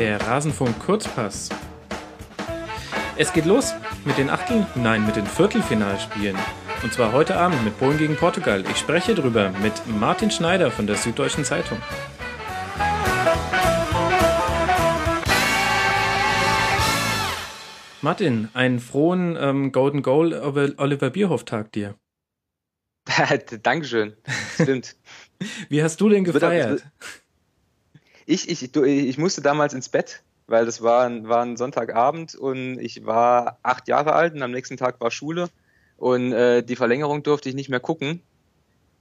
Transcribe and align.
Der 0.00 0.18
Rasenfunk 0.18 0.78
Kurzpass. 0.78 1.50
Es 3.18 3.34
geht 3.34 3.44
los 3.44 3.74
mit 4.06 4.16
den 4.16 4.30
Achtel, 4.30 4.66
nein, 4.74 5.04
mit 5.04 5.16
den 5.16 5.26
Viertelfinalspielen. 5.26 6.38
Und 6.82 6.94
zwar 6.94 7.12
heute 7.12 7.36
Abend 7.36 7.62
mit 7.66 7.78
Polen 7.78 7.98
gegen 7.98 8.16
Portugal. 8.16 8.64
Ich 8.70 8.78
spreche 8.78 9.14
drüber 9.14 9.50
mit 9.62 9.74
Martin 10.00 10.30
Schneider 10.30 10.70
von 10.70 10.86
der 10.86 10.96
Süddeutschen 10.96 11.44
Zeitung. 11.44 11.76
Martin, 18.00 18.48
einen 18.54 18.80
frohen 18.80 19.36
ähm, 19.38 19.70
Golden 19.70 20.00
Goal 20.00 20.32
Oliver 20.78 21.10
Bierhoff-Tag 21.10 21.72
dir. 21.72 21.94
Dankeschön. 23.62 24.16
Stimmt. 24.54 24.96
Wie 25.68 25.82
hast 25.82 26.00
du 26.00 26.08
den 26.08 26.24
gefeiert? 26.24 26.86
Ich, 28.26 28.48
ich, 28.48 28.74
ich 28.76 29.18
musste 29.18 29.42
damals 29.42 29.74
ins 29.74 29.88
Bett, 29.88 30.22
weil 30.46 30.66
das 30.66 30.82
war, 30.82 31.10
war 31.28 31.42
ein 31.42 31.56
Sonntagabend 31.56 32.34
und 32.34 32.78
ich 32.78 33.06
war 33.06 33.58
acht 33.62 33.88
Jahre 33.88 34.12
alt 34.12 34.34
und 34.34 34.42
am 34.42 34.50
nächsten 34.50 34.76
Tag 34.76 35.00
war 35.00 35.10
Schule 35.10 35.48
und 35.96 36.32
äh, 36.32 36.62
die 36.62 36.76
Verlängerung 36.76 37.22
durfte 37.22 37.48
ich 37.48 37.54
nicht 37.54 37.68
mehr 37.68 37.80
gucken. 37.80 38.22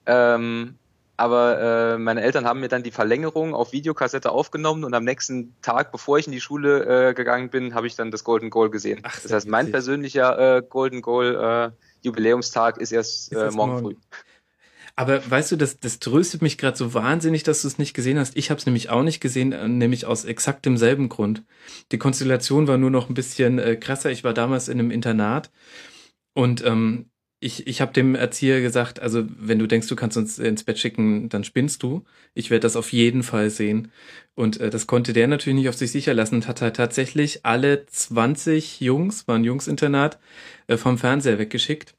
Ähm, 0.06 0.76
aber 1.20 1.60
äh, 1.60 1.98
meine 1.98 2.22
Eltern 2.22 2.46
haben 2.46 2.62
mir 2.62 2.70
dann 2.70 2.82
die 2.82 2.92
Verlängerung 2.92 3.54
auf 3.54 3.74
Videokassette 3.74 4.32
aufgenommen 4.32 4.86
und 4.86 4.94
am 4.94 5.04
nächsten 5.04 5.54
Tag, 5.62 5.92
bevor 5.92 6.18
ich 6.18 6.28
in 6.28 6.32
die 6.32 6.40
Schule 6.40 7.10
äh, 7.10 7.14
gegangen 7.14 7.50
bin, 7.50 7.76
habe 7.76 7.88
ich 7.88 7.96
dann 7.98 8.10
das 8.10 8.24
Golden 8.24 8.50
Goal 8.50 8.70
gesehen. 8.70 9.02
Ach, 9.04 9.20
das 9.22 9.34
heißt, 9.34 9.48
mein 9.48 9.70
persönlicher 9.70 10.58
äh, 10.58 10.62
Golden 10.62 11.02
Goal 11.02 11.74
äh, 11.76 12.06
Jubiläumstag 12.06 12.78
ist 12.78 12.94
erst, 12.94 13.34
äh, 13.34 13.52
morgen, 13.52 13.72
morgen, 13.72 13.80
früh. 13.80 13.96
Aber 15.00 15.32
weißt 15.32 15.54
du, 15.54 15.56
das, 15.56 15.80
das 15.80 16.00
tröstet 16.00 16.42
mich 16.42 16.58
gerade 16.58 16.76
so 16.76 16.94
wahnsinnig, 16.94 17.44
dass 17.44 17.62
du 17.62 17.70
es 17.70 17.78
nicht 17.78 17.94
gesehen 17.94 18.20
hast. 18.20 18.36
Ich 18.36 18.50
habe 18.50 18.60
es 18.60 18.66
nämlich 18.66 18.90
auch 18.90 19.02
nicht 19.02 19.22
gesehen, 19.22 19.54
äh, 19.54 19.66
nämlich 19.70 20.06
aus 20.06 20.26
exakt 20.26 20.66
demselben 20.66 21.08
Grund. 21.08 21.46
Die 21.94 21.98
Konstellation 21.98 22.68
war 22.68 22.78
nur 22.78 22.90
noch 22.90 23.08
ein 23.08 23.14
bisschen 23.14 23.60
äh, 23.60 23.78
krasser. 23.78 24.12
Ich 24.12 24.26
war 24.26 24.34
damals 24.34 24.68
in 24.68 24.78
einem 24.78 24.92
Internat 24.92 25.52
und 26.34 26.66
ähm, 26.66 27.12
ich, 27.40 27.66
ich 27.66 27.80
habe 27.80 27.94
dem 27.94 28.14
Erzieher 28.16 28.60
gesagt, 28.60 29.00
also 29.00 29.24
wenn 29.38 29.60
du 29.60 29.68
denkst, 29.68 29.88
du 29.88 29.96
kannst 29.96 30.18
uns 30.18 30.38
ins 30.38 30.66
Bett 30.66 30.80
schicken, 30.80 31.30
dann 31.30 31.46
spinnst 31.46 31.82
du. 31.82 32.04
Ich 32.34 32.50
werde 32.50 32.64
das 32.64 32.76
auf 32.76 32.92
jeden 32.92 33.24
Fall 33.24 33.50
sehen. 33.52 33.94
Und 34.36 34.60
äh, 34.60 34.70
das 34.70 34.86
konnte 34.86 35.14
der 35.14 35.28
natürlich 35.30 35.60
nicht 35.60 35.70
auf 35.70 35.76
sich 35.78 35.94
sicher 35.94 36.14
lassen 36.14 36.36
und 36.36 36.48
hat 36.50 36.62
halt 36.62 36.76
tatsächlich 36.76 37.46
alle 37.46 37.86
20 37.86 38.82
Jungs, 38.82 39.30
war 39.30 39.36
ein 39.38 39.46
Jungsinternat, 39.46 40.20
äh, 40.68 40.76
vom 40.76 40.98
Fernseher 40.98 41.40
weggeschickt. 41.40 41.96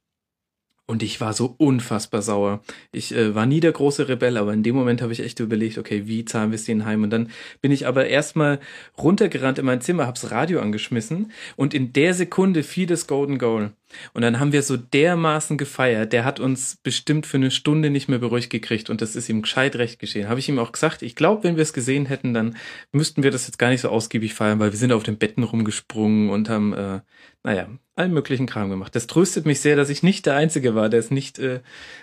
Und 0.90 1.04
ich 1.04 1.20
war 1.20 1.34
so 1.34 1.54
unfassbar 1.56 2.20
sauer. 2.20 2.64
Ich 2.90 3.14
äh, 3.14 3.32
war 3.32 3.46
nie 3.46 3.60
der 3.60 3.70
große 3.70 4.08
Rebell, 4.08 4.36
aber 4.36 4.52
in 4.52 4.64
dem 4.64 4.74
Moment 4.74 5.02
habe 5.02 5.12
ich 5.12 5.20
echt 5.20 5.38
überlegt, 5.38 5.78
okay, 5.78 6.08
wie 6.08 6.24
zahlen 6.24 6.50
wir 6.50 6.56
es 6.56 6.64
denen 6.64 6.84
heim? 6.84 7.04
Und 7.04 7.10
dann 7.10 7.30
bin 7.60 7.70
ich 7.70 7.86
aber 7.86 8.08
erstmal 8.08 8.58
runtergerannt 8.98 9.60
in 9.60 9.66
mein 9.66 9.80
Zimmer, 9.82 10.08
hab's 10.08 10.32
Radio 10.32 10.58
angeschmissen 10.60 11.30
und 11.54 11.74
in 11.74 11.92
der 11.92 12.12
Sekunde 12.12 12.64
fiel 12.64 12.88
das 12.88 13.06
Golden 13.06 13.38
Goal. 13.38 13.70
Und 14.14 14.22
dann 14.22 14.38
haben 14.40 14.52
wir 14.52 14.62
so 14.62 14.76
dermaßen 14.76 15.58
gefeiert, 15.58 16.12
der 16.12 16.24
hat 16.24 16.40
uns 16.40 16.78
bestimmt 16.82 17.26
für 17.26 17.36
eine 17.36 17.50
Stunde 17.50 17.90
nicht 17.90 18.08
mehr 18.08 18.18
beruhigt 18.18 18.50
gekriegt 18.50 18.90
und 18.90 19.00
das 19.00 19.16
ist 19.16 19.28
ihm 19.28 19.42
gescheit 19.42 19.76
recht 19.76 19.98
geschehen. 19.98 20.28
Habe 20.28 20.40
ich 20.40 20.48
ihm 20.48 20.58
auch 20.58 20.72
gesagt, 20.72 21.02
ich 21.02 21.16
glaube, 21.16 21.44
wenn 21.44 21.56
wir 21.56 21.62
es 21.62 21.72
gesehen 21.72 22.06
hätten, 22.06 22.34
dann 22.34 22.56
müssten 22.92 23.22
wir 23.22 23.30
das 23.30 23.46
jetzt 23.46 23.58
gar 23.58 23.70
nicht 23.70 23.80
so 23.80 23.88
ausgiebig 23.88 24.34
feiern, 24.34 24.58
weil 24.58 24.72
wir 24.72 24.78
sind 24.78 24.92
auf 24.92 25.02
den 25.02 25.18
Betten 25.18 25.42
rumgesprungen 25.42 26.30
und 26.30 26.48
haben, 26.48 26.72
äh, 26.72 27.00
naja, 27.42 27.68
allen 27.94 28.12
möglichen 28.12 28.46
Kram 28.46 28.70
gemacht. 28.70 28.94
Das 28.94 29.06
tröstet 29.06 29.46
mich 29.46 29.60
sehr, 29.60 29.76
dass 29.76 29.88
ich 29.88 30.02
nicht 30.02 30.26
der 30.26 30.36
Einzige 30.36 30.74
war, 30.74 30.88
der 30.88 31.00
es 31.00 31.10
nicht 31.10 31.38
äh, 31.38 31.60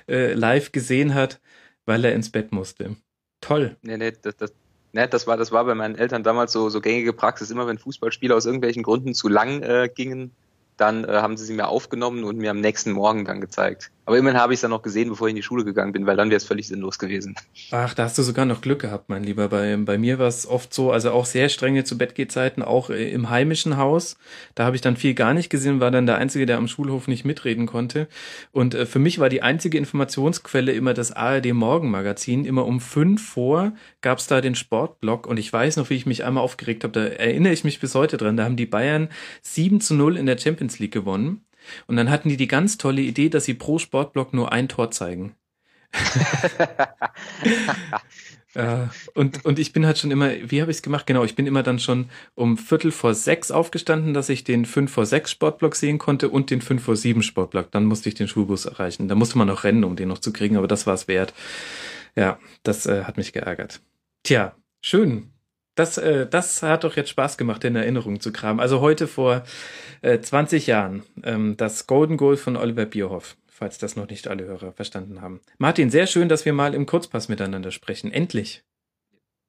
äh, 0.08 0.34
live 0.34 0.72
gesehen 0.72 1.14
hat, 1.14 1.40
weil 1.86 2.04
er 2.06 2.14
ins 2.14 2.32
Bett 2.32 2.52
musste. 2.52 2.96
Toll. 3.42 3.78
Nee, 3.82 3.98
nee, 3.98 4.12
das, 4.22 4.36
das, 4.36 4.54
nee, 4.94 5.08
das, 5.08 5.28
war, 5.28 5.38
das 5.38 5.52
war 5.52 5.66
bei 5.66 5.76
meinen 5.76 5.96
Eltern 5.96 6.24
damals 6.24 6.52
so, 6.52 6.70
so 6.70 6.82
gängige 6.82 7.14
Praxis. 7.14 7.52
Immer 7.52 7.68
wenn 7.68 7.78
Fußballspieler 7.78 8.36
aus 8.36 8.46
irgendwelchen 8.46 8.84
Gründen 8.84 9.14
zu 9.14 9.28
lang 9.28 9.62
äh, 9.62 9.90
gingen, 9.94 10.32
dann 10.76 11.04
äh, 11.04 11.08
haben 11.08 11.38
sie 11.38 11.46
sie 11.46 11.54
mir 11.54 11.68
aufgenommen 11.68 12.24
und 12.24 12.38
mir 12.38 12.52
am 12.52 12.62
nächsten 12.62 12.92
Morgen 12.92 13.26
dann 13.26 13.42
gezeigt. 13.42 13.92
Aber 14.08 14.18
immerhin 14.18 14.40
habe 14.40 14.54
ich 14.54 14.58
es 14.60 14.62
dann 14.62 14.72
noch 14.72 14.84
gesehen, 14.84 15.10
bevor 15.10 15.28
ich 15.28 15.32
in 15.32 15.36
die 15.36 15.44
Schule 15.44 15.66
gegangen 15.66 15.92
bin, 15.92 16.06
weil 16.06 16.16
dann 16.16 16.30
wäre 16.30 16.38
es 16.38 16.46
völlig 16.46 16.66
sinnlos 16.66 16.98
gewesen. 16.98 17.36
Ach, 17.72 17.94
da 17.94 18.06
hast 18.06 18.18
du 18.18 18.24
sogar 18.24 18.46
noch 18.46 18.62
Glück 18.62 18.80
gehabt, 18.80 19.10
mein 19.10 19.22
Lieber. 19.22 19.50
Bei, 19.50 19.76
bei 19.76 19.98
mir 19.98 20.18
war 20.18 20.30
es 20.30 20.48
oft 20.48 20.74
so, 20.74 20.94
also 20.94 21.12
auch 21.12 21.26
sehr 21.26 21.50
strenge 21.50 21.84
zu 21.84 21.98
Bettgehzeiten, 21.98 22.64
auch 22.64 22.90
äh, 22.90 23.12
im 23.12 23.30
heimischen 23.30 23.76
Haus. 23.76 24.18
Da 24.56 24.64
habe 24.64 24.78
ich 24.78 24.82
dann 24.82 24.96
viel 24.96 25.14
gar 25.14 25.34
nicht 25.34 25.50
gesehen, 25.50 25.82
war 25.82 25.92
dann 25.92 26.06
der 26.06 26.20
Einzige, 26.20 26.46
der 26.46 26.56
am 26.56 26.70
Schulhof 26.70 27.10
nicht 27.10 27.26
mitreden 27.26 27.66
konnte. 27.66 28.08
Und 28.54 28.76
äh, 28.76 28.86
für 28.86 29.00
mich 29.00 29.20
war 29.20 29.28
die 29.28 29.42
einzige 29.42 29.78
Informationsquelle 29.78 30.72
immer 30.72 30.94
das 30.94 31.12
ARD 31.12 31.52
Morgenmagazin. 31.52 32.46
Immer 32.46 32.66
um 32.66 32.80
fünf 32.80 33.28
vor 33.28 33.74
gab 34.00 34.20
es 34.20 34.28
da 34.28 34.40
den 34.40 34.56
Sportblock 34.56 35.28
und 35.28 35.36
ich 35.36 35.52
weiß 35.52 35.76
noch, 35.76 35.90
wie 35.90 35.96
ich 35.96 36.06
mich 36.06 36.24
einmal 36.24 36.46
aufgeregt 36.46 36.86
habe. 36.86 36.94
Da 36.94 37.06
erinnere 37.08 37.52
ich 37.52 37.66
mich 37.66 37.82
bis 37.82 37.94
heute 37.94 38.16
dran. 38.16 38.38
Da 38.38 38.46
haben 38.46 38.56
die 38.56 38.68
Bayern 38.68 39.10
7 39.42 39.82
zu 39.82 39.96
0 39.96 40.16
in 40.16 40.28
der 40.28 40.38
Champions 40.38 40.80
League 40.80 40.94
gewonnen. 40.94 41.42
Und 41.88 41.96
dann 41.98 42.10
hatten 42.10 42.30
die 42.30 42.38
die 42.38 42.48
ganz 42.48 42.78
tolle 42.78 43.02
Idee, 43.02 43.30
dass 43.30 43.46
sie 43.46 43.54
pro 43.54 43.80
Sportblock 43.80 44.34
nur 44.34 44.52
ein 44.52 44.68
Tor 44.68 44.92
zeigen. 44.92 45.36
äh, 48.54 48.88
und, 49.14 49.46
und 49.46 49.60
ich 49.60 49.74
bin 49.74 49.86
halt 49.86 49.98
schon 49.98 50.12
immer, 50.12 50.32
wie 50.50 50.62
habe 50.62 50.72
ich 50.72 50.78
es 50.78 50.84
gemacht? 50.84 51.08
Genau, 51.08 51.24
ich 51.24 51.36
bin 51.36 51.48
immer 51.48 51.64
dann 51.64 51.80
schon 51.80 52.10
um 52.36 52.58
Viertel 52.58 52.92
vor 52.92 53.14
sechs 53.14 53.52
aufgestanden, 53.52 54.14
dass 54.14 54.30
ich 54.30 54.44
den 54.44 54.66
fünf 54.66 54.92
vor 54.92 55.06
sechs 55.06 55.32
Sportblock 55.32 55.76
sehen 55.76 55.98
konnte 55.98 56.30
und 56.30 56.50
den 56.50 56.62
fünf 56.62 56.84
vor 56.84 56.96
sieben 56.96 57.24
Sportblock. 57.24 57.72
Dann 57.72 57.86
musste 57.86 58.10
ich 58.10 58.16
den 58.16 58.28
Schulbus 58.28 58.66
erreichen. 58.66 59.08
Da 59.08 59.16
musste 59.16 59.38
man 59.38 59.48
noch 59.48 59.64
rennen, 59.64 59.84
um 59.84 59.96
den 59.96 60.10
noch 60.10 60.20
zu 60.20 60.34
kriegen, 60.34 60.58
aber 60.58 60.68
das 60.68 60.86
war 60.88 60.94
es 60.94 61.08
wert. 61.08 61.34
Ja, 62.16 62.40
das 62.64 62.86
äh, 62.86 63.04
hat 63.04 63.18
mich 63.18 63.32
geärgert. 63.34 63.82
Tja, 64.24 64.56
schön. 64.82 65.32
Das, 65.78 65.98
äh, 66.00 66.26
das 66.28 66.64
hat 66.64 66.84
doch 66.84 66.96
jetzt 66.96 67.10
Spaß 67.10 67.38
gemacht, 67.38 67.64
in 67.64 67.76
Erinnerung 67.76 68.20
zu 68.20 68.32
kramen. 68.32 68.60
Also 68.60 68.82
heute 68.82 69.08
vor 69.08 69.44
äh, 70.02 70.20
20 70.20 70.66
Jahren 70.66 71.04
ähm, 71.24 71.56
das 71.56 71.86
Golden 71.86 72.18
Goal 72.18 72.36
von 72.36 72.58
Oliver 72.58 72.88
Bierhoff, 72.88 73.38
falls 73.48 73.78
das 73.78 73.96
noch 73.96 74.10
nicht 74.10 74.28
alle 74.28 74.46
Hörer 74.46 74.72
verstanden 74.72 75.22
haben. 75.22 75.40
Martin, 75.60 75.92
sehr 75.92 76.08
schön, 76.08 76.30
dass 76.30 76.46
wir 76.46 76.54
mal 76.54 76.74
im 76.74 76.88
Kurzpass 76.88 77.30
miteinander 77.30 77.70
sprechen. 77.70 78.12
Endlich. 78.12 78.64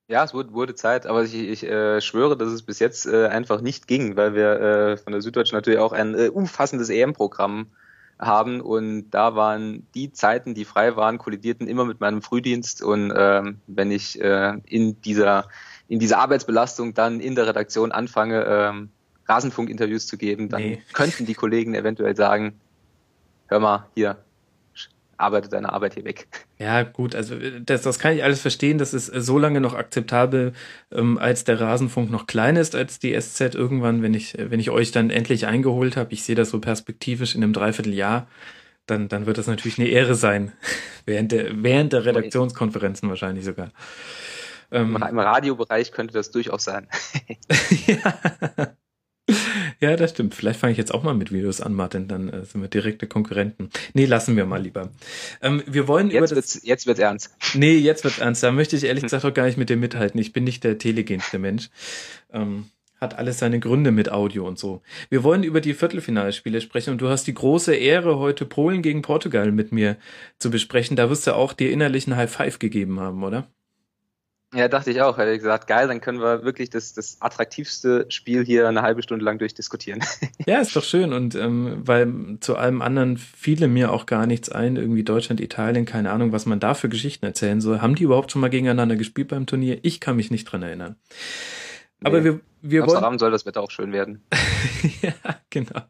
Ja, 0.07 0.23
es 0.23 0.35
wurde, 0.35 0.53
wurde 0.53 0.75
Zeit, 0.75 1.07
aber 1.07 1.25
ich, 1.25 1.35
ich 1.35 1.65
äh, 1.65 2.03
schwöre, 2.03 2.37
dass 2.37 2.49
es 2.49 2.63
bis 2.63 2.79
jetzt 2.79 3.07
äh, 3.07 3.29
einfach 3.29 3.63
nicht 3.63 3.87
ging, 3.87 4.17
weil 4.17 4.35
wir 4.35 4.61
äh, 4.61 4.97
von 4.99 5.13
der 5.15 5.23
Süddeutschen 5.23 5.57
natürlich 5.57 5.81
auch 5.81 5.93
ein 5.93 6.15
äh, 6.15 6.29
umfassendes 6.29 6.91
EM-Programm 6.91 7.69
haben 8.19 8.61
und 8.61 9.11
da 9.11 9.35
waren 9.35 9.87
die 9.95 10.13
Zeiten, 10.13 10.55
die 10.55 10.65
frei 10.65 10.97
waren, 10.97 11.19
kollidierten 11.19 11.69
immer 11.69 11.85
mit 11.85 12.01
meinem 12.01 12.21
Frühdienst 12.21 12.83
und 12.83 13.13
ähm, 13.17 13.61
wenn 13.67 13.91
ich 13.91 14.21
äh, 14.21 14.59
in 14.67 15.01
dieser 15.01 15.49
in 15.89 15.99
dieser 15.99 16.19
Arbeitsbelastung 16.19 16.95
dann 16.95 17.21
in 17.21 17.35
der 17.35 17.47
Redaktion 17.47 17.93
anfange, 17.93 18.45
ähm, 18.45 18.91
Rasenfunk-Interviews 19.27 20.07
zu 20.07 20.17
geben, 20.17 20.49
dann 20.49 20.63
nee. 20.63 20.83
könnten 20.93 21.27
die 21.27 21.35
Kollegen 21.35 21.75
eventuell 21.75 22.17
sagen, 22.17 22.61
hör 23.49 23.61
mal, 23.61 23.87
hier, 23.95 24.17
arbeite 25.19 25.49
deine 25.49 25.73
Arbeit 25.73 25.95
hier 25.95 26.05
weg. 26.05 26.29
Ja, 26.59 26.83
gut, 26.83 27.15
also 27.15 27.35
das, 27.61 27.83
das 27.83 27.99
kann 27.99 28.15
ich 28.15 28.23
alles 28.23 28.41
verstehen. 28.41 28.79
Das 28.79 28.95
ist 28.95 29.07
so 29.07 29.37
lange 29.39 29.61
noch 29.61 29.75
akzeptabel, 29.75 30.53
ähm, 30.93 31.19
als 31.19 31.45
der 31.45 31.61
Rasenfunk 31.61 32.11
noch 32.11 32.27
kleiner 32.27 32.61
ist 32.61 32.75
als 32.75 32.99
die 32.99 33.19
SZ. 33.19 33.55
Irgendwann, 33.55 34.03
wenn 34.03 34.15
ich, 34.15 34.37
wenn 34.39 34.61
ich 34.61 34.71
euch 34.71 34.93
dann 34.93 35.11
endlich 35.11 35.47
eingeholt 35.47 35.97
habe, 35.97 36.13
ich 36.13 36.23
sehe 36.23 36.37
das 36.37 36.51
so 36.51 36.61
perspektivisch 36.61 37.35
in 37.35 37.43
einem 37.43 37.53
Dreivierteljahr, 37.53 38.29
dann, 38.87 39.09
dann 39.09 39.27
wird 39.27 39.39
das 39.39 39.47
natürlich 39.47 39.79
eine 39.79 39.89
Ehre 39.89 40.15
sein. 40.15 40.53
während 41.05 41.33
der, 41.33 41.63
während 41.63 41.93
der 41.93 42.05
Redaktionskonferenzen 42.05 43.09
wahrscheinlich 43.09 43.45
sogar. 43.45 43.73
Ähm, 44.71 44.97
Im 44.97 45.19
Radiobereich 45.19 45.93
könnte 45.93 46.15
das 46.15 46.31
durchaus 46.31 46.65
sein. 46.65 46.89
ja. 47.87 48.19
ja, 49.81 49.97
das 49.97 50.11
stimmt. 50.11 50.35
Vielleicht 50.35 50.61
fange 50.61 50.73
ich 50.73 50.79
jetzt 50.79 50.93
auch 50.93 51.03
mal 51.03 51.15
mit 51.15 51.33
Videos 51.33 51.61
an, 51.61 51.75
Martin. 51.75 52.09
Dann 52.09 52.29
äh, 52.29 52.45
sind 52.45 52.61
wir 52.61 52.69
direkte 52.69 53.07
Konkurrenten. 53.07 53.71
Nee, 53.95 54.05
lassen 54.05 54.37
wir 54.37 54.47
mal 54.47 54.61
lieber. 54.61 54.91
Ähm, 55.41 55.63
wir 55.67 55.89
wollen 55.89 56.11
jetzt 56.11 56.17
über 56.17 56.27
das, 56.27 56.35
wird's, 56.35 56.61
jetzt 56.65 56.87
wird's 56.87 57.01
ernst. 57.01 57.35
Nee, 57.55 57.77
jetzt 57.77 58.05
wird's 58.05 58.19
ernst. 58.19 58.43
Da 58.43 58.53
möchte 58.53 58.77
ich 58.77 58.85
ehrlich 58.85 59.03
gesagt 59.05 59.25
auch 59.25 59.35
gar 59.35 59.47
nicht 59.47 59.59
mit 59.59 59.71
dir 59.71 59.77
mithalten. 59.77 60.21
Ich 60.21 60.33
bin 60.33 60.45
nicht 60.45 60.65
der 60.65 60.79
telegenste 60.79 61.39
Mensch. 61.39 61.71
Ähm, 62.31 62.71
hat 63.01 63.17
alles 63.17 63.39
seine 63.39 63.61
Gründe 63.61 63.93
mit 63.93 64.11
Audio 64.11 64.47
und 64.47 64.59
so. 64.59 64.83
Wir 65.09 65.23
wollen 65.23 65.45
über 65.45 65.61
die 65.61 65.75
Viertelfinalspiele 65.75 66.61
sprechen 66.61 66.91
und 66.91 67.01
du 67.01 67.09
hast 67.09 67.27
die 67.27 67.35
große 67.35 67.75
Ehre, 67.75 68.19
heute 68.19 68.45
Polen 68.45 68.83
gegen 68.83 69.03
Portugal 69.03 69.53
mit 69.53 69.73
mir 69.73 69.97
zu 70.39 70.51
besprechen. 70.51 70.97
Da 70.97 71.09
wirst 71.09 71.27
du 71.27 71.35
auch 71.35 71.53
dir 71.53 71.71
innerlich 71.71 72.07
ein 72.07 72.17
High 72.17 72.31
Five 72.31 72.59
gegeben 72.59 72.99
haben, 72.99 73.23
oder? 73.23 73.47
Ja, 74.55 74.69
dachte 74.69 74.91
ich 74.91 75.03
auch. 75.03 75.19
Er 75.19 75.31
hat 75.31 75.39
gesagt, 75.39 75.67
geil, 75.67 75.89
dann 75.89 76.01
können 76.01 76.21
wir 76.21 76.43
wirklich 76.43 76.71
das, 76.71 76.95
das 76.95 77.21
attraktivste 77.21 78.07
Spiel 78.09 78.47
hier 78.47 78.67
eine 78.67 78.81
halbe 78.81 79.03
Stunde 79.03 79.25
lang 79.25 79.39
durchdiskutieren. 79.39 80.03
Ja, 80.47 80.61
ist 80.61 80.75
doch 80.75 80.85
schön. 80.85 81.13
Und 81.13 81.35
ähm, 81.35 81.83
weil 81.85 82.39
zu 82.41 82.57
allem 82.57 82.81
anderen 82.81 83.19
fiele 83.19 83.69
mir 83.69 83.93
auch 83.93 84.07
gar 84.07 84.27
nichts 84.27 84.49
ein, 84.49 84.77
irgendwie 84.77 85.05
Deutschland, 85.05 85.41
Italien, 85.41 85.85
keine 85.85 86.11
Ahnung, 86.11 86.33
was 86.33 86.47
man 86.47 86.59
da 86.59 86.73
für 86.73 86.89
Geschichten 86.89 87.27
erzählen 87.27 87.61
soll. 87.61 87.83
Haben 87.83 87.97
die 87.97 88.05
überhaupt 88.05 88.33
schon 88.33 88.41
mal 88.41 88.49
gegeneinander 88.49 88.97
gespielt 88.97 89.29
beim 89.29 89.45
Turnier? 89.45 89.79
Ich 89.83 90.01
kann 90.01 90.17
mich 90.17 90.31
nicht 90.31 90.45
dran 90.45 90.63
erinnern. 90.63 90.97
Aber 92.03 92.21
nee. 92.21 92.25
wir, 92.25 92.41
wir 92.63 92.87
wollen. 92.87 93.05
Abend 93.05 93.21
soll 93.21 93.31
das 93.31 93.45
Wetter 93.45 93.61
auch 93.61 93.71
schön 93.71 93.93
werden. 93.93 94.25
ja, 95.03 95.13
genau. 95.51 95.83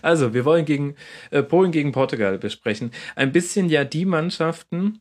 Also, 0.00 0.32
wir 0.32 0.46
wollen 0.46 0.64
gegen 0.64 0.94
äh, 1.30 1.42
Polen 1.42 1.72
gegen 1.72 1.92
Portugal 1.92 2.38
besprechen. 2.38 2.92
Ein 3.16 3.32
bisschen 3.32 3.68
ja 3.68 3.84
die 3.84 4.06
Mannschaften, 4.06 5.00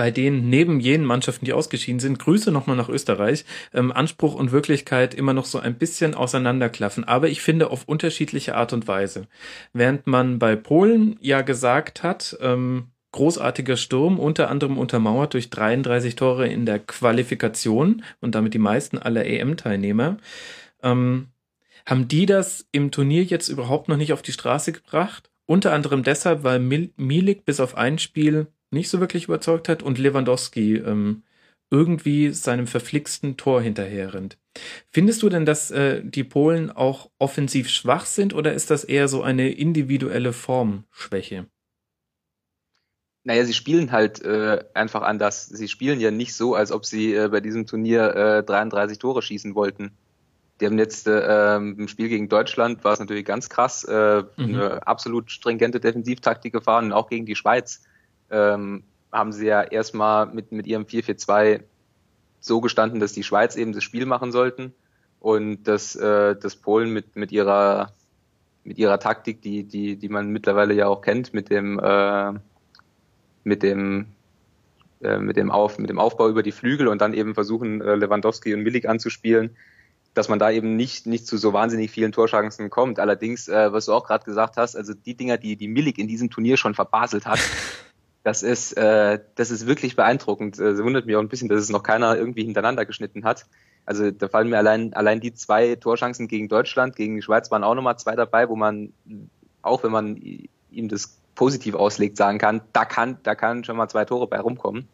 bei 0.00 0.10
denen 0.10 0.48
neben 0.48 0.80
jenen 0.80 1.04
Mannschaften, 1.04 1.44
die 1.44 1.52
ausgeschieden 1.52 2.00
sind, 2.00 2.18
Grüße 2.18 2.50
nochmal 2.50 2.74
nach 2.74 2.88
Österreich, 2.88 3.44
ähm, 3.74 3.92
Anspruch 3.92 4.34
und 4.34 4.50
Wirklichkeit 4.50 5.12
immer 5.12 5.34
noch 5.34 5.44
so 5.44 5.58
ein 5.58 5.74
bisschen 5.74 6.14
auseinanderklaffen. 6.14 7.04
Aber 7.04 7.28
ich 7.28 7.42
finde 7.42 7.70
auf 7.70 7.84
unterschiedliche 7.84 8.54
Art 8.54 8.72
und 8.72 8.88
Weise. 8.88 9.26
Während 9.74 10.06
man 10.06 10.38
bei 10.38 10.56
Polen 10.56 11.18
ja 11.20 11.42
gesagt 11.42 12.02
hat, 12.02 12.34
ähm, 12.40 12.86
großartiger 13.12 13.76
Sturm, 13.76 14.18
unter 14.18 14.50
anderem 14.50 14.78
untermauert 14.78 15.34
durch 15.34 15.50
33 15.50 16.16
Tore 16.16 16.48
in 16.48 16.64
der 16.64 16.78
Qualifikation 16.78 18.02
und 18.22 18.34
damit 18.34 18.54
die 18.54 18.58
meisten 18.58 18.96
aller 18.96 19.26
EM-Teilnehmer, 19.26 20.16
ähm, 20.82 21.26
haben 21.84 22.08
die 22.08 22.24
das 22.24 22.66
im 22.72 22.90
Turnier 22.90 23.24
jetzt 23.24 23.50
überhaupt 23.50 23.88
noch 23.88 23.98
nicht 23.98 24.14
auf 24.14 24.22
die 24.22 24.32
Straße 24.32 24.72
gebracht? 24.72 25.30
Unter 25.44 25.74
anderem 25.74 26.04
deshalb, 26.04 26.42
weil 26.42 26.58
Milik 26.58 27.44
bis 27.44 27.60
auf 27.60 27.76
ein 27.76 27.98
Spiel 27.98 28.46
nicht 28.70 28.88
so 28.88 29.00
wirklich 29.00 29.24
überzeugt 29.24 29.68
hat 29.68 29.82
und 29.82 29.98
Lewandowski 29.98 30.76
ähm, 30.76 31.22
irgendwie 31.70 32.32
seinem 32.32 32.66
verflixten 32.66 33.36
Tor 33.36 33.62
hinterherrennt. 33.62 34.38
Findest 34.90 35.22
du 35.22 35.28
denn, 35.28 35.46
dass 35.46 35.70
äh, 35.70 36.02
die 36.04 36.24
Polen 36.24 36.70
auch 36.70 37.10
offensiv 37.18 37.68
schwach 37.68 38.06
sind 38.06 38.34
oder 38.34 38.52
ist 38.52 38.70
das 38.70 38.82
eher 38.82 39.06
so 39.06 39.22
eine 39.22 39.50
individuelle 39.50 40.32
Formschwäche? 40.32 41.46
Naja, 43.22 43.44
sie 43.44 43.52
spielen 43.52 43.92
halt 43.92 44.22
äh, 44.22 44.64
einfach 44.74 45.02
anders. 45.02 45.46
Sie 45.46 45.68
spielen 45.68 46.00
ja 46.00 46.10
nicht 46.10 46.34
so, 46.34 46.54
als 46.54 46.72
ob 46.72 46.86
sie 46.86 47.14
äh, 47.14 47.28
bei 47.28 47.40
diesem 47.40 47.66
Turnier 47.66 48.14
äh, 48.38 48.42
33 48.42 48.98
Tore 48.98 49.22
schießen 49.22 49.54
wollten. 49.54 49.92
Die 50.60 50.66
haben 50.66 50.78
jetzt 50.78 51.06
äh, 51.06 51.56
im 51.56 51.88
Spiel 51.88 52.08
gegen 52.08 52.28
Deutschland 52.28 52.82
war 52.82 52.92
es 52.92 52.98
natürlich 52.98 53.24
ganz 53.24 53.48
krass, 53.48 53.84
äh, 53.84 54.22
mhm. 54.36 54.54
eine 54.54 54.86
absolut 54.86 55.30
stringente 55.30 55.80
Defensivtaktik 55.80 56.52
gefahren 56.52 56.86
und 56.86 56.92
auch 56.92 57.08
gegen 57.08 57.24
die 57.24 57.36
Schweiz 57.36 57.82
ähm, 58.30 58.84
haben 59.12 59.32
sie 59.32 59.46
ja 59.46 59.62
erstmal 59.62 60.26
mit, 60.26 60.52
mit 60.52 60.66
ihrem 60.66 60.84
4-4-2 60.84 61.62
so 62.40 62.60
gestanden, 62.60 63.00
dass 63.00 63.12
die 63.12 63.24
Schweiz 63.24 63.56
eben 63.56 63.72
das 63.72 63.84
Spiel 63.84 64.06
machen 64.06 64.32
sollten 64.32 64.72
und 65.18 65.64
dass, 65.64 65.96
äh, 65.96 66.36
dass 66.36 66.56
Polen 66.56 66.92
mit, 66.92 67.16
mit 67.16 67.32
ihrer 67.32 67.92
mit 68.64 68.78
ihrer 68.78 68.98
Taktik, 68.98 69.42
die, 69.42 69.64
die, 69.64 69.96
die 69.96 70.08
man 70.08 70.30
mittlerweile 70.30 70.74
ja 70.74 70.86
auch 70.86 71.00
kennt, 71.00 71.32
mit 71.32 71.50
dem, 71.50 71.78
äh, 71.78 72.32
mit 73.44 73.62
dem, 73.62 74.06
äh, 75.02 75.18
mit 75.18 75.36
dem, 75.36 75.50
Auf, 75.50 75.78
mit 75.78 75.90
dem 75.90 75.98
Aufbau 75.98 76.28
über 76.28 76.42
die 76.42 76.52
Flügel 76.52 76.88
und 76.88 77.00
dann 77.00 77.14
eben 77.14 77.34
versuchen, 77.34 77.80
äh, 77.80 77.94
Lewandowski 77.94 78.54
und 78.54 78.62
Milik 78.62 78.86
anzuspielen, 78.86 79.56
dass 80.14 80.28
man 80.28 80.38
da 80.38 80.50
eben 80.50 80.76
nicht, 80.76 81.06
nicht 81.06 81.26
zu 81.26 81.36
so 81.36 81.52
wahnsinnig 81.52 81.90
vielen 81.90 82.12
Torschancen 82.12 82.68
kommt. 82.68 82.98
Allerdings, 82.98 83.48
äh, 83.48 83.72
was 83.72 83.86
du 83.86 83.92
auch 83.92 84.06
gerade 84.06 84.24
gesagt 84.24 84.56
hast, 84.56 84.76
also 84.76 84.92
die 84.92 85.14
Dinger, 85.14 85.38
die, 85.38 85.56
die 85.56 85.68
Milik 85.68 85.98
in 85.98 86.08
diesem 86.08 86.30
Turnier 86.30 86.56
schon 86.56 86.74
verbaselt 86.74 87.26
hat, 87.26 87.38
Das 88.22 88.42
ist, 88.42 88.72
äh, 88.76 89.18
das 89.34 89.50
ist 89.50 89.66
wirklich 89.66 89.96
beeindruckend. 89.96 90.58
Es 90.58 90.78
äh, 90.78 90.84
wundert 90.84 91.06
mich 91.06 91.16
auch 91.16 91.20
ein 91.20 91.28
bisschen, 91.28 91.48
dass 91.48 91.60
es 91.60 91.70
noch 91.70 91.82
keiner 91.82 92.16
irgendwie 92.16 92.44
hintereinander 92.44 92.84
geschnitten 92.84 93.24
hat. 93.24 93.46
Also 93.86 94.10
da 94.10 94.28
fallen 94.28 94.50
mir 94.50 94.58
allein, 94.58 94.92
allein 94.92 95.20
die 95.20 95.32
zwei 95.32 95.74
Torschancen 95.74 96.28
gegen 96.28 96.48
Deutschland, 96.48 96.96
gegen 96.96 97.16
die 97.16 97.22
Schweiz 97.22 97.50
waren 97.50 97.64
auch 97.64 97.74
nochmal 97.74 97.98
zwei 97.98 98.14
dabei, 98.14 98.48
wo 98.48 98.56
man, 98.56 98.92
auch 99.62 99.82
wenn 99.82 99.90
man 99.90 100.20
ihm 100.70 100.88
das 100.88 101.18
positiv 101.34 101.74
auslegt, 101.74 102.16
sagen 102.16 102.38
kann, 102.38 102.60
da 102.72 102.84
kann, 102.84 103.16
da 103.22 103.34
kann 103.34 103.64
schon 103.64 103.76
mal 103.76 103.88
zwei 103.88 104.04
Tore 104.04 104.26
bei 104.26 104.38
rumkommen. 104.38 104.86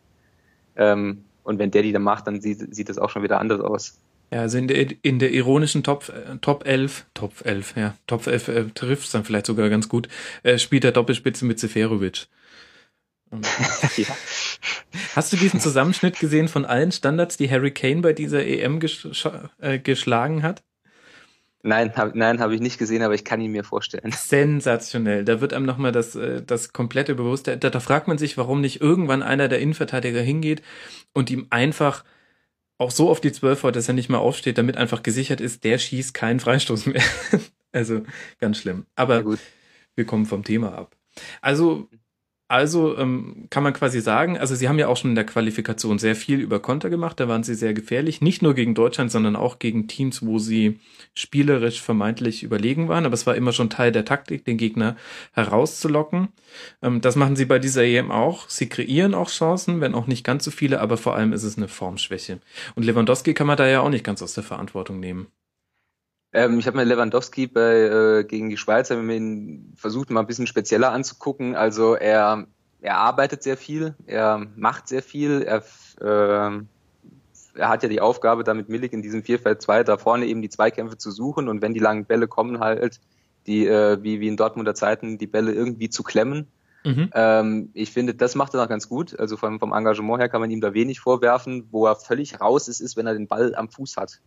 Ähm, 0.76 1.24
und 1.42 1.58
wenn 1.58 1.70
der 1.70 1.82
die 1.82 1.92
dann 1.92 2.02
macht, 2.02 2.26
dann 2.26 2.40
sieht, 2.40 2.74
sieht 2.74 2.88
das 2.88 2.98
auch 2.98 3.10
schon 3.10 3.22
wieder 3.22 3.40
anders 3.40 3.60
aus. 3.60 3.98
Ja, 4.30 4.40
also 4.40 4.58
in 4.58 4.66
der, 4.66 5.04
in 5.04 5.18
der 5.18 5.32
ironischen 5.32 5.84
Top, 5.84 6.08
äh, 6.08 6.36
Top 6.38 6.66
11, 6.66 7.06
Top 7.14 7.44
11, 7.44 7.76
ja, 7.76 7.94
Top 8.06 8.26
11 8.26 8.48
äh, 8.48 8.64
trifft 8.74 9.04
es 9.04 9.12
dann 9.12 9.24
vielleicht 9.24 9.46
sogar 9.46 9.68
ganz 9.68 9.88
gut, 9.88 10.08
äh, 10.42 10.58
spielt 10.58 10.84
er 10.84 10.92
Doppelspitze 10.92 11.44
mit 11.44 11.60
Seferovic. 11.60 12.26
ja. 13.96 14.16
Hast 15.14 15.32
du 15.32 15.36
diesen 15.36 15.60
Zusammenschnitt 15.60 16.18
gesehen 16.18 16.48
von 16.48 16.64
allen 16.64 16.92
Standards, 16.92 17.36
die 17.36 17.50
Harry 17.50 17.72
Kane 17.72 18.00
bei 18.00 18.12
dieser 18.12 18.44
EM 18.44 18.80
gesch 18.80 19.06
äh, 19.60 19.78
geschlagen 19.78 20.42
hat? 20.42 20.62
Nein, 21.62 21.96
hab, 21.96 22.14
nein, 22.14 22.38
habe 22.38 22.54
ich 22.54 22.60
nicht 22.60 22.78
gesehen, 22.78 23.02
aber 23.02 23.14
ich 23.14 23.24
kann 23.24 23.40
ihn 23.40 23.50
mir 23.50 23.64
vorstellen. 23.64 24.12
Sensationell. 24.16 25.24
Da 25.24 25.40
wird 25.40 25.52
einem 25.52 25.66
nochmal 25.66 25.90
das, 25.90 26.14
äh, 26.14 26.42
das 26.42 26.72
komplette 26.72 27.16
Bewusstsein. 27.16 27.58
Da, 27.58 27.70
da 27.70 27.80
fragt 27.80 28.06
man 28.06 28.18
sich, 28.18 28.38
warum 28.38 28.60
nicht 28.60 28.80
irgendwann 28.80 29.22
einer 29.22 29.48
der 29.48 29.58
Innenverteidiger 29.58 30.20
hingeht 30.20 30.62
und 31.12 31.28
ihm 31.28 31.48
einfach 31.50 32.04
auch 32.78 32.92
so 32.92 33.10
auf 33.10 33.20
die 33.20 33.32
Zwölf 33.32 33.64
haut, 33.64 33.74
dass 33.74 33.88
er 33.88 33.94
nicht 33.94 34.10
mehr 34.10 34.20
aufsteht, 34.20 34.58
damit 34.58 34.76
einfach 34.76 35.02
gesichert 35.02 35.40
ist, 35.40 35.64
der 35.64 35.78
schießt 35.78 36.14
keinen 36.14 36.38
Freistoß 36.38 36.86
mehr. 36.86 37.02
also 37.72 38.02
ganz 38.38 38.58
schlimm. 38.58 38.86
Aber 38.94 39.24
wir 39.96 40.04
kommen 40.04 40.26
vom 40.26 40.44
Thema 40.44 40.72
ab. 40.76 40.94
Also 41.40 41.88
also 42.48 42.96
ähm, 42.96 43.46
kann 43.50 43.64
man 43.64 43.72
quasi 43.72 44.00
sagen, 44.00 44.38
also 44.38 44.54
sie 44.54 44.68
haben 44.68 44.78
ja 44.78 44.86
auch 44.86 44.96
schon 44.96 45.10
in 45.10 45.14
der 45.16 45.26
Qualifikation 45.26 45.98
sehr 45.98 46.14
viel 46.14 46.38
über 46.38 46.60
Konter 46.60 46.90
gemacht, 46.90 47.18
da 47.18 47.26
waren 47.26 47.42
sie 47.42 47.56
sehr 47.56 47.74
gefährlich, 47.74 48.20
nicht 48.20 48.40
nur 48.40 48.54
gegen 48.54 48.74
Deutschland, 48.74 49.10
sondern 49.10 49.34
auch 49.34 49.58
gegen 49.58 49.88
Teams, 49.88 50.24
wo 50.24 50.38
sie 50.38 50.78
spielerisch 51.14 51.82
vermeintlich 51.82 52.44
überlegen 52.44 52.88
waren, 52.88 53.04
aber 53.04 53.14
es 53.14 53.26
war 53.26 53.34
immer 53.34 53.52
schon 53.52 53.68
Teil 53.68 53.90
der 53.90 54.04
Taktik, 54.04 54.44
den 54.44 54.58
Gegner 54.58 54.96
herauszulocken. 55.32 56.28
Ähm, 56.82 57.00
das 57.00 57.16
machen 57.16 57.34
sie 57.34 57.46
bei 57.46 57.58
dieser 57.58 57.82
EM 57.82 58.12
auch. 58.12 58.48
Sie 58.48 58.68
kreieren 58.68 59.14
auch 59.14 59.30
Chancen, 59.30 59.80
wenn 59.80 59.94
auch 59.94 60.06
nicht 60.06 60.24
ganz 60.24 60.44
so 60.44 60.52
viele, 60.52 60.80
aber 60.80 60.96
vor 60.96 61.16
allem 61.16 61.32
ist 61.32 61.42
es 61.42 61.56
eine 61.56 61.68
Formschwäche. 61.68 62.40
Und 62.76 62.84
Lewandowski 62.84 63.34
kann 63.34 63.48
man 63.48 63.56
da 63.56 63.66
ja 63.66 63.80
auch 63.80 63.90
nicht 63.90 64.04
ganz 64.04 64.22
aus 64.22 64.34
der 64.34 64.44
Verantwortung 64.44 65.00
nehmen. 65.00 65.26
Ähm, 66.36 66.58
ich 66.58 66.66
habe 66.66 66.76
mir 66.76 66.84
Lewandowski 66.84 67.46
bei, 67.46 67.80
äh, 67.80 68.24
gegen 68.24 68.50
die 68.50 68.58
Schweiz 68.58 68.90
ihn 68.90 69.72
versucht, 69.74 70.10
mal 70.10 70.20
ein 70.20 70.26
bisschen 70.26 70.46
spezieller 70.46 70.92
anzugucken. 70.92 71.56
Also 71.56 71.94
er, 71.94 72.46
er 72.82 72.98
arbeitet 72.98 73.42
sehr 73.42 73.56
viel, 73.56 73.94
er 74.06 74.46
macht 74.54 74.86
sehr 74.86 75.02
viel, 75.02 75.40
er, 75.40 75.62
äh, 75.98 76.60
er 77.54 77.68
hat 77.70 77.82
ja 77.82 77.88
die 77.88 78.02
Aufgabe, 78.02 78.44
da 78.44 78.52
mit 78.52 78.68
Milik 78.68 78.92
in 78.92 79.00
diesem 79.00 79.22
4-2 79.22 79.82
da 79.82 79.96
vorne 79.96 80.26
eben 80.26 80.42
die 80.42 80.50
Zweikämpfe 80.50 80.98
zu 80.98 81.10
suchen 81.10 81.48
und 81.48 81.62
wenn 81.62 81.72
die 81.72 81.80
langen 81.80 82.04
Bälle 82.04 82.28
kommen, 82.28 82.60
halt 82.60 83.00
die, 83.46 83.66
äh, 83.66 84.02
wie, 84.02 84.20
wie 84.20 84.28
in 84.28 84.36
Dortmunder 84.36 84.74
Zeiten, 84.74 85.16
die 85.16 85.26
Bälle 85.26 85.52
irgendwie 85.52 85.88
zu 85.88 86.02
klemmen. 86.02 86.48
Mhm. 86.84 87.10
Ähm, 87.14 87.70
ich 87.72 87.92
finde, 87.92 88.14
das 88.14 88.34
macht 88.34 88.52
er 88.52 88.60
noch 88.60 88.68
ganz 88.68 88.90
gut. 88.90 89.18
Also 89.18 89.38
vom, 89.38 89.58
vom 89.58 89.72
Engagement 89.72 90.20
her 90.20 90.28
kann 90.28 90.42
man 90.42 90.50
ihm 90.50 90.60
da 90.60 90.74
wenig 90.74 91.00
vorwerfen. 91.00 91.66
Wo 91.70 91.86
er 91.86 91.96
völlig 91.96 92.42
raus 92.42 92.68
ist, 92.68 92.80
ist, 92.80 92.98
wenn 92.98 93.06
er 93.06 93.14
den 93.14 93.26
Ball 93.26 93.54
am 93.54 93.70
Fuß 93.70 93.96
hat. 93.96 94.20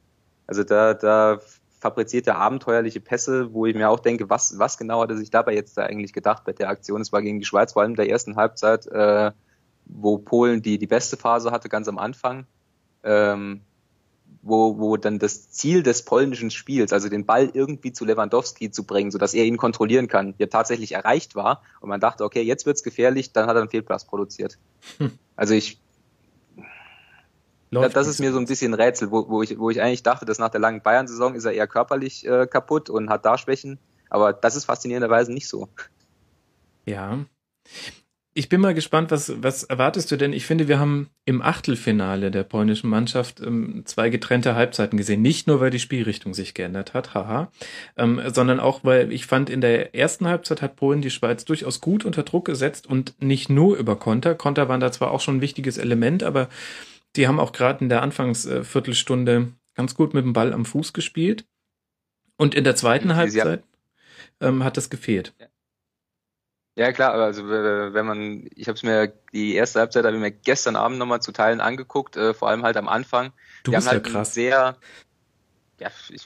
Also 0.47 0.63
da, 0.63 0.95
da 0.95 1.39
fabriziert 1.79 2.27
er 2.27 2.37
abenteuerliche 2.37 2.99
Pässe, 2.99 3.53
wo 3.53 3.65
ich 3.65 3.75
mir 3.75 3.89
auch 3.89 3.99
denke, 3.99 4.29
was, 4.29 4.59
was 4.59 4.77
genau 4.77 5.01
hat 5.01 5.09
er 5.09 5.17
sich 5.17 5.31
dabei 5.31 5.53
jetzt 5.53 5.77
da 5.77 5.83
eigentlich 5.83 6.13
gedacht 6.13 6.43
bei 6.43 6.53
der 6.53 6.69
Aktion? 6.69 7.01
Es 7.01 7.11
war 7.11 7.21
gegen 7.21 7.39
die 7.39 7.45
Schweiz, 7.45 7.73
vor 7.73 7.81
allem 7.81 7.91
in 7.91 7.97
der 7.97 8.09
ersten 8.09 8.35
Halbzeit, 8.35 8.87
äh, 8.87 9.31
wo 9.85 10.17
Polen 10.17 10.61
die, 10.61 10.77
die 10.77 10.87
beste 10.87 11.17
Phase 11.17 11.51
hatte, 11.51 11.69
ganz 11.69 11.87
am 11.87 11.97
Anfang. 11.97 12.45
Ähm, 13.03 13.61
wo, 14.41 14.77
wo 14.77 14.97
dann 14.97 15.19
das 15.19 15.51
Ziel 15.51 15.83
des 15.83 16.05
polnischen 16.05 16.51
Spiels, 16.51 16.93
also 16.93 17.09
den 17.09 17.25
Ball 17.25 17.49
irgendwie 17.53 17.91
zu 17.91 18.05
Lewandowski 18.05 18.71
zu 18.71 18.83
bringen, 18.83 19.11
sodass 19.11 19.33
er 19.33 19.45
ihn 19.45 19.57
kontrollieren 19.57 20.07
kann, 20.07 20.33
ja 20.37 20.47
tatsächlich 20.47 20.93
erreicht 20.93 21.35
war. 21.35 21.61
Und 21.81 21.89
man 21.89 21.99
dachte, 21.99 22.23
okay, 22.23 22.41
jetzt 22.41 22.65
wird's 22.65 22.83
gefährlich, 22.83 23.33
dann 23.33 23.47
hat 23.47 23.55
er 23.55 23.61
einen 23.61 23.69
Fehlpass 23.69 24.05
produziert. 24.05 24.57
Hm. 24.97 25.11
Also 25.35 25.53
ich, 25.53 25.79
Läuft 27.71 27.95
das 27.95 28.07
ist 28.07 28.19
mir 28.19 28.31
so 28.31 28.39
ein 28.39 28.45
bisschen 28.45 28.73
ein 28.73 28.79
Rätsel, 28.79 29.11
wo, 29.11 29.29
wo, 29.29 29.43
ich, 29.43 29.57
wo 29.59 29.69
ich 29.69 29.81
eigentlich 29.81 30.03
dachte, 30.03 30.25
dass 30.25 30.39
nach 30.39 30.49
der 30.49 30.59
langen 30.59 30.81
Bayern-Saison 30.81 31.35
ist 31.35 31.45
er 31.45 31.51
eher 31.51 31.67
körperlich 31.67 32.25
äh, 32.25 32.47
kaputt 32.47 32.89
und 32.89 33.09
hat 33.09 33.25
da 33.25 33.37
Schwächen. 33.37 33.77
Aber 34.09 34.33
das 34.33 34.55
ist 34.55 34.65
faszinierenderweise 34.65 35.31
nicht 35.31 35.47
so. 35.47 35.69
Ja. 36.85 37.19
Ich 38.33 38.47
bin 38.47 38.61
mal 38.61 38.73
gespannt, 38.73 39.11
was, 39.11 39.33
was 39.43 39.63
erwartest 39.63 40.09
du 40.11 40.15
denn? 40.15 40.33
Ich 40.33 40.45
finde, 40.45 40.67
wir 40.67 40.79
haben 40.79 41.09
im 41.25 41.41
Achtelfinale 41.41 42.31
der 42.31 42.43
polnischen 42.43 42.89
Mannschaft 42.89 43.41
ähm, 43.41 43.81
zwei 43.85 44.09
getrennte 44.09 44.55
Halbzeiten 44.55 44.97
gesehen. 44.97 45.21
Nicht 45.21 45.47
nur, 45.47 45.59
weil 45.59 45.71
die 45.71 45.79
Spielrichtung 45.79 46.33
sich 46.33 46.53
geändert 46.53 46.93
hat, 46.93 47.13
haha, 47.13 47.51
ähm, 47.97 48.21
sondern 48.33 48.59
auch, 48.59 48.83
weil 48.83 49.11
ich 49.11 49.25
fand, 49.25 49.49
in 49.49 49.61
der 49.61 49.93
ersten 49.93 50.27
Halbzeit 50.27 50.61
hat 50.61 50.75
Polen 50.75 51.01
die 51.01 51.09
Schweiz 51.09 51.43
durchaus 51.43 51.81
gut 51.81 52.05
unter 52.05 52.23
Druck 52.23 52.45
gesetzt 52.45 52.87
und 52.87 53.13
nicht 53.19 53.49
nur 53.49 53.77
über 53.77 53.95
Konter. 53.97 54.35
Konter 54.35 54.69
waren 54.69 54.79
da 54.79 54.91
zwar 54.91 55.11
auch 55.11 55.21
schon 55.21 55.37
ein 55.37 55.41
wichtiges 55.41 55.77
Element, 55.77 56.23
aber 56.23 56.49
die 57.15 57.27
haben 57.27 57.39
auch 57.39 57.51
gerade 57.51 57.83
in 57.83 57.89
der 57.89 58.01
Anfangsviertelstunde 58.01 59.53
ganz 59.75 59.95
gut 59.95 60.13
mit 60.13 60.25
dem 60.25 60.33
Ball 60.33 60.53
am 60.53 60.65
Fuß 60.65 60.93
gespielt. 60.93 61.45
Und 62.37 62.55
in 62.55 62.63
der 62.63 62.75
zweiten 62.75 63.15
Halbzeit 63.15 63.63
ähm, 64.39 64.63
hat 64.63 64.77
das 64.77 64.89
gefehlt. 64.89 65.33
Ja. 66.75 66.91
klar, 66.91 67.13
also 67.13 67.47
wenn 67.47 68.05
man, 68.05 68.49
ich 68.55 68.67
habe 68.67 68.77
es 68.77 68.83
mir 68.83 69.13
die 69.33 69.55
erste 69.55 69.79
Halbzeit 69.79 70.05
habe 70.05 70.15
ich 70.15 70.21
mir 70.21 70.31
gestern 70.31 70.75
Abend 70.75 70.97
nochmal 70.97 71.21
zu 71.21 71.31
Teilen 71.31 71.59
angeguckt, 71.59 72.15
äh, 72.15 72.33
vor 72.33 72.49
allem 72.49 72.63
halt 72.63 72.77
am 72.77 72.87
Anfang. 72.87 73.33
Du 73.63 73.71
die 73.71 73.75
bist 73.75 73.87
haben 73.87 73.95
halt 73.95 74.07
ja 74.07 74.13
krass. 74.13 74.33
sehr, 74.33 74.77
ja, 75.79 75.91
ich 76.09 76.25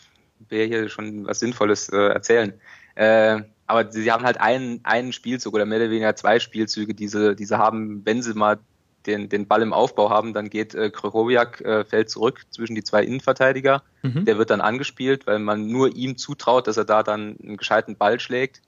will 0.50 0.68
hier 0.68 0.90
schon 0.90 1.26
was 1.26 1.40
Sinnvolles 1.40 1.90
äh, 1.90 1.98
erzählen. 1.98 2.60
Äh, 2.96 3.42
aber 3.66 3.92
sie 3.92 4.12
haben 4.12 4.26
halt 4.26 4.40
einen, 4.40 4.82
einen 4.84 5.14
Spielzug 5.14 5.54
oder 5.56 5.66
mehr 5.66 5.80
oder 5.80 5.90
weniger 5.90 6.16
zwei 6.16 6.40
Spielzüge, 6.40 6.94
diese, 6.94 7.36
diese 7.36 7.58
haben, 7.58 8.06
wenn 8.06 8.22
sie 8.22 8.34
mal 8.34 8.60
den, 9.06 9.30
den 9.30 9.48
Ball 9.48 9.62
im 9.62 9.74
Aufbau 9.74 10.10
haben, 10.10 10.34
dann 10.34 10.50
geht 10.50 10.76
äh, 10.76 10.90
Krychowiak, 10.90 11.62
äh, 11.62 11.86
fällt 11.86 12.10
zurück 12.10 12.42
zwischen 12.50 12.76
die 12.76 12.84
zwei 12.84 13.04
Innenverteidiger. 13.04 13.84
Mhm. 14.02 14.26
Der 14.26 14.38
wird 14.38 14.50
dann 14.50 14.62
angespielt, 14.62 15.28
weil 15.28 15.40
man 15.40 15.68
nur 15.68 15.96
ihm 15.96 16.18
zutraut, 16.18 16.68
dass 16.68 16.78
er 16.78 16.86
da 16.86 17.04
dann 17.04 17.38
einen 17.42 17.58
gescheiten 17.58 17.98
Ball 17.98 18.20
schlägt. 18.20 18.62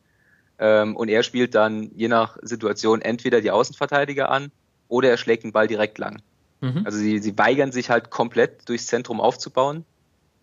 Ähm, 0.57 0.95
und 0.95 1.09
er 1.09 1.23
spielt 1.23 1.55
dann 1.55 1.91
je 1.95 2.07
nach 2.07 2.37
Situation 2.41 3.01
entweder 3.01 3.41
die 3.41 3.51
Außenverteidiger 3.51 4.29
an 4.29 4.51
oder 4.87 5.09
er 5.09 5.17
schlägt 5.17 5.43
den 5.43 5.51
Ball 5.51 5.67
direkt 5.67 5.97
lang. 5.97 6.21
Mhm. 6.61 6.83
Also 6.85 6.97
sie, 6.97 7.19
sie 7.19 7.37
weigern 7.37 7.71
sich 7.71 7.89
halt 7.89 8.09
komplett 8.09 8.67
durchs 8.69 8.87
Zentrum 8.87 9.19
aufzubauen. 9.19 9.85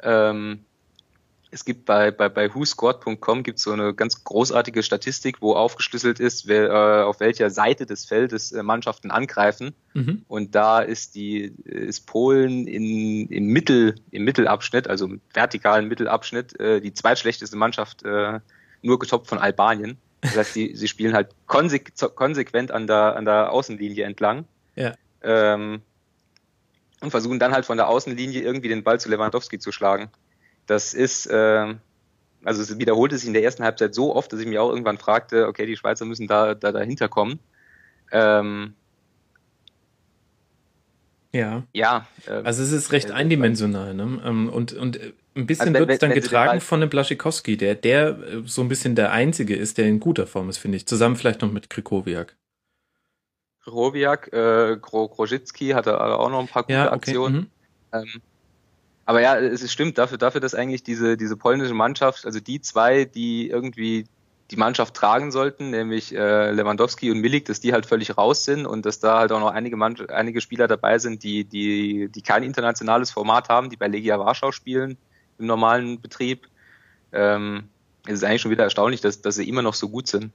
Ähm, 0.02 0.64
es 1.52 1.66
gibt 1.66 1.85
bei, 1.85 2.11
bei, 2.11 2.30
bei 2.30 2.52
whoscored.com 2.54 3.42
gibt 3.42 3.59
so 3.59 3.73
eine 3.73 3.92
ganz 3.92 4.25
großartige 4.25 4.82
Statistik, 4.82 5.42
wo 5.42 5.54
aufgeschlüsselt 5.54 6.18
ist, 6.18 6.49
wer, 6.49 6.71
äh, 6.71 7.02
auf 7.02 7.21
welcher 7.21 7.50
Seite 7.50 7.85
des 7.85 8.06
Feldes 8.06 8.52
äh, 8.52 8.62
Mannschaften 8.62 9.11
angreifen. 9.11 9.75
Mhm. 9.92 10.25
Und 10.28 10.54
da 10.54 10.80
ist 10.80 11.14
die 11.14 11.54
ist 11.64 12.06
Polen 12.06 12.66
in, 12.66 13.28
im 13.28 13.47
Mittel 13.49 13.97
im 14.11 14.25
Mittelabschnitt, 14.25 14.88
also 14.88 15.04
im 15.04 15.21
vertikalen 15.35 15.88
Mittelabschnitt, 15.88 16.59
äh, 16.59 16.80
die 16.80 16.94
zweitschlechteste 16.94 17.54
Mannschaft, 17.54 18.02
äh, 18.02 18.40
nur 18.80 18.99
getoppt 18.99 19.28
von 19.28 19.38
Albanien. 19.38 19.99
Das 20.23 20.37
heißt, 20.37 20.54
sie, 20.54 20.75
sie 20.75 20.88
spielen 20.88 21.12
halt 21.12 21.28
konsequ 21.47 22.09
konsequent 22.14 22.71
an 22.71 22.87
der 22.87 23.14
an 23.16 23.26
der 23.26 23.52
Außenlinie 23.52 24.04
entlang. 24.04 24.47
Ja. 24.75 24.94
Ähm, 25.23 25.82
und 27.02 27.11
versuchen 27.11 27.38
dann 27.38 27.52
halt 27.52 27.66
von 27.66 27.76
der 27.76 27.88
Außenlinie 27.88 28.40
irgendwie 28.40 28.68
den 28.68 28.85
Ball 28.85 28.99
zu 28.99 29.11
Lewandowski 29.11 29.59
zu 29.59 29.71
schlagen. 29.71 30.09
Das 30.73 30.95
ist, 30.95 31.26
äh, 31.26 31.75
also 32.45 32.62
es 32.62 32.79
wiederholte 32.79 33.19
sich 33.19 33.26
in 33.26 33.35
der 33.35 33.43
ersten 33.43 33.62
Halbzeit 33.62 33.95
so 33.95 34.17
oft, 34.17 34.33
dass 34.33 34.41
ich 34.41 34.47
mich 34.47 34.59
auch 34.59 34.71
irgendwann 34.71 34.97
fragte, 34.97 35.47
okay, 35.47 35.67
die 35.67 35.76
Schweizer 35.76 36.07
müssen 36.07 36.26
da, 36.26 36.55
da 36.55 36.73
dahinter 36.73 37.11
kommen. 37.11 37.41
Ähm, 38.11 38.73
ja. 41.35 41.64
Ja. 41.75 42.07
Äh, 42.26 42.31
also 42.31 42.62
es 42.62 42.73
ist 42.73 42.91
recht 42.93 43.11
äh, 43.11 43.12
eindimensional, 43.12 43.93
ne? 43.93 44.23
Ähm, 44.25 44.49
und, 44.49 44.73
und 44.73 44.97
äh, 44.97 45.12
ein 45.35 45.47
bisschen 45.47 45.69
also 45.69 45.81
wird 45.81 45.91
es 45.91 45.99
dann 45.99 46.12
getragen 46.14 46.62
von 46.62 46.81
dem 46.81 46.88
Blaschikowski, 46.88 47.59
der, 47.59 47.75
der 47.75 48.19
äh, 48.19 48.43
so 48.47 48.62
ein 48.62 48.69
bisschen 48.69 48.95
der 48.95 49.12
Einzige 49.12 49.55
ist, 49.55 49.76
der 49.76 49.87
in 49.87 50.00
guter 50.00 50.26
Form 50.26 50.49
ist, 50.49 50.57
finde 50.57 50.76
ich. 50.76 50.87
Zusammen 50.87 51.17
vielleicht 51.17 51.43
noch 51.43 51.52
mit 51.52 51.69
Krikowiak. 51.69 52.35
Krikowiak, 53.62 54.33
äh, 54.33 54.79
Gro 54.81 55.09
Grozicki 55.09 55.69
hatte 55.71 56.00
auch 56.00 56.31
noch 56.31 56.41
ein 56.41 56.49
paar 56.49 56.62
gute 56.62 56.73
ja, 56.73 56.87
okay. 56.87 56.95
Aktionen. 56.95 57.37
Mhm. 57.37 57.49
Ähm, 57.93 58.23
aber 59.04 59.21
ja, 59.21 59.37
es 59.37 59.71
stimmt 59.73 59.99
dafür, 59.99 60.18
dafür, 60.18 60.40
dass 60.40 60.54
eigentlich 60.54 60.82
diese, 60.82 61.16
diese 61.16 61.37
polnische 61.37 61.75
Mannschaft, 61.75 62.25
also 62.25 62.40
die 62.40 62.61
zwei, 62.61 63.04
die 63.04 63.49
irgendwie 63.49 64.06
die 64.50 64.56
Mannschaft 64.56 64.94
tragen 64.94 65.32
sollten, 65.32 65.71
nämlich 65.71 66.14
äh, 66.14 66.50
Lewandowski 66.52 67.11
und 67.11 67.21
Milik, 67.21 67.47
dass 67.47 67.61
die 67.61 67.73
halt 67.73 67.87
völlig 67.87 68.16
raus 68.18 68.44
sind 68.44 68.66
und 68.66 68.85
dass 68.85 69.00
da 69.00 69.18
halt 69.18 69.32
auch 69.32 69.40
noch 69.40 69.50
einige, 69.50 69.76
Mann 69.76 69.97
einige 70.11 70.40
Spieler 70.42 70.68
dabei 70.68 70.99
sind, 70.99 71.23
die, 71.23 71.44
die, 71.44 72.11
die 72.11 72.23
kein 72.23 72.42
internationales 72.42 73.11
Format 73.11 73.49
haben, 73.49 73.71
die 73.71 73.76
bei 73.76 73.88
Legia 73.88 74.18
Warschau 74.18 74.52
spielen 74.52 74.99
im 75.38 75.47
normalen 75.47 76.00
Betrieb. 76.00 76.49
Ähm, 77.12 77.64
es 78.06 78.14
ist 78.14 78.25
eigentlich 78.25 78.42
schon 78.42 78.50
wieder 78.50 78.64
erstaunlich, 78.64 79.00
dass, 79.00 79.23
dass 79.23 79.37
sie 79.37 79.49
immer 79.49 79.62
noch 79.62 79.75
so 79.75 79.88
gut 79.88 80.06
sind. 80.06 80.32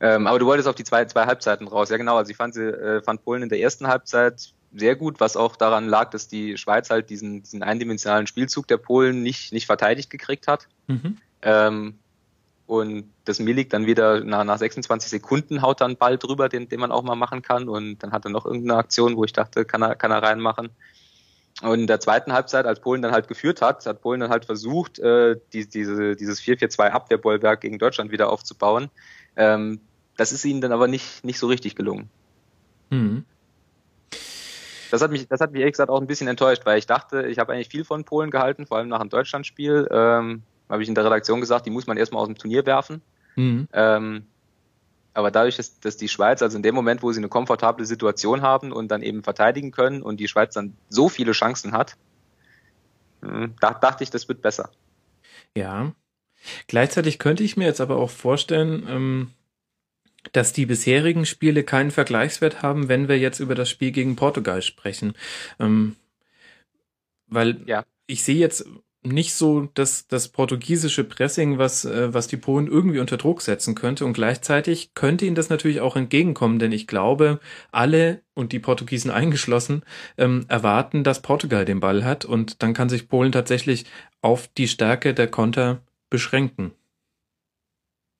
Ähm, 0.00 0.26
aber 0.26 0.38
du 0.38 0.46
wolltest 0.46 0.68
auf 0.68 0.74
die 0.76 0.84
zwei, 0.84 1.04
zwei 1.06 1.26
Halbzeiten 1.26 1.66
raus. 1.66 1.90
Ja 1.90 1.96
genau, 1.96 2.16
also 2.16 2.30
ich 2.30 2.36
fand, 2.36 2.54
sie, 2.54 2.62
äh, 2.62 3.02
fand 3.02 3.24
Polen 3.24 3.42
in 3.42 3.48
der 3.48 3.60
ersten 3.60 3.88
Halbzeit 3.88 4.52
sehr 4.74 4.96
gut, 4.96 5.20
was 5.20 5.36
auch 5.36 5.56
daran 5.56 5.88
lag, 5.88 6.10
dass 6.10 6.28
die 6.28 6.58
Schweiz 6.58 6.90
halt 6.90 7.10
diesen, 7.10 7.42
diesen 7.42 7.62
eindimensionalen 7.62 8.26
Spielzug 8.26 8.66
der 8.66 8.76
Polen 8.76 9.22
nicht, 9.22 9.52
nicht 9.52 9.66
verteidigt 9.66 10.10
gekriegt 10.10 10.48
hat. 10.48 10.68
Mhm. 10.88 11.18
Ähm, 11.42 11.98
und 12.66 13.10
das 13.24 13.40
Milik 13.40 13.70
dann 13.70 13.86
wieder 13.86 14.24
nach, 14.24 14.44
nach 14.44 14.58
26 14.58 15.10
Sekunden 15.10 15.62
haut 15.62 15.80
dann 15.80 15.96
Ball 15.96 16.18
drüber, 16.18 16.48
den, 16.48 16.68
den 16.68 16.80
man 16.80 16.92
auch 16.92 17.02
mal 17.02 17.14
machen 17.14 17.42
kann. 17.42 17.68
Und 17.68 18.02
dann 18.02 18.12
hat 18.12 18.24
er 18.24 18.30
noch 18.30 18.46
irgendeine 18.46 18.78
Aktion, 18.78 19.16
wo 19.16 19.24
ich 19.24 19.32
dachte, 19.32 19.64
kann 19.64 19.82
er, 19.82 19.94
kann 19.94 20.10
er 20.10 20.22
reinmachen. 20.22 20.70
Und 21.62 21.80
in 21.80 21.86
der 21.86 22.00
zweiten 22.00 22.32
Halbzeit, 22.32 22.66
als 22.66 22.80
Polen 22.80 23.02
dann 23.02 23.12
halt 23.12 23.28
geführt 23.28 23.62
hat, 23.62 23.86
hat 23.86 24.00
Polen 24.00 24.20
dann 24.20 24.30
halt 24.30 24.44
versucht, 24.44 24.98
äh, 24.98 25.36
die, 25.52 25.68
diese, 25.68 26.16
dieses 26.16 26.40
4-4-2 26.40 26.88
Abwehrbollwerk 26.88 27.60
gegen 27.60 27.78
Deutschland 27.78 28.10
wieder 28.10 28.30
aufzubauen. 28.30 28.90
Ähm, 29.36 29.80
das 30.16 30.32
ist 30.32 30.44
ihnen 30.44 30.60
dann 30.60 30.72
aber 30.72 30.88
nicht, 30.88 31.22
nicht 31.22 31.38
so 31.38 31.46
richtig 31.46 31.76
gelungen. 31.76 32.08
Mhm 32.90 33.24
das 34.94 35.02
hat 35.02 35.10
mich, 35.10 35.26
das 35.26 35.40
hat 35.40 35.52
mich 35.52 35.60
ehrlich 35.60 35.72
gesagt 35.72 35.90
auch 35.90 36.00
ein 36.00 36.06
bisschen 36.06 36.28
enttäuscht, 36.28 36.62
weil 36.64 36.78
ich 36.78 36.86
dachte, 36.86 37.26
ich 37.26 37.38
habe 37.40 37.52
eigentlich 37.52 37.68
viel 37.68 37.84
von 37.84 38.04
Polen 38.04 38.30
gehalten, 38.30 38.64
vor 38.64 38.78
allem 38.78 38.88
nach 38.88 39.00
einem 39.00 39.10
Deutschlandspiel. 39.10 39.88
Ähm, 39.90 40.42
habe 40.68 40.82
ich 40.82 40.88
in 40.88 40.94
der 40.94 41.04
Redaktion 41.04 41.40
gesagt, 41.40 41.66
die 41.66 41.70
muss 41.70 41.86
man 41.88 41.96
erstmal 41.96 42.22
aus 42.22 42.28
dem 42.28 42.38
Turnier 42.38 42.64
werfen. 42.64 43.02
Mhm. 43.34 43.68
Ähm, 43.72 44.26
aber 45.12 45.32
dadurch, 45.32 45.56
dass, 45.56 45.80
dass 45.80 45.96
die 45.96 46.08
Schweiz, 46.08 46.42
also 46.42 46.56
in 46.56 46.62
dem 46.62 46.76
Moment, 46.76 47.02
wo 47.02 47.10
sie 47.10 47.18
eine 47.18 47.28
komfortable 47.28 47.84
Situation 47.84 48.42
haben 48.42 48.72
und 48.72 48.88
dann 48.88 49.02
eben 49.02 49.22
verteidigen 49.22 49.72
können 49.72 50.00
und 50.00 50.18
die 50.18 50.28
Schweiz 50.28 50.54
dann 50.54 50.76
so 50.88 51.08
viele 51.08 51.32
Chancen 51.32 51.72
hat, 51.72 51.96
hm, 53.22 53.54
da 53.60 53.74
dachte 53.74 54.04
ich, 54.04 54.10
das 54.10 54.28
wird 54.28 54.42
besser. 54.42 54.70
Ja. 55.56 55.92
Gleichzeitig 56.68 57.18
könnte 57.18 57.42
ich 57.42 57.56
mir 57.56 57.66
jetzt 57.66 57.80
aber 57.80 57.96
auch 57.96 58.10
vorstellen, 58.10 58.86
ähm, 58.88 59.30
dass 60.32 60.52
die 60.52 60.66
bisherigen 60.66 61.26
Spiele 61.26 61.64
keinen 61.64 61.90
Vergleichswert 61.90 62.62
haben, 62.62 62.88
wenn 62.88 63.08
wir 63.08 63.18
jetzt 63.18 63.40
über 63.40 63.54
das 63.54 63.68
Spiel 63.68 63.92
gegen 63.92 64.16
Portugal 64.16 64.62
sprechen. 64.62 65.14
Ähm, 65.60 65.96
weil 67.26 67.60
ja. 67.66 67.84
ich 68.06 68.24
sehe 68.24 68.36
jetzt 68.36 68.66
nicht 69.06 69.34
so 69.34 69.68
das, 69.74 70.08
das 70.08 70.28
portugiesische 70.28 71.04
Pressing, 71.04 71.58
was, 71.58 71.84
äh, 71.84 72.14
was 72.14 72.26
die 72.26 72.38
Polen 72.38 72.66
irgendwie 72.66 73.00
unter 73.00 73.18
Druck 73.18 73.42
setzen 73.42 73.74
könnte. 73.74 74.04
Und 74.04 74.14
gleichzeitig 74.14 74.94
könnte 74.94 75.26
ihnen 75.26 75.34
das 75.34 75.50
natürlich 75.50 75.80
auch 75.80 75.96
entgegenkommen, 75.96 76.58
denn 76.58 76.72
ich 76.72 76.86
glaube, 76.86 77.38
alle 77.70 78.22
und 78.32 78.52
die 78.52 78.58
Portugiesen 78.58 79.10
eingeschlossen 79.10 79.82
ähm, 80.16 80.46
erwarten, 80.48 81.04
dass 81.04 81.22
Portugal 81.22 81.64
den 81.64 81.80
Ball 81.80 82.04
hat 82.04 82.24
und 82.24 82.62
dann 82.62 82.72
kann 82.72 82.88
sich 82.88 83.08
Polen 83.08 83.32
tatsächlich 83.32 83.84
auf 84.22 84.48
die 84.48 84.68
Stärke 84.68 85.12
der 85.12 85.28
Konter 85.28 85.82
beschränken. 86.08 86.72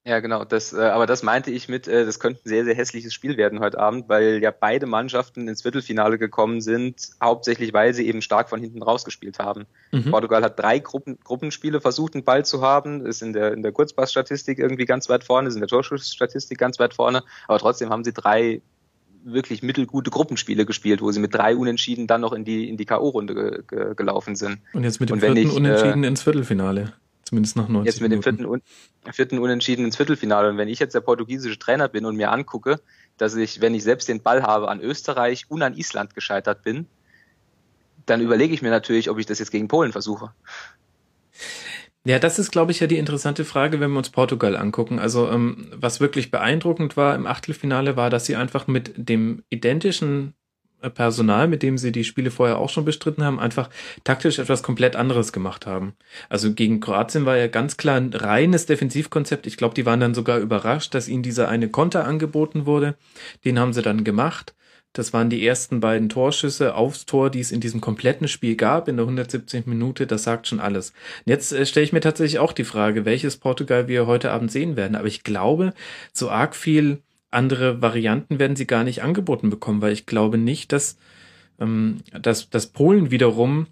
Ja, 0.06 0.20
genau. 0.20 0.44
Das, 0.44 0.75
äh, 0.75 0.80
aber 0.80 1.06
das 1.06 1.23
meinte 1.23 1.50
ich 1.50 1.66
mit, 1.68 1.88
äh, 1.88 2.04
das 2.04 2.20
könnte 2.20 2.40
ein 2.44 2.49
sehr, 2.49 2.64
sehr 2.66 2.75
hässliches 2.75 3.14
Spiel 3.14 3.38
werden 3.38 3.61
heute 3.61 3.78
Abend, 3.78 4.06
weil 4.11 4.42
ja 4.42 4.50
beide 4.50 4.84
Mannschaften 4.84 5.49
ins 5.49 5.62
Viertelfinale 5.62 6.18
gekommen 6.18 6.61
sind, 6.61 7.08
hauptsächlich 7.23 7.73
weil 7.73 7.94
sie 7.94 8.06
eben 8.06 8.20
stark 8.20 8.50
von 8.50 8.61
hinten 8.61 8.82
rausgespielt 8.82 9.38
haben. 9.38 9.64
Mhm. 9.92 10.11
Portugal 10.11 10.42
hat 10.42 10.58
drei 10.58 10.78
Gruppen, 10.78 11.18
Gruppenspiele 11.25 11.80
versucht, 11.80 12.14
einen 12.14 12.25
Ball 12.25 12.44
zu 12.44 12.61
haben, 12.61 13.06
ist 13.06 13.23
in 13.23 13.32
der, 13.32 13.54
in 13.54 13.62
der 13.62 13.73
Kurzpassstatistik 13.73 14.58
irgendwie 14.58 14.84
ganz 14.84 15.08
weit 15.08 15.25
vorne, 15.25 15.49
ist 15.49 15.54
in 15.54 15.61
der 15.61 15.68
Torschussstatistik 15.68 16.58
ganz 16.58 16.78
weit 16.78 16.92
vorne, 16.92 17.23
aber 17.49 17.58
trotzdem 17.58 17.88
haben 17.88 18.04
sie 18.04 18.12
drei 18.12 18.61
wirklich 19.25 19.62
mittelgute 19.62 20.11
Gruppenspiele 20.11 20.66
gespielt, 20.66 21.00
wo 21.00 21.11
sie 21.12 21.20
mit 21.20 21.32
drei 21.32 21.56
Unentschieden 21.56 22.06
dann 22.06 22.20
noch 22.20 22.34
in 22.34 22.44
die, 22.44 22.68
in 22.68 22.76
die 22.76 22.84
K.O.-Runde 22.84 23.34
ge, 23.34 23.62
ge, 23.66 23.94
gelaufen 23.94 24.37
sind. 24.37 24.58
Und 24.75 24.84
jetzt 24.84 25.00
mit 25.00 25.08
dem 25.08 25.20
vierten 25.20 25.38
ich, 25.38 25.56
Unentschieden 25.56 26.04
äh, 26.04 26.08
ins 26.08 26.23
Viertelfinale. 26.23 26.92
Zumindest 27.25 27.57
nach 27.57 27.69
90 27.69 27.87
Jetzt 27.87 28.00
mit 28.02 28.12
dem 28.12 28.23
vierten, 28.23 28.62
vierten 29.12 29.38
Unentschieden 29.38 29.85
ins 29.85 29.97
Viertelfinale. 29.97 30.50
Und 30.50 30.59
wenn 30.59 30.69
ich 30.69 30.78
jetzt 30.78 30.95
der 30.95 31.00
portugiesische 31.00 31.59
Trainer 31.59 31.88
bin 31.88 32.04
und 32.04 32.16
mir 32.16 32.31
angucke, 32.31 32.81
dass 33.16 33.35
ich, 33.35 33.61
wenn 33.61 33.75
ich 33.75 33.83
selbst 33.83 34.09
den 34.09 34.23
Ball 34.23 34.43
habe, 34.43 34.69
an 34.69 34.81
Österreich 34.81 35.47
und 35.49 35.62
an 35.62 35.75
Island 35.75 36.14
gescheitert 36.14 36.62
bin, 36.62 36.87
dann 38.07 38.21
überlege 38.21 38.52
ich 38.52 38.62
mir 38.62 38.71
natürlich, 38.71 39.09
ob 39.09 39.19
ich 39.19 39.26
das 39.26 39.38
jetzt 39.38 39.50
gegen 39.50 39.69
Polen 39.69 39.93
versuche. 39.93 40.33
Ja, 42.07 42.19
das 42.19 42.38
ist, 42.38 42.50
glaube 42.50 42.71
ich, 42.71 42.81
ja 42.81 42.87
die 42.87 42.99
interessante 42.99 43.47
Frage, 43.47 43.81
wenn 43.81 43.90
wir 43.90 43.99
uns 43.99 44.11
Portugal 44.11 44.57
angucken. 44.57 44.99
Also, 44.99 45.31
ähm, 45.31 45.69
was 45.75 46.00
wirklich 46.00 46.31
beeindruckend 46.31 46.99
war 46.99 47.14
im 47.14 47.26
Achtelfinale, 47.26 47.97
war, 47.97 48.11
dass 48.11 48.26
sie 48.26 48.37
einfach 48.37 48.66
mit 48.66 48.93
dem 48.97 49.43
identischen 49.49 50.35
Personal, 50.91 51.49
mit 51.49 51.62
dem 51.62 51.79
sie 51.79 51.93
die 51.93 52.05
Spiele 52.05 52.31
vorher 52.31 52.59
auch 52.59 52.69
schon 52.69 52.85
bestritten 52.85 53.25
haben, 53.25 53.41
einfach 53.41 53.71
taktisch 54.05 54.38
etwas 54.38 54.62
komplett 54.62 54.97
anderes 54.97 55.33
gemacht 55.33 55.67
haben. 55.67 55.95
Also 56.29 56.53
gegen 56.53 56.81
Kroatien 56.81 57.26
war 57.26 57.37
ja 57.37 57.49
ganz 57.49 57.76
klar 57.76 57.97
ein 57.97 58.12
reines 58.12 58.67
Defensivkonzept. 58.67 59.47
Ich 59.47 59.57
glaube, 59.57 59.75
die 59.75 59.87
waren 59.87 60.00
dann 60.00 60.14
sogar 60.14 60.38
überrascht, 60.38 60.95
dass 60.95 61.09
ihnen 61.09 61.23
dieser 61.23 61.49
eine 61.49 61.69
Konter 61.69 62.07
angeboten 62.07 62.67
wurde. 62.67 62.97
Den 63.45 63.59
haben 63.59 63.73
sie 63.73 63.83
dann 63.83 64.05
gemacht. 64.05 64.55
Das 64.95 65.12
waren 65.12 65.29
die 65.29 65.45
ersten 65.45 65.81
beiden 65.81 66.09
Torschüsse 66.09 66.76
aufs 66.76 67.05
Tor, 67.05 67.29
die 67.29 67.41
es 67.41 67.50
in 67.50 67.61
diesem 67.61 67.81
kompletten 67.81 68.29
Spiel 68.29 68.55
gab, 68.55 68.87
in 68.87 68.97
der 68.97 69.05
170. 69.05 69.67
Minute. 69.67 70.07
Das 70.07 70.23
sagt 70.23 70.47
schon 70.47 70.61
alles. 70.61 70.93
jetzt 71.25 71.53
äh, 71.53 71.67
stelle 71.67 71.85
ich 71.85 71.93
mir 71.93 72.00
tatsächlich 72.00 72.38
auch 72.38 72.53
die 72.53 72.64
Frage, 72.64 73.05
welches 73.05 73.37
Portugal 73.37 73.88
wir 73.88 74.07
heute 74.07 74.31
Abend 74.31 74.53
sehen 74.53 74.76
werden. 74.76 74.95
Aber 74.95 75.09
ich 75.09 75.25
glaube, 75.25 75.75
so 76.12 76.31
arg 76.31 76.55
viel 76.55 77.03
andere 77.35 77.83
Varianten 77.83 78.38
werden 78.38 78.57
sie 78.57 78.67
gar 78.67 78.85
nicht 78.85 79.03
angeboten 79.03 79.50
bekommen, 79.50 79.83
weil 79.83 79.93
ich 79.93 80.07
glaube 80.07 80.38
nicht, 80.38 80.73
dass, 80.73 80.97
ähm, 81.61 81.99
dass, 82.21 82.50
dass 82.50 82.67
Polen 82.67 83.11
wiederum 83.11 83.67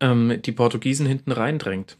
ähm, 0.00 0.40
die 0.42 0.52
Portugiesen 0.52 1.06
hinten 1.06 1.32
reindrängt. 1.32 1.96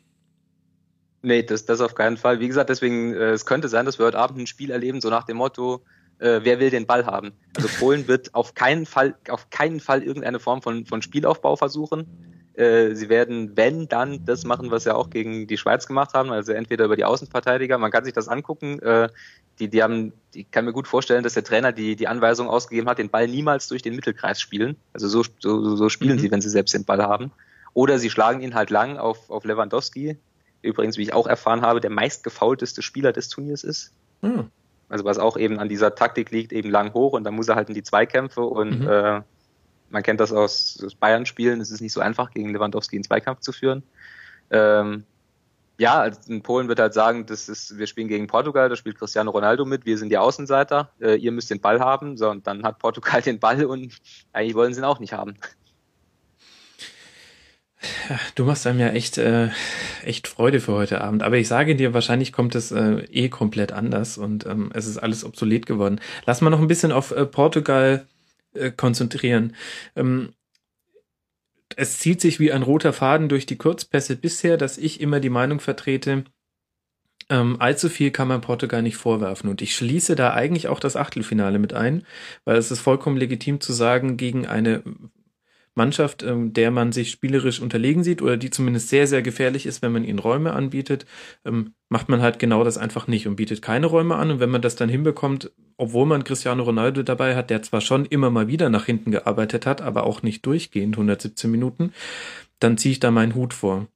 Nee, 1.22 1.42
das, 1.42 1.64
das 1.64 1.80
auf 1.80 1.94
keinen 1.94 2.16
Fall. 2.16 2.40
Wie 2.40 2.48
gesagt, 2.48 2.70
deswegen, 2.70 3.12
äh, 3.12 3.30
es 3.30 3.44
könnte 3.44 3.68
sein, 3.68 3.86
dass 3.86 3.98
wir 3.98 4.06
heute 4.06 4.18
Abend 4.18 4.38
ein 4.38 4.46
Spiel 4.46 4.70
erleben, 4.70 5.00
so 5.00 5.10
nach 5.10 5.24
dem 5.24 5.38
Motto, 5.38 5.82
äh, 6.18 6.40
wer 6.42 6.60
will 6.60 6.70
den 6.70 6.86
Ball 6.86 7.06
haben? 7.06 7.32
Also 7.56 7.68
Polen 7.78 8.06
wird 8.08 8.34
auf 8.34 8.54
keinen 8.54 8.86
Fall, 8.86 9.16
auf 9.28 9.50
keinen 9.50 9.80
Fall 9.80 10.02
irgendeine 10.02 10.38
Form 10.38 10.62
von, 10.62 10.86
von 10.86 11.02
Spielaufbau 11.02 11.56
versuchen. 11.56 12.06
Äh, 12.54 12.94
sie 12.94 13.08
werden, 13.08 13.56
wenn, 13.56 13.88
dann 13.88 14.24
das 14.24 14.44
machen, 14.44 14.70
was 14.70 14.84
sie 14.84 14.94
auch 14.94 15.10
gegen 15.10 15.46
die 15.46 15.58
Schweiz 15.58 15.86
gemacht 15.86 16.14
haben, 16.14 16.30
also 16.30 16.52
entweder 16.52 16.86
über 16.86 16.96
die 16.96 17.04
Außenverteidiger, 17.04 17.78
man 17.78 17.90
kann 17.90 18.04
sich 18.04 18.14
das 18.14 18.28
angucken, 18.28 18.80
äh, 18.80 19.08
die, 19.60 19.68
die 19.68 19.82
haben, 19.82 20.12
ich 20.34 20.50
kann 20.50 20.64
mir 20.64 20.72
gut 20.72 20.88
vorstellen, 20.88 21.22
dass 21.22 21.34
der 21.34 21.44
Trainer 21.44 21.72
die, 21.72 21.96
die 21.96 22.08
Anweisung 22.08 22.48
ausgegeben 22.48 22.88
hat, 22.88 22.98
den 22.98 23.10
Ball 23.10 23.28
niemals 23.28 23.68
durch 23.68 23.82
den 23.82 23.96
Mittelkreis 23.96 24.40
spielen. 24.40 24.76
Also 24.92 25.08
so, 25.08 25.24
so, 25.38 25.76
so 25.76 25.88
spielen 25.88 26.16
mhm. 26.16 26.20
sie, 26.20 26.30
wenn 26.30 26.40
sie 26.40 26.50
selbst 26.50 26.74
den 26.74 26.84
Ball 26.84 27.02
haben. 27.02 27.32
Oder 27.74 27.98
sie 27.98 28.10
schlagen 28.10 28.40
ihn 28.40 28.54
halt 28.54 28.70
lang 28.70 28.96
auf, 28.96 29.30
auf 29.30 29.44
Lewandowski, 29.44 30.16
übrigens, 30.62 30.96
wie 30.98 31.02
ich 31.02 31.12
auch 31.12 31.26
erfahren 31.26 31.62
habe, 31.62 31.80
der 31.80 31.90
meistgefaulteste 31.90 32.82
Spieler 32.82 33.12
des 33.12 33.28
Turniers 33.28 33.64
ist. 33.64 33.92
Mhm. 34.22 34.50
Also 34.88 35.04
was 35.04 35.18
auch 35.18 35.36
eben 35.36 35.58
an 35.58 35.68
dieser 35.68 35.94
Taktik 35.94 36.30
liegt, 36.30 36.52
eben 36.52 36.70
lang 36.70 36.94
hoch 36.94 37.12
und 37.12 37.24
dann 37.24 37.34
muss 37.34 37.48
er 37.48 37.56
halt 37.56 37.68
in 37.68 37.74
die 37.74 37.82
Zweikämpfe 37.82 38.42
und 38.42 38.80
mhm. 38.80 38.88
äh, 38.88 39.20
man 39.90 40.02
kennt 40.02 40.20
das 40.20 40.32
aus, 40.32 40.84
Bayern-Spielen, 41.00 41.60
es 41.60 41.70
ist 41.70 41.80
nicht 41.80 41.92
so 41.92 42.00
einfach, 42.00 42.30
gegen 42.30 42.50
Lewandowski 42.50 42.96
in 42.96 43.04
Zweikampf 43.04 43.40
zu 43.40 43.52
führen. 43.52 43.82
Ähm, 44.50 45.04
ja, 45.78 46.00
also 46.00 46.20
in 46.28 46.42
Polen 46.42 46.68
wird 46.68 46.80
halt 46.80 46.92
sagen, 46.92 47.26
das 47.26 47.48
ist, 47.48 47.78
wir 47.78 47.86
spielen 47.86 48.08
gegen 48.08 48.26
Portugal, 48.26 48.68
da 48.68 48.76
spielt 48.76 48.98
Cristiano 48.98 49.30
Ronaldo 49.30 49.64
mit, 49.64 49.86
wir 49.86 49.96
sind 49.96 50.10
die 50.10 50.18
Außenseiter, 50.18 50.90
äh, 51.00 51.14
ihr 51.14 51.30
müsst 51.30 51.50
den 51.50 51.60
Ball 51.60 51.80
haben, 51.80 52.16
so, 52.16 52.28
und 52.28 52.46
dann 52.46 52.64
hat 52.64 52.78
Portugal 52.78 53.22
den 53.22 53.38
Ball 53.38 53.64
und 53.64 53.96
eigentlich 54.32 54.54
wollen 54.54 54.74
sie 54.74 54.80
ihn 54.80 54.84
auch 54.84 54.98
nicht 54.98 55.12
haben. 55.12 55.36
Du 58.34 58.44
machst 58.44 58.66
einem 58.66 58.80
ja 58.80 58.88
echt, 58.88 59.18
äh, 59.18 59.50
echt 60.04 60.26
Freude 60.26 60.58
für 60.60 60.72
heute 60.72 61.00
Abend. 61.00 61.22
Aber 61.22 61.36
ich 61.36 61.46
sage 61.46 61.76
dir, 61.76 61.94
wahrscheinlich 61.94 62.32
kommt 62.32 62.56
es 62.56 62.72
äh, 62.72 63.04
eh 63.12 63.28
komplett 63.28 63.70
anders 63.70 64.18
und 64.18 64.46
ähm, 64.46 64.70
es 64.74 64.86
ist 64.86 64.98
alles 64.98 65.24
obsolet 65.24 65.64
geworden. 65.64 66.00
Lass 66.26 66.40
mal 66.40 66.50
noch 66.50 66.58
ein 66.58 66.66
bisschen 66.66 66.90
auf 66.90 67.12
äh, 67.12 67.24
Portugal 67.24 68.06
äh, 68.54 68.72
konzentrieren. 68.72 69.54
Ähm, 69.94 70.32
es 71.78 72.00
zieht 72.00 72.20
sich 72.20 72.40
wie 72.40 72.50
ein 72.50 72.64
roter 72.64 72.92
Faden 72.92 73.28
durch 73.28 73.46
die 73.46 73.56
Kurzpässe 73.56 74.16
bisher, 74.16 74.56
dass 74.56 74.78
ich 74.78 75.00
immer 75.00 75.20
die 75.20 75.30
Meinung 75.30 75.60
vertrete, 75.60 76.24
ähm, 77.30 77.56
allzu 77.60 77.88
viel 77.88 78.10
kann 78.10 78.26
man 78.26 78.40
Portugal 78.40 78.82
nicht 78.82 78.96
vorwerfen. 78.96 79.48
Und 79.48 79.62
ich 79.62 79.76
schließe 79.76 80.16
da 80.16 80.34
eigentlich 80.34 80.66
auch 80.66 80.80
das 80.80 80.96
Achtelfinale 80.96 81.60
mit 81.60 81.74
ein, 81.74 82.04
weil 82.44 82.56
es 82.56 82.72
ist 82.72 82.80
vollkommen 82.80 83.16
legitim 83.16 83.60
zu 83.60 83.72
sagen, 83.72 84.16
gegen 84.16 84.44
eine 84.44 84.82
Mannschaft, 85.78 86.22
ähm, 86.22 86.52
der 86.52 86.70
man 86.70 86.92
sich 86.92 87.10
spielerisch 87.10 87.62
unterlegen 87.62 88.04
sieht 88.04 88.20
oder 88.20 88.36
die 88.36 88.50
zumindest 88.50 88.90
sehr, 88.90 89.06
sehr 89.06 89.22
gefährlich 89.22 89.64
ist, 89.64 89.80
wenn 89.80 89.92
man 89.92 90.04
ihnen 90.04 90.18
Räume 90.18 90.52
anbietet, 90.52 91.06
ähm, 91.46 91.72
macht 91.88 92.10
man 92.10 92.20
halt 92.20 92.38
genau 92.38 92.64
das 92.64 92.76
einfach 92.76 93.06
nicht 93.06 93.26
und 93.26 93.36
bietet 93.36 93.62
keine 93.62 93.86
Räume 93.86 94.16
an. 94.16 94.30
Und 94.30 94.40
wenn 94.40 94.50
man 94.50 94.60
das 94.60 94.76
dann 94.76 94.90
hinbekommt, 94.90 95.50
obwohl 95.78 96.04
man 96.04 96.24
Cristiano 96.24 96.62
Ronaldo 96.64 97.02
dabei 97.02 97.34
hat, 97.34 97.48
der 97.48 97.62
zwar 97.62 97.80
schon 97.80 98.04
immer 98.04 98.28
mal 98.28 98.48
wieder 98.48 98.68
nach 98.68 98.84
hinten 98.84 99.10
gearbeitet 99.10 99.64
hat, 99.64 99.80
aber 99.80 100.04
auch 100.04 100.22
nicht 100.22 100.44
durchgehend 100.44 100.96
117 100.96 101.50
Minuten, 101.50 101.94
dann 102.58 102.76
ziehe 102.76 102.92
ich 102.92 103.00
da 103.00 103.10
meinen 103.10 103.34
Hut 103.34 103.54
vor. 103.54 103.86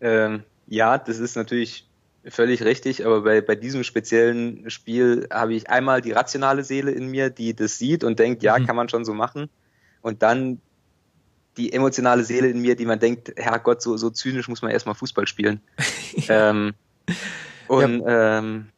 Ähm, 0.00 0.42
ja, 0.66 0.98
das 0.98 1.18
ist 1.18 1.36
natürlich 1.36 1.86
völlig 2.24 2.64
richtig, 2.64 3.06
aber 3.06 3.22
bei, 3.22 3.40
bei 3.40 3.54
diesem 3.54 3.84
speziellen 3.84 4.68
Spiel 4.70 5.28
habe 5.30 5.54
ich 5.54 5.70
einmal 5.70 6.00
die 6.00 6.12
rationale 6.12 6.64
Seele 6.64 6.90
in 6.90 7.06
mir, 7.06 7.30
die 7.30 7.54
das 7.54 7.78
sieht 7.78 8.02
und 8.02 8.18
denkt, 8.18 8.42
ja, 8.42 8.58
mhm. 8.58 8.66
kann 8.66 8.76
man 8.76 8.88
schon 8.88 9.04
so 9.04 9.14
machen 9.14 9.50
und 10.02 10.22
dann 10.22 10.60
die 11.56 11.72
emotionale 11.72 12.24
Seele 12.24 12.48
in 12.48 12.60
mir, 12.60 12.76
die 12.76 12.86
man 12.86 12.98
denkt, 12.98 13.32
Herrgott, 13.36 13.82
so, 13.82 13.96
so 13.96 14.10
zynisch 14.10 14.48
muss 14.48 14.62
man 14.62 14.70
erstmal 14.70 14.94
Fußball 14.94 15.26
spielen. 15.26 15.60
ähm, 16.28 16.74
und 17.68 18.00
ja. 18.00 18.38
ähm, 18.38 18.68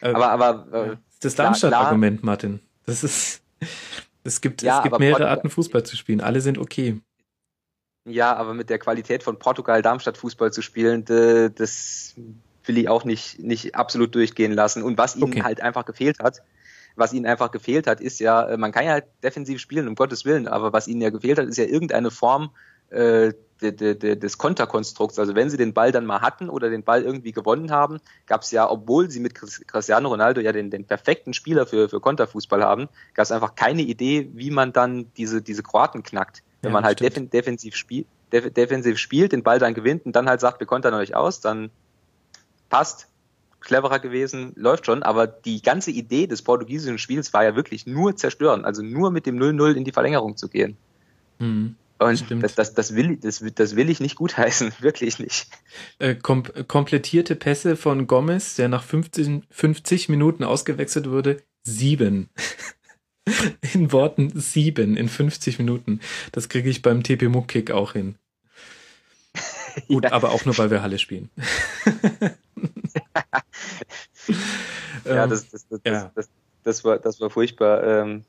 äh, 0.00 0.08
aber, 0.08 0.30
aber 0.30 0.90
äh, 0.92 0.96
das 1.20 1.34
Darmstadt-Argument, 1.34 2.22
Martin. 2.22 2.60
Das 2.86 3.04
ist 3.04 3.42
es 4.22 4.40
gibt, 4.40 4.62
ja, 4.62 4.78
es 4.78 4.82
gibt 4.82 4.98
mehrere 4.98 5.12
Portugal, 5.12 5.36
Arten 5.36 5.50
Fußball 5.50 5.82
zu 5.84 5.96
spielen, 5.96 6.20
alle 6.20 6.40
sind 6.40 6.58
okay. 6.58 7.00
Ja, 8.06 8.34
aber 8.34 8.54
mit 8.54 8.70
der 8.70 8.78
Qualität 8.78 9.22
von 9.22 9.38
Portugal 9.38 9.82
Darmstadt 9.82 10.16
Fußball 10.16 10.52
zu 10.52 10.62
spielen, 10.62 11.04
das 11.04 12.14
will 12.64 12.78
ich 12.78 12.88
auch 12.88 13.04
nicht, 13.04 13.38
nicht 13.38 13.74
absolut 13.74 14.14
durchgehen 14.14 14.52
lassen. 14.52 14.82
Und 14.82 14.98
was 14.98 15.16
ihnen 15.16 15.24
okay. 15.24 15.42
halt 15.42 15.60
einfach 15.60 15.84
gefehlt 15.84 16.18
hat, 16.20 16.42
was 16.96 17.12
ihnen 17.12 17.26
einfach 17.26 17.50
gefehlt 17.50 17.86
hat, 17.86 18.00
ist 18.00 18.20
ja, 18.20 18.48
äh, 18.48 18.56
man 18.56 18.72
kann 18.72 18.84
ja 18.84 18.92
halt 18.92 19.06
defensiv 19.22 19.60
spielen, 19.60 19.88
um 19.88 19.94
Gottes 19.94 20.24
Willen, 20.24 20.48
aber 20.48 20.72
was 20.72 20.88
ihnen 20.88 21.00
ja 21.00 21.10
gefehlt 21.10 21.38
hat, 21.38 21.46
ist 21.46 21.56
ja 21.56 21.64
irgendeine 21.64 22.10
Form 22.10 22.50
äh, 22.90 23.32
de, 23.60 23.72
de, 23.72 23.94
de, 23.94 24.16
des 24.16 24.38
Konterkonstrukts. 24.38 25.18
Also 25.18 25.34
wenn 25.34 25.50
sie 25.50 25.56
den 25.56 25.74
Ball 25.74 25.92
dann 25.92 26.06
mal 26.06 26.20
hatten 26.20 26.48
oder 26.48 26.70
den 26.70 26.82
Ball 26.82 27.02
irgendwie 27.02 27.32
gewonnen 27.32 27.70
haben, 27.70 27.98
gab 28.26 28.42
es 28.42 28.50
ja, 28.50 28.68
obwohl 28.68 29.10
sie 29.10 29.20
mit 29.20 29.34
Cristiano 29.34 30.08
Ronaldo 30.08 30.40
ja 30.40 30.52
den, 30.52 30.70
den 30.70 30.84
perfekten 30.84 31.34
Spieler 31.34 31.66
für, 31.66 31.88
für 31.88 32.00
Konterfußball 32.00 32.62
haben, 32.62 32.88
gab 33.14 33.24
es 33.24 33.32
einfach 33.32 33.54
keine 33.54 33.82
Idee, 33.82 34.30
wie 34.32 34.50
man 34.50 34.72
dann 34.72 35.12
diese, 35.16 35.42
diese 35.42 35.62
Kroaten 35.62 36.02
knackt. 36.02 36.42
Wenn 36.62 36.70
ja, 36.70 36.74
man 36.74 36.84
halt 36.84 37.00
def 37.00 37.14
defensiv, 37.30 37.74
spiel 37.76 38.06
def 38.32 38.52
defensiv 38.52 38.98
spielt, 38.98 39.32
den 39.32 39.42
Ball 39.42 39.58
dann 39.58 39.74
gewinnt 39.74 40.06
und 40.06 40.14
dann 40.14 40.28
halt 40.28 40.40
sagt, 40.40 40.60
wir 40.60 40.66
kontern 40.66 40.94
euch 40.94 41.14
aus, 41.14 41.40
dann 41.40 41.70
passt, 42.68 43.08
cleverer 43.60 43.98
gewesen, 43.98 44.52
läuft 44.56 44.86
schon, 44.86 45.02
aber 45.02 45.26
die 45.26 45.62
ganze 45.62 45.90
Idee 45.90 46.26
des 46.26 46.42
portugiesischen 46.42 46.98
Spiels 46.98 47.32
war 47.32 47.44
ja 47.44 47.56
wirklich 47.56 47.86
nur 47.86 48.16
zerstören, 48.16 48.64
also 48.64 48.82
nur 48.82 49.10
mit 49.10 49.26
dem 49.26 49.38
0-0 49.38 49.74
in 49.74 49.84
die 49.84 49.92
Verlängerung 49.92 50.36
zu 50.36 50.48
gehen. 50.48 50.76
Mhm. 51.38 51.76
Und 51.98 52.42
das, 52.42 52.54
das, 52.54 52.72
das, 52.72 52.94
will, 52.94 53.18
das, 53.18 53.44
das 53.54 53.76
will 53.76 53.90
ich 53.90 54.00
nicht 54.00 54.16
gutheißen, 54.16 54.72
wirklich 54.80 55.18
nicht. 55.18 55.48
Äh, 55.98 56.14
kom 56.14 56.44
komplettierte 56.66 57.36
Pässe 57.36 57.76
von 57.76 58.06
Gomez, 58.06 58.56
der 58.56 58.68
nach 58.68 58.82
50, 58.82 59.42
50 59.50 60.08
Minuten 60.08 60.42
ausgewechselt 60.42 61.10
wurde, 61.10 61.42
sieben. 61.62 62.30
in 63.74 63.92
Worten 63.92 64.32
sieben 64.34 64.96
in 64.96 65.08
50 65.08 65.58
Minuten. 65.58 66.00
Das 66.32 66.48
kriege 66.48 66.70
ich 66.70 66.80
beim 66.80 67.02
TP 67.02 67.28
Muck 67.28 67.48
Kick 67.48 67.70
auch 67.70 67.92
hin. 67.92 68.16
Gut, 69.88 70.04
ja. 70.04 70.12
aber 70.12 70.30
auch 70.30 70.46
nur, 70.46 70.56
weil 70.56 70.70
wir 70.70 70.82
Halle 70.82 70.98
spielen. 70.98 71.30
Ja, 75.04 75.26
das, 75.26 75.48
das, 75.48 75.66
das, 75.68 75.80
ja. 75.84 76.10
das, 76.14 76.28
das, 76.62 76.84
war, 76.84 76.98
das 76.98 77.20
war 77.20 77.30
furchtbar, 77.30 77.82
ähm, 77.82 78.24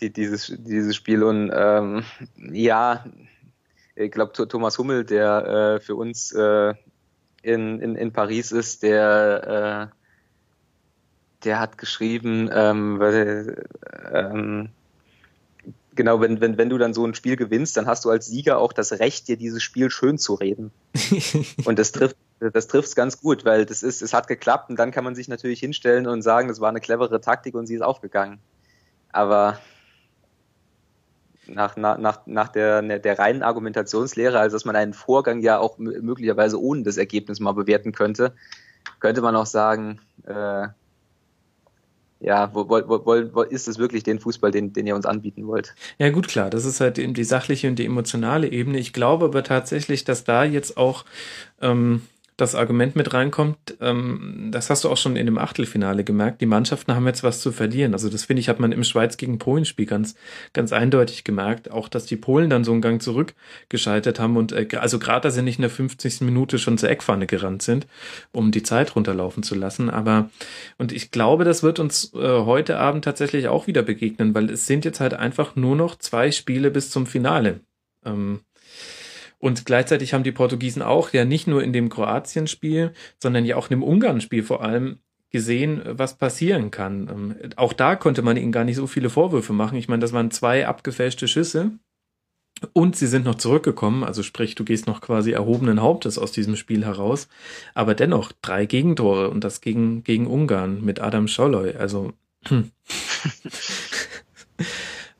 die, 0.00 0.12
dieses, 0.12 0.54
dieses 0.58 0.96
Spiel. 0.96 1.22
Und 1.22 1.50
ähm, 1.54 2.04
ja, 2.36 3.04
ich 3.94 4.10
glaube, 4.10 4.32
Thomas 4.32 4.78
Hummel, 4.78 5.04
der 5.04 5.76
äh, 5.76 5.80
für 5.80 5.94
uns 5.94 6.32
äh, 6.32 6.74
in, 7.42 7.80
in, 7.80 7.96
in 7.96 8.12
Paris 8.12 8.52
ist, 8.52 8.82
der, 8.82 9.90
äh, 9.92 9.96
der 11.44 11.60
hat 11.60 11.78
geschrieben, 11.78 12.50
ähm, 12.52 12.98
weil, 12.98 13.64
ähm, 14.12 14.68
genau, 15.94 16.20
wenn, 16.20 16.40
wenn, 16.40 16.58
wenn 16.58 16.68
du 16.68 16.76
dann 16.76 16.92
so 16.92 17.06
ein 17.06 17.14
Spiel 17.14 17.36
gewinnst, 17.36 17.76
dann 17.76 17.86
hast 17.86 18.04
du 18.04 18.10
als 18.10 18.26
Sieger 18.26 18.58
auch 18.58 18.72
das 18.72 18.98
Recht, 18.98 19.28
dir 19.28 19.36
dieses 19.36 19.62
Spiel 19.62 19.90
schön 19.90 20.18
zu 20.18 20.34
reden. 20.34 20.72
und 21.64 21.78
das 21.78 21.92
trifft 21.92 22.16
das 22.38 22.66
trifft 22.66 22.88
es 22.88 22.94
ganz 22.94 23.20
gut, 23.20 23.44
weil 23.44 23.64
das 23.64 23.82
ist, 23.82 24.02
es 24.02 24.12
hat 24.12 24.28
geklappt 24.28 24.70
und 24.70 24.78
dann 24.78 24.90
kann 24.90 25.04
man 25.04 25.14
sich 25.14 25.28
natürlich 25.28 25.60
hinstellen 25.60 26.06
und 26.06 26.22
sagen, 26.22 26.48
das 26.48 26.60
war 26.60 26.68
eine 26.68 26.80
clevere 26.80 27.20
Taktik 27.20 27.54
und 27.54 27.66
sie 27.66 27.74
ist 27.74 27.82
aufgegangen. 27.82 28.38
Aber 29.12 29.58
nach, 31.46 31.76
nach, 31.76 32.26
nach 32.26 32.48
der, 32.48 32.82
der 32.82 33.18
reinen 33.18 33.42
Argumentationslehre, 33.42 34.38
also 34.38 34.56
dass 34.56 34.64
man 34.64 34.76
einen 34.76 34.92
Vorgang 34.92 35.40
ja 35.40 35.58
auch 35.58 35.78
möglicherweise 35.78 36.60
ohne 36.60 36.82
das 36.82 36.96
Ergebnis 36.96 37.40
mal 37.40 37.52
bewerten 37.52 37.92
könnte, 37.92 38.34
könnte 39.00 39.22
man 39.22 39.36
auch 39.36 39.46
sagen, 39.46 40.00
äh, 40.26 40.68
ja, 42.18 42.50
wo, 42.54 42.68
wo, 42.68 43.06
wo, 43.34 43.42
ist 43.42 43.68
es 43.68 43.78
wirklich 43.78 44.02
den 44.02 44.18
Fußball, 44.18 44.50
den, 44.50 44.72
den 44.72 44.86
ihr 44.86 44.96
uns 44.96 45.04
anbieten 45.04 45.46
wollt? 45.46 45.74
Ja, 45.98 46.08
gut, 46.10 46.28
klar, 46.28 46.48
das 46.48 46.64
ist 46.64 46.80
halt 46.80 46.98
eben 46.98 47.12
die 47.12 47.24
sachliche 47.24 47.68
und 47.68 47.78
die 47.78 47.84
emotionale 47.84 48.48
Ebene. 48.48 48.78
Ich 48.78 48.92
glaube 48.92 49.26
aber 49.26 49.44
tatsächlich, 49.44 50.04
dass 50.04 50.24
da 50.24 50.44
jetzt 50.44 50.78
auch 50.78 51.04
ähm, 51.60 52.02
das 52.36 52.54
Argument 52.54 52.96
mit 52.96 53.14
reinkommt, 53.14 53.78
ähm, 53.80 54.48
das 54.52 54.68
hast 54.68 54.84
du 54.84 54.90
auch 54.90 54.98
schon 54.98 55.16
in 55.16 55.24
dem 55.24 55.38
Achtelfinale 55.38 56.04
gemerkt, 56.04 56.42
die 56.42 56.46
Mannschaften 56.46 56.94
haben 56.94 57.06
jetzt 57.06 57.22
was 57.22 57.40
zu 57.40 57.50
verlieren. 57.50 57.94
Also 57.94 58.10
das 58.10 58.24
finde 58.24 58.40
ich, 58.40 58.50
hat 58.50 58.60
man 58.60 58.72
im 58.72 58.84
Schweiz 58.84 59.16
gegen 59.16 59.38
Polen-Spiel 59.38 59.86
ganz, 59.86 60.16
ganz 60.52 60.72
eindeutig 60.72 61.24
gemerkt. 61.24 61.70
Auch, 61.70 61.88
dass 61.88 62.04
die 62.04 62.16
Polen 62.16 62.50
dann 62.50 62.62
so 62.62 62.72
einen 62.72 62.82
Gang 62.82 63.00
zurückgeschaltet 63.00 64.20
haben 64.20 64.36
und 64.36 64.52
äh, 64.52 64.68
also 64.76 64.98
gerade, 64.98 65.22
dass 65.22 65.34
sie 65.34 65.42
nicht 65.42 65.56
in 65.56 65.62
der 65.62 65.70
50. 65.70 66.20
Minute 66.22 66.58
schon 66.58 66.76
zur 66.76 66.90
Eckpfanne 66.90 67.26
gerannt 67.26 67.62
sind, 67.62 67.86
um 68.32 68.50
die 68.50 68.62
Zeit 68.62 68.94
runterlaufen 68.96 69.42
zu 69.42 69.54
lassen. 69.54 69.88
Aber 69.88 70.28
und 70.76 70.92
ich 70.92 71.10
glaube, 71.10 71.44
das 71.44 71.62
wird 71.62 71.78
uns 71.78 72.12
äh, 72.12 72.18
heute 72.18 72.78
Abend 72.78 73.04
tatsächlich 73.04 73.48
auch 73.48 73.66
wieder 73.66 73.82
begegnen, 73.82 74.34
weil 74.34 74.50
es 74.50 74.66
sind 74.66 74.84
jetzt 74.84 75.00
halt 75.00 75.14
einfach 75.14 75.56
nur 75.56 75.74
noch 75.74 75.96
zwei 75.96 76.30
Spiele 76.30 76.70
bis 76.70 76.90
zum 76.90 77.06
Finale. 77.06 77.60
Ähm, 78.04 78.40
und 79.38 79.66
gleichzeitig 79.66 80.14
haben 80.14 80.24
die 80.24 80.32
Portugiesen 80.32 80.82
auch 80.82 81.12
ja 81.12 81.24
nicht 81.24 81.46
nur 81.46 81.62
in 81.62 81.72
dem 81.72 81.88
Kroatien-Spiel, 81.88 82.92
sondern 83.18 83.44
ja 83.44 83.56
auch 83.56 83.66
in 83.66 83.78
dem 83.78 83.82
Ungarn-Spiel 83.82 84.42
vor 84.42 84.62
allem 84.62 84.98
gesehen, 85.30 85.82
was 85.84 86.16
passieren 86.16 86.70
kann. 86.70 87.08
Ähm, 87.08 87.36
auch 87.56 87.72
da 87.72 87.96
konnte 87.96 88.22
man 88.22 88.36
ihnen 88.36 88.52
gar 88.52 88.64
nicht 88.64 88.76
so 88.76 88.86
viele 88.86 89.10
Vorwürfe 89.10 89.52
machen. 89.52 89.76
Ich 89.76 89.88
meine, 89.88 90.00
das 90.00 90.12
waren 90.12 90.30
zwei 90.30 90.66
abgefälschte 90.66 91.28
Schüsse. 91.28 91.72
Und 92.72 92.96
sie 92.96 93.06
sind 93.06 93.26
noch 93.26 93.34
zurückgekommen, 93.34 94.02
also 94.02 94.22
sprich, 94.22 94.54
du 94.54 94.64
gehst 94.64 94.86
noch 94.86 95.02
quasi 95.02 95.32
erhobenen 95.32 95.82
Hauptes 95.82 96.16
aus 96.16 96.32
diesem 96.32 96.56
Spiel 96.56 96.86
heraus. 96.86 97.28
Aber 97.74 97.94
dennoch 97.94 98.32
drei 98.40 98.64
Gegentore 98.64 99.28
und 99.28 99.44
das 99.44 99.60
gegen, 99.60 100.04
gegen 100.04 100.26
Ungarn 100.26 100.82
mit 100.82 100.98
Adam 101.00 101.28
Scholloy. 101.28 101.74
Also. 101.74 102.14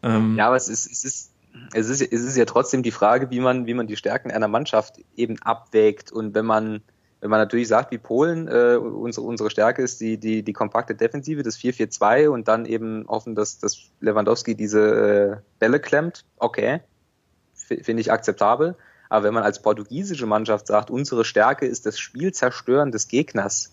ähm, 0.02 0.36
ja, 0.38 0.46
aber 0.46 0.56
es 0.56 0.70
ist, 0.70 0.90
es 0.90 1.04
ist 1.04 1.35
es 1.72 1.88
ist, 1.88 2.00
es 2.00 2.22
ist 2.22 2.36
ja 2.36 2.44
trotzdem 2.44 2.82
die 2.82 2.90
Frage, 2.90 3.30
wie 3.30 3.40
man, 3.40 3.66
wie 3.66 3.74
man 3.74 3.86
die 3.86 3.96
Stärken 3.96 4.30
einer 4.30 4.48
Mannschaft 4.48 4.96
eben 5.16 5.40
abwägt. 5.42 6.12
Und 6.12 6.34
wenn 6.34 6.46
man, 6.46 6.82
wenn 7.20 7.30
man 7.30 7.40
natürlich 7.40 7.68
sagt, 7.68 7.90
wie 7.92 7.98
Polen, 7.98 8.48
äh, 8.48 8.76
unsere, 8.76 9.26
unsere 9.26 9.50
Stärke 9.50 9.82
ist 9.82 10.00
die, 10.00 10.18
die, 10.18 10.42
die 10.42 10.52
kompakte 10.52 10.94
Defensive, 10.94 11.42
das 11.42 11.58
4-4-2 11.58 12.28
und 12.28 12.48
dann 12.48 12.66
eben 12.66 13.06
hoffen, 13.08 13.34
dass, 13.34 13.58
dass 13.58 13.90
Lewandowski 14.00 14.54
diese 14.54 14.80
äh, 14.80 15.36
Bälle 15.58 15.80
klemmt, 15.80 16.24
okay, 16.38 16.80
finde 17.54 18.00
ich 18.00 18.12
akzeptabel. 18.12 18.76
Aber 19.08 19.24
wenn 19.24 19.34
man 19.34 19.44
als 19.44 19.62
portugiesische 19.62 20.26
Mannschaft 20.26 20.66
sagt, 20.66 20.90
unsere 20.90 21.24
Stärke 21.24 21.66
ist 21.66 21.86
das 21.86 21.98
Spielzerstören 21.98 22.90
des 22.90 23.08
Gegners, 23.08 23.72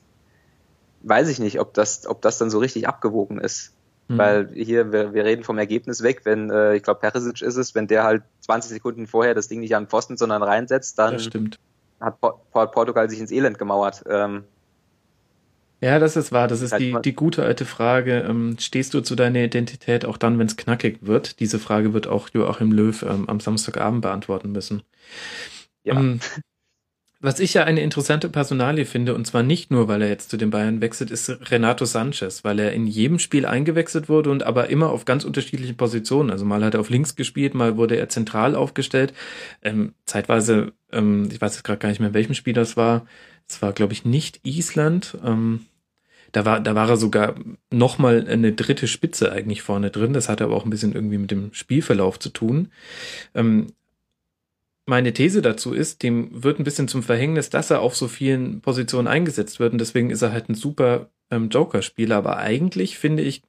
weiß 1.01 1.27
ich 1.27 1.39
nicht, 1.39 1.59
ob 1.59 1.73
das, 1.73 2.07
ob 2.07 2.21
das 2.21 2.37
dann 2.37 2.49
so 2.49 2.59
richtig 2.59 2.87
abgewogen 2.87 3.39
ist. 3.39 3.73
Mhm. 4.07 4.17
Weil 4.17 4.49
hier, 4.53 4.91
wir, 4.91 5.13
wir 5.13 5.23
reden 5.23 5.43
vom 5.43 5.57
Ergebnis 5.57 6.03
weg, 6.03 6.21
wenn, 6.23 6.49
äh, 6.49 6.75
ich 6.75 6.83
glaube, 6.83 6.99
Perisic 6.99 7.41
ist 7.41 7.55
es, 7.55 7.73
wenn 7.75 7.87
der 7.87 8.03
halt 8.03 8.23
20 8.41 8.71
Sekunden 8.71 9.07
vorher 9.07 9.33
das 9.33 9.47
Ding 9.47 9.61
nicht 9.61 9.75
an 9.75 9.83
den 9.83 9.89
Pfosten, 9.89 10.17
sondern 10.17 10.43
reinsetzt, 10.43 10.99
dann 10.99 11.17
hat 11.99 12.19
Portugal 12.19 13.09
sich 13.09 13.19
ins 13.19 13.31
Elend 13.31 13.57
gemauert. 13.57 14.03
Ähm, 14.07 14.43
ja, 15.83 15.99
das 15.99 16.15
ist 16.15 16.31
wahr. 16.31 16.47
Das 16.47 16.61
ist 16.61 16.77
die, 16.79 16.95
die 17.03 17.13
gute 17.13 17.43
alte 17.43 17.65
Frage. 17.65 18.19
Ähm, 18.21 18.55
stehst 18.57 18.93
du 18.93 19.01
zu 19.01 19.15
deiner 19.15 19.39
Identität 19.39 20.05
auch 20.05 20.17
dann, 20.17 20.39
wenn 20.39 20.47
es 20.47 20.55
knackig 20.55 20.99
wird? 21.01 21.41
Diese 21.41 21.59
Frage 21.59 21.93
wird 21.93 22.07
auch 22.07 22.29
Joachim 22.29 22.71
Löw 22.71 23.03
ähm, 23.03 23.27
am 23.27 23.41
Samstagabend 23.41 24.01
beantworten 24.01 24.53
müssen. 24.53 24.83
Ja. 25.83 25.95
Ähm, 25.95 26.21
was 27.23 27.39
ich 27.39 27.53
ja 27.53 27.63
eine 27.63 27.81
interessante 27.81 28.27
Personalie 28.27 28.85
finde, 28.85 29.15
und 29.15 29.25
zwar 29.25 29.43
nicht 29.43 29.71
nur, 29.71 29.87
weil 29.87 30.01
er 30.01 30.09
jetzt 30.09 30.29
zu 30.29 30.35
den 30.35 30.49
Bayern 30.49 30.81
wechselt, 30.81 31.09
ist 31.09 31.29
Renato 31.49 31.85
Sanchez, 31.85 32.43
weil 32.43 32.59
er 32.59 32.73
in 32.73 32.85
jedem 32.85 33.17
Spiel 33.17 33.45
eingewechselt 33.45 34.09
wurde 34.09 34.29
und 34.29 34.43
aber 34.43 34.69
immer 34.69 34.89
auf 34.89 35.05
ganz 35.05 35.23
unterschiedlichen 35.23 35.77
Positionen. 35.77 36.31
Also 36.31 36.43
mal 36.43 36.61
hat 36.63 36.73
er 36.73 36.81
auf 36.81 36.89
links 36.89 37.15
gespielt, 37.15 37.53
mal 37.53 37.77
wurde 37.77 37.95
er 37.95 38.09
zentral 38.09 38.55
aufgestellt. 38.55 39.13
Ähm, 39.61 39.93
zeitweise, 40.05 40.73
ähm, 40.91 41.29
ich 41.31 41.39
weiß 41.39 41.55
jetzt 41.55 41.63
gerade 41.63 41.79
gar 41.79 41.87
nicht 41.87 41.99
mehr, 41.99 42.09
in 42.09 42.13
welchem 42.13 42.33
Spiel 42.33 42.53
das 42.53 42.75
war. 42.75 43.05
Es 43.47 43.61
war, 43.61 43.71
glaube 43.71 43.93
ich, 43.93 44.03
nicht 44.03 44.41
Island. 44.43 45.17
Ähm, 45.23 45.61
da 46.33 46.43
war, 46.43 46.59
da 46.59 46.75
war 46.75 46.89
er 46.89 46.97
sogar 46.97 47.35
nochmal 47.71 48.27
eine 48.27 48.51
dritte 48.51 48.87
Spitze 48.87 49.31
eigentlich 49.31 49.61
vorne 49.61 49.91
drin. 49.91 50.11
Das 50.11 50.27
hatte 50.27 50.43
aber 50.43 50.57
auch 50.57 50.65
ein 50.65 50.71
bisschen 50.71 50.93
irgendwie 50.93 51.19
mit 51.19 51.31
dem 51.31 51.53
Spielverlauf 51.53 52.19
zu 52.19 52.29
tun. 52.29 52.67
Ähm, 53.33 53.67
meine 54.85 55.13
These 55.13 55.41
dazu 55.41 55.73
ist, 55.73 56.03
dem 56.03 56.43
wird 56.43 56.59
ein 56.59 56.63
bisschen 56.63 56.87
zum 56.87 57.03
Verhängnis, 57.03 57.49
dass 57.49 57.69
er 57.69 57.81
auf 57.81 57.95
so 57.95 58.07
vielen 58.07 58.61
Positionen 58.61 59.07
eingesetzt 59.07 59.59
wird 59.59 59.73
und 59.73 59.79
deswegen 59.79 60.09
ist 60.09 60.21
er 60.21 60.31
halt 60.31 60.49
ein 60.49 60.55
super 60.55 61.09
ähm, 61.31 61.49
Joker-Spieler, 61.49 62.17
aber 62.17 62.37
eigentlich 62.37 62.97
finde 62.97 63.23
ich, 63.23 63.43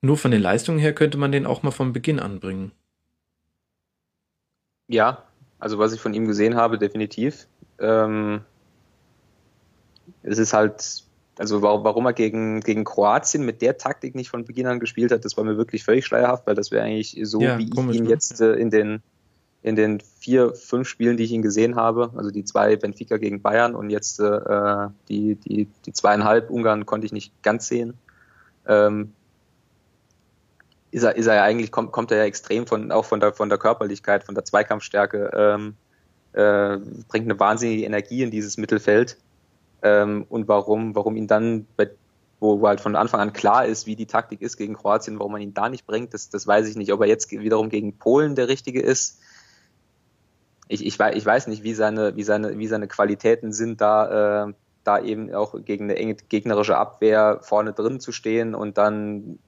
nur 0.00 0.16
von 0.16 0.30
den 0.30 0.40
Leistungen 0.40 0.78
her 0.78 0.94
könnte 0.94 1.18
man 1.18 1.32
den 1.32 1.46
auch 1.46 1.62
mal 1.62 1.70
von 1.70 1.92
Beginn 1.92 2.18
anbringen. 2.18 2.72
Ja, 4.88 5.24
also 5.58 5.78
was 5.78 5.92
ich 5.92 6.00
von 6.00 6.14
ihm 6.14 6.26
gesehen 6.26 6.56
habe, 6.56 6.78
definitiv. 6.78 7.46
Ähm, 7.78 8.40
es 10.22 10.38
ist 10.38 10.54
halt, 10.54 11.04
also 11.38 11.60
warum 11.62 12.06
er 12.06 12.14
gegen, 12.14 12.60
gegen 12.60 12.84
Kroatien 12.84 13.44
mit 13.44 13.60
der 13.60 13.76
Taktik 13.76 14.14
nicht 14.14 14.30
von 14.30 14.46
Beginn 14.46 14.66
an 14.66 14.80
gespielt 14.80 15.12
hat, 15.12 15.24
das 15.24 15.36
war 15.36 15.44
mir 15.44 15.58
wirklich 15.58 15.84
völlig 15.84 16.06
schleierhaft, 16.06 16.46
weil 16.46 16.54
das 16.54 16.70
wäre 16.70 16.84
eigentlich 16.84 17.18
so, 17.22 17.40
ja, 17.40 17.58
wie 17.58 17.70
ich 17.70 17.94
ihn 17.94 18.04
ne? 18.04 18.10
jetzt 18.10 18.40
äh, 18.40 18.54
in 18.54 18.70
den 18.70 19.02
in 19.62 19.76
den 19.76 20.00
vier, 20.00 20.54
fünf 20.54 20.88
Spielen, 20.88 21.16
die 21.16 21.24
ich 21.24 21.32
ihn 21.32 21.42
gesehen 21.42 21.76
habe, 21.76 22.10
also 22.16 22.30
die 22.30 22.44
zwei 22.44 22.76
Benfica 22.76 23.18
gegen 23.18 23.42
Bayern 23.42 23.74
und 23.74 23.90
jetzt 23.90 24.18
äh, 24.20 24.88
die, 25.08 25.34
die, 25.34 25.68
die 25.84 25.92
zweieinhalb 25.92 26.50
Ungarn 26.50 26.86
konnte 26.86 27.06
ich 27.06 27.12
nicht 27.12 27.42
ganz 27.42 27.68
sehen, 27.68 27.94
ähm, 28.66 29.12
ist 30.90 31.02
er, 31.02 31.16
ist 31.16 31.26
er 31.26 31.36
ja 31.36 31.42
eigentlich, 31.44 31.70
kommt, 31.70 31.92
kommt 31.92 32.10
er 32.10 32.18
ja 32.18 32.24
extrem 32.24 32.66
von, 32.66 32.90
auch 32.90 33.04
von 33.04 33.20
der, 33.20 33.32
von 33.32 33.48
der 33.48 33.58
Körperlichkeit, 33.58 34.24
von 34.24 34.34
der 34.34 34.44
Zweikampfstärke, 34.44 35.30
ähm, 35.34 35.74
äh, 36.32 36.78
bringt 37.08 37.26
eine 37.26 37.38
wahnsinnige 37.38 37.84
Energie 37.84 38.22
in 38.22 38.30
dieses 38.30 38.56
Mittelfeld. 38.56 39.16
Ähm, 39.82 40.26
und 40.28 40.48
warum, 40.48 40.94
warum 40.94 41.16
ihn 41.16 41.26
dann, 41.26 41.66
bei, 41.76 41.90
wo, 42.40 42.66
halt 42.66 42.80
von 42.80 42.96
Anfang 42.96 43.20
an 43.20 43.32
klar 43.32 43.66
ist, 43.66 43.86
wie 43.86 43.96
die 43.96 44.06
Taktik 44.06 44.40
ist 44.42 44.56
gegen 44.56 44.74
Kroatien, 44.74 45.18
warum 45.18 45.32
man 45.32 45.42
ihn 45.42 45.54
da 45.54 45.68
nicht 45.68 45.86
bringt, 45.86 46.14
das, 46.14 46.30
das 46.30 46.46
weiß 46.46 46.68
ich 46.68 46.76
nicht. 46.76 46.92
Ob 46.92 47.00
er 47.00 47.06
jetzt 47.06 47.30
wiederum 47.30 47.68
gegen 47.68 47.98
Polen 47.98 48.34
der 48.34 48.48
richtige 48.48 48.80
ist, 48.80 49.20
ich, 50.70 50.86
ich, 50.86 50.98
weiß, 50.98 51.16
ich 51.16 51.26
weiß 51.26 51.48
nicht, 51.48 51.64
wie 51.64 51.74
seine, 51.74 52.16
wie 52.16 52.22
seine, 52.22 52.56
wie 52.58 52.66
seine 52.68 52.86
Qualitäten 52.86 53.52
sind, 53.52 53.80
da, 53.80 54.46
äh, 54.46 54.52
da 54.84 55.00
eben 55.00 55.34
auch 55.34 55.54
gegen 55.64 55.84
eine 55.84 55.96
enge 55.96 56.14
gegnerische 56.14 56.76
Abwehr 56.76 57.40
vorne 57.42 57.72
drin 57.72 58.00
zu 58.00 58.12
stehen 58.12 58.54
und 58.54 58.78
dann 58.78 59.40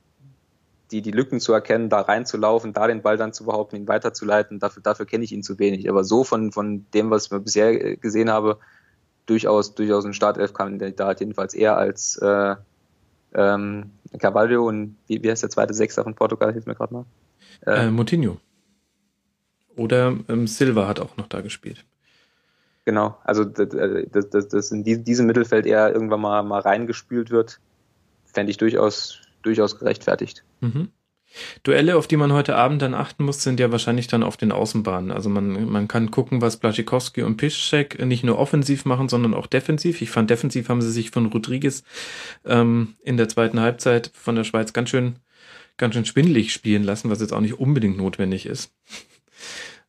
die, 0.90 1.00
die 1.00 1.12
Lücken 1.12 1.40
zu 1.40 1.52
erkennen, 1.52 1.88
da 1.88 2.00
reinzulaufen, 2.00 2.72
da 2.72 2.87
den 2.87 3.02
Ball 3.02 3.16
dann 3.16 3.32
zu 3.32 3.44
behaupten, 3.44 3.76
ihn 3.76 3.88
weiterzuleiten, 3.88 4.58
dafür, 4.58 4.82
dafür 4.82 5.06
kenne 5.06 5.24
ich 5.24 5.32
ihn 5.32 5.42
zu 5.42 5.58
wenig. 5.58 5.88
Aber 5.88 6.04
so 6.04 6.24
von, 6.24 6.52
von 6.52 6.87
dem, 6.92 7.11
was 7.11 7.30
ich 7.30 7.44
bisher 7.44 7.96
gesehen 7.96 8.30
habe, 8.30 8.58
durchaus, 9.24 9.74
durchaus 9.74 10.04
ein 10.04 10.14
Startelf-Kandidat, 10.14 11.20
jedenfalls 11.20 11.54
eher 11.54 11.76
als 11.78 12.16
äh, 12.16 12.56
ähm, 13.35 13.92
Carvalho 14.18 14.66
und 14.66 14.96
wie, 15.06 15.22
wie 15.22 15.30
heißt 15.30 15.44
der 15.44 15.50
zweite 15.50 15.72
Sechser 15.72 16.02
von 16.02 16.14
Portugal, 16.14 16.52
hilft 16.52 16.66
mir 16.66 16.74
gerade 16.74 16.92
mal. 16.92 17.04
Äh, 17.64 17.87
äh, 17.87 17.90
Moutinho. 17.90 18.38
Oder 19.76 20.16
ähm, 20.28 20.46
Silva 20.46 20.87
hat 20.87 21.00
auch 21.00 21.16
noch 21.16 21.28
da 21.28 21.40
gespielt. 21.40 21.85
Genau, 22.85 23.16
also 23.22 23.44
dass, 23.44 24.28
dass, 24.30 24.48
dass 24.48 24.72
in 24.72 24.82
diesem 24.82 25.26
Mittelfeld 25.26 25.66
eher 25.66 25.92
irgendwann 25.92 26.20
mal, 26.20 26.42
mal 26.42 26.61
reingespült 26.61 27.30
wird, 27.30 27.61
fände 28.24 28.50
ich 28.50 28.56
durchaus, 28.56 29.20
durchaus 29.42 29.78
gerechtfertigt. 29.78 30.42
Mhm. 30.61 30.88
Duelle, 31.62 31.96
auf 31.96 32.06
die 32.06 32.16
man 32.16 32.32
heute 32.32 32.56
Abend 32.56 32.82
dann 32.82 32.92
achten 32.92 33.24
muss, 33.24 33.42
sind 33.42 33.58
ja 33.58 33.72
wahrscheinlich 33.72 34.06
dann 34.06 34.22
auf 34.22 34.37
den 34.37 34.52
Außenbahnen. 34.52 35.11
Also 35.11 35.30
man, 35.30 35.70
man 35.70 35.88
kann 35.88 36.11
gucken, 36.11 36.42
was 36.42 36.58
Blaschikowski 36.58 37.22
und 37.22 37.37
Piszczek 37.38 38.04
nicht 38.04 38.24
nur 38.24 38.38
offensiv 38.38 38.85
machen, 38.85 39.08
sondern 39.08 39.32
auch 39.32 39.46
defensiv. 39.46 40.02
Ich 40.02 40.11
fand, 40.11 40.28
defensiv 40.28 40.68
haben 40.68 40.82
sie 40.82 40.90
sich 40.90 41.11
von 41.11 41.26
Rodriguez 41.26 41.85
ähm, 42.44 42.96
in 43.02 43.16
der 43.16 43.28
zweiten 43.28 43.61
Halbzeit 43.61 44.11
von 44.12 44.35
der 44.35 44.44
Schweiz 44.44 44.74
ganz 44.74 44.90
schön, 44.90 45.16
ganz 45.78 45.94
schön 45.94 46.04
schwindelig 46.04 46.52
spielen 46.52 46.82
lassen, 46.82 47.08
was 47.11 47.20
jetzt 47.20 47.32
auch 47.32 47.40
nicht 47.40 47.58
unbedingt 47.58 47.96
notwendig 47.96 48.44
ist 48.44 48.72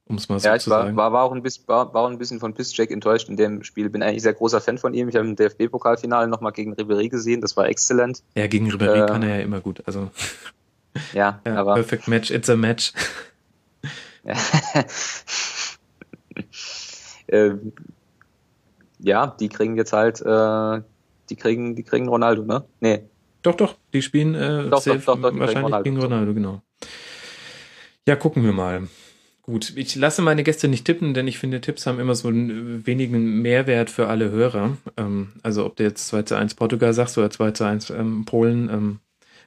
um 0.06 0.18
es 0.18 0.30
mal 0.30 0.40
so 0.40 0.48
ja, 0.48 0.60
zu 0.60 0.70
war, 0.70 0.84
sagen. 0.84 0.98
War, 0.98 1.14
war, 1.14 1.24
auch 1.24 1.32
ein 1.32 1.42
bisschen, 1.42 1.68
war, 1.68 1.94
war 1.94 2.10
ein 2.10 2.18
bisschen 2.18 2.40
von 2.40 2.54
Pisscheck 2.54 2.92
enttäuscht 2.92 3.30
in 3.30 3.38
dem 3.38 3.64
Spiel. 3.64 3.90
Bin 3.90 4.04
eigentlich 4.04 4.22
sehr 4.22 4.34
großer 4.34 4.62
Fan 4.62 4.78
von 4.78 4.94
ihm. 4.94 5.10
Ich 5.10 5.16
habe 5.16 5.28
im 5.28 5.36
DFB-Pokalfinale 5.36 6.28
nochmal 6.28 6.52
gegen 6.52 6.74
Ribery 6.74 7.10
gesehen. 7.10 7.42
Das 7.42 7.56
war 7.56 7.68
exzellent. 7.68 8.24
Ja, 8.36 8.48
gegen 8.48 8.70
Ribery 8.70 9.00
äh, 9.00 9.06
kann 9.06 9.24
er 9.24 9.38
ja 9.38 9.44
immer 9.44 9.62
gut. 9.62 9.82
Also 9.86 10.12
ja, 11.14 11.42
ja, 11.46 11.56
aber 11.56 11.76
perfect 11.76 12.08
match. 12.08 12.32
It's 12.32 12.50
a 12.50 12.56
match. 12.56 12.94
äh, 17.28 17.52
ja, 19.00 19.28
die 19.28 19.50
kriegen 19.50 19.76
jetzt 19.76 19.94
halt, 19.94 20.22
äh, 20.22 20.82
die 21.30 21.36
kriegen, 21.36 21.76
die 21.76 21.84
kriegen 21.84 22.08
Ronaldo, 22.08 22.44
ne? 22.44 22.64
Nee. 22.80 23.04
Doch, 23.42 23.56
doch. 23.56 23.76
Die 23.92 24.02
spielen 24.02 24.36
äh, 24.36 24.70
doch, 24.70 24.84
doch, 24.84 25.04
doch, 25.04 25.22
doch, 25.22 25.40
wahrscheinlich 25.40 25.84
gegen 25.84 26.00
Ronaldo, 26.00 26.34
genau. 26.34 26.62
Ja, 28.08 28.16
gucken 28.16 28.44
wir 28.44 28.54
mal. 28.54 28.88
Gut, 29.46 29.74
ich 29.76 29.94
lasse 29.96 30.22
meine 30.22 30.44
Gäste 30.44 30.70
nicht 30.70 30.86
tippen, 30.86 31.14
denn 31.14 31.28
ich 31.28 31.38
finde, 31.38 31.60
Tipps 31.60 31.86
haben 31.86 32.00
immer 32.00 32.16
so 32.16 32.30
einen 32.30 32.88
wenigen 32.88 33.42
Mehrwert 33.42 33.90
für 33.90 34.08
alle 34.08 34.32
Hörer. 34.32 34.78
Ähm, 34.96 35.34
also 35.44 35.66
ob 35.66 35.76
du 35.76 35.84
jetzt 35.84 36.08
2 36.08 36.24
zu 36.24 36.36
1 36.36 36.56
Portugal 36.56 36.94
sagst 36.94 37.18
oder 37.18 37.30
2 37.30 37.52
zu 37.52 37.66
1 37.66 37.90
ähm, 37.90 38.24
Polen, 38.24 38.70
ähm, 38.70 39.00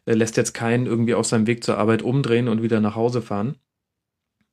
lässt 0.04 0.36
jetzt 0.36 0.52
keinen 0.52 0.86
irgendwie 0.86 1.14
auf 1.14 1.24
seinem 1.24 1.46
Weg 1.46 1.64
zur 1.64 1.78
Arbeit 1.78 2.02
umdrehen 2.02 2.48
und 2.48 2.62
wieder 2.62 2.80
nach 2.80 2.94
Hause 2.94 3.22
fahren. 3.22 3.56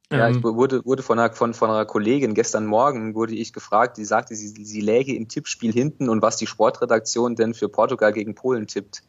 Ja, 0.10 0.30
ich 0.30 0.38
ähm, 0.38 0.44
wurde, 0.44 0.86
wurde 0.86 1.04
von, 1.04 1.20
einer, 1.20 1.34
von, 1.34 1.54
von 1.54 1.70
einer 1.70 1.86
Kollegin 1.86 2.36
gestern 2.36 2.66
Morgen 2.66 3.14
wurde 3.14 3.36
ich 3.36 3.52
gefragt, 3.52 3.98
die 3.98 4.06
sagte, 4.06 4.36
sie, 4.36 4.48
sie 4.48 4.82
läge 4.82 5.14
im 5.14 5.28
Tippspiel 5.28 5.74
hinten 5.74 6.08
und 6.08 6.22
was 6.22 6.38
die 6.38 6.48
Sportredaktion 6.48 7.36
denn 7.36 7.54
für 7.54 7.68
Portugal 7.68 8.14
gegen 8.14 8.34
Polen 8.34 8.68
tippt 8.68 9.04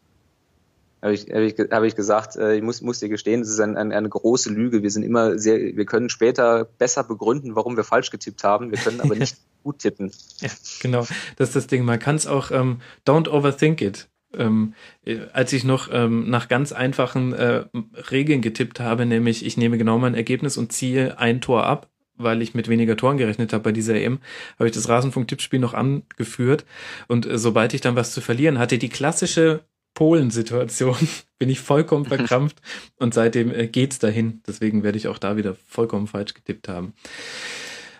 habe 1.04 1.14
ich, 1.14 1.26
hab 1.30 1.40
ich, 1.40 1.54
hab 1.70 1.82
ich 1.84 1.94
gesagt, 1.94 2.36
äh, 2.36 2.56
ich 2.56 2.62
muss, 2.62 2.80
muss 2.80 2.98
dir 2.98 3.10
gestehen, 3.10 3.40
das 3.40 3.50
ist 3.50 3.60
ein, 3.60 3.76
ein, 3.76 3.92
eine 3.92 4.08
große 4.08 4.50
Lüge. 4.50 4.82
Wir 4.82 4.90
sind 4.90 5.02
immer 5.02 5.38
sehr, 5.38 5.58
wir 5.76 5.84
können 5.84 6.08
später 6.08 6.64
besser 6.64 7.04
begründen, 7.04 7.54
warum 7.54 7.76
wir 7.76 7.84
falsch 7.84 8.10
getippt 8.10 8.42
haben. 8.42 8.70
Wir 8.70 8.78
können 8.78 9.02
aber 9.02 9.14
nicht 9.14 9.36
gut 9.62 9.80
tippen. 9.80 10.10
Ja, 10.40 10.48
genau. 10.80 11.06
Das 11.36 11.50
ist 11.50 11.56
das 11.56 11.66
Ding. 11.66 11.84
Man 11.84 11.98
kann 11.98 12.16
es 12.16 12.26
auch, 12.26 12.50
ähm, 12.50 12.80
don't 13.06 13.28
overthink 13.28 13.82
it. 13.82 14.08
Ähm, 14.32 14.74
äh, 15.04 15.18
als 15.32 15.52
ich 15.52 15.62
noch 15.62 15.90
ähm, 15.92 16.28
nach 16.30 16.48
ganz 16.48 16.72
einfachen 16.72 17.34
äh, 17.34 17.66
Regeln 18.10 18.40
getippt 18.40 18.80
habe, 18.80 19.04
nämlich 19.04 19.44
ich 19.44 19.58
nehme 19.58 19.76
genau 19.76 19.98
mein 19.98 20.14
Ergebnis 20.14 20.56
und 20.56 20.72
ziehe 20.72 21.18
ein 21.18 21.42
Tor 21.42 21.64
ab, 21.64 21.90
weil 22.16 22.40
ich 22.40 22.54
mit 22.54 22.68
weniger 22.68 22.96
Toren 22.96 23.18
gerechnet 23.18 23.52
habe 23.52 23.64
bei 23.64 23.72
dieser 23.72 23.94
EM, 23.94 24.20
habe 24.58 24.68
ich 24.68 24.74
das 24.74 24.88
Rasenfunk-Tippspiel 24.88 25.60
noch 25.60 25.74
angeführt. 25.74 26.64
Und 27.08 27.26
äh, 27.26 27.36
sobald 27.36 27.74
ich 27.74 27.82
dann 27.82 27.94
was 27.94 28.12
zu 28.12 28.22
verlieren 28.22 28.58
hatte, 28.58 28.78
die 28.78 28.88
klassische 28.88 29.64
Polen-Situation 29.94 30.96
bin 31.38 31.48
ich 31.48 31.60
vollkommen 31.60 32.04
verkrampft 32.04 32.60
und 32.96 33.14
seitdem 33.14 33.50
äh, 33.52 33.68
geht's 33.68 33.98
dahin. 33.98 34.42
Deswegen 34.46 34.82
werde 34.82 34.98
ich 34.98 35.08
auch 35.08 35.18
da 35.18 35.36
wieder 35.36 35.56
vollkommen 35.68 36.06
falsch 36.06 36.34
getippt 36.34 36.68
haben. 36.68 36.94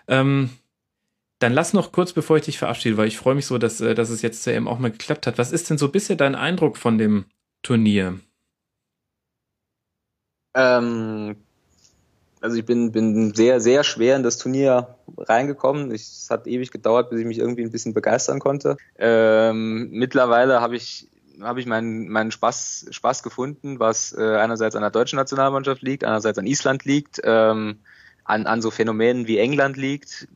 Ähm, 0.07 0.49
dann 1.39 1.53
lass 1.53 1.73
noch 1.73 1.91
kurz, 1.91 2.13
bevor 2.13 2.37
ich 2.37 2.43
dich 2.43 2.57
verabschiede, 2.57 2.97
weil 2.97 3.07
ich 3.07 3.17
freue 3.17 3.35
mich 3.35 3.45
so, 3.45 3.57
dass, 3.57 3.81
äh, 3.81 3.95
dass 3.95 4.09
es 4.09 4.21
jetzt 4.21 4.43
zur 4.43 4.53
EM 4.53 4.67
auch 4.67 4.79
mal 4.79 4.91
geklappt 4.91 5.27
hat. 5.27 5.37
Was 5.37 5.51
ist 5.51 5.69
denn 5.69 5.77
so 5.77 5.89
bisher 5.89 6.15
dein 6.15 6.35
Eindruck 6.35 6.77
von 6.77 6.97
dem 6.97 7.25
Turnier? 7.61 8.19
Ähm, 10.53 11.35
also 12.39 12.57
ich 12.57 12.65
bin, 12.65 12.91
bin 12.91 13.33
sehr, 13.33 13.59
sehr 13.59 13.83
schwer 13.83 14.15
in 14.15 14.23
das 14.23 14.37
Turnier 14.37 14.95
reingekommen. 15.17 15.93
Ich, 15.93 16.03
es 16.03 16.27
hat 16.29 16.47
ewig 16.47 16.71
gedauert, 16.71 17.09
bis 17.09 17.19
ich 17.19 17.25
mich 17.25 17.39
irgendwie 17.39 17.63
ein 17.63 17.71
bisschen 17.71 17.93
begeistern 17.93 18.39
konnte. 18.39 18.77
Ähm, 18.97 19.89
mittlerweile 19.91 20.61
habe 20.61 20.75
ich 20.75 21.09
habe 21.41 21.59
ich 21.59 21.65
meinen, 21.65 22.09
meinen 22.09 22.31
Spaß, 22.31 22.87
Spaß 22.91 23.23
gefunden, 23.23 23.79
was 23.79 24.13
äh, 24.13 24.37
einerseits 24.37 24.75
an 24.75 24.81
der 24.81 24.91
deutschen 24.91 25.17
Nationalmannschaft 25.17 25.81
liegt, 25.81 26.03
einerseits 26.03 26.37
an 26.37 26.47
Island 26.47 26.85
liegt, 26.85 27.21
ähm, 27.23 27.79
an, 28.23 28.47
an 28.47 28.61
so 28.61 28.71
Phänomenen 28.71 29.27
wie 29.27 29.37
England 29.37 29.77
liegt, 29.77 30.27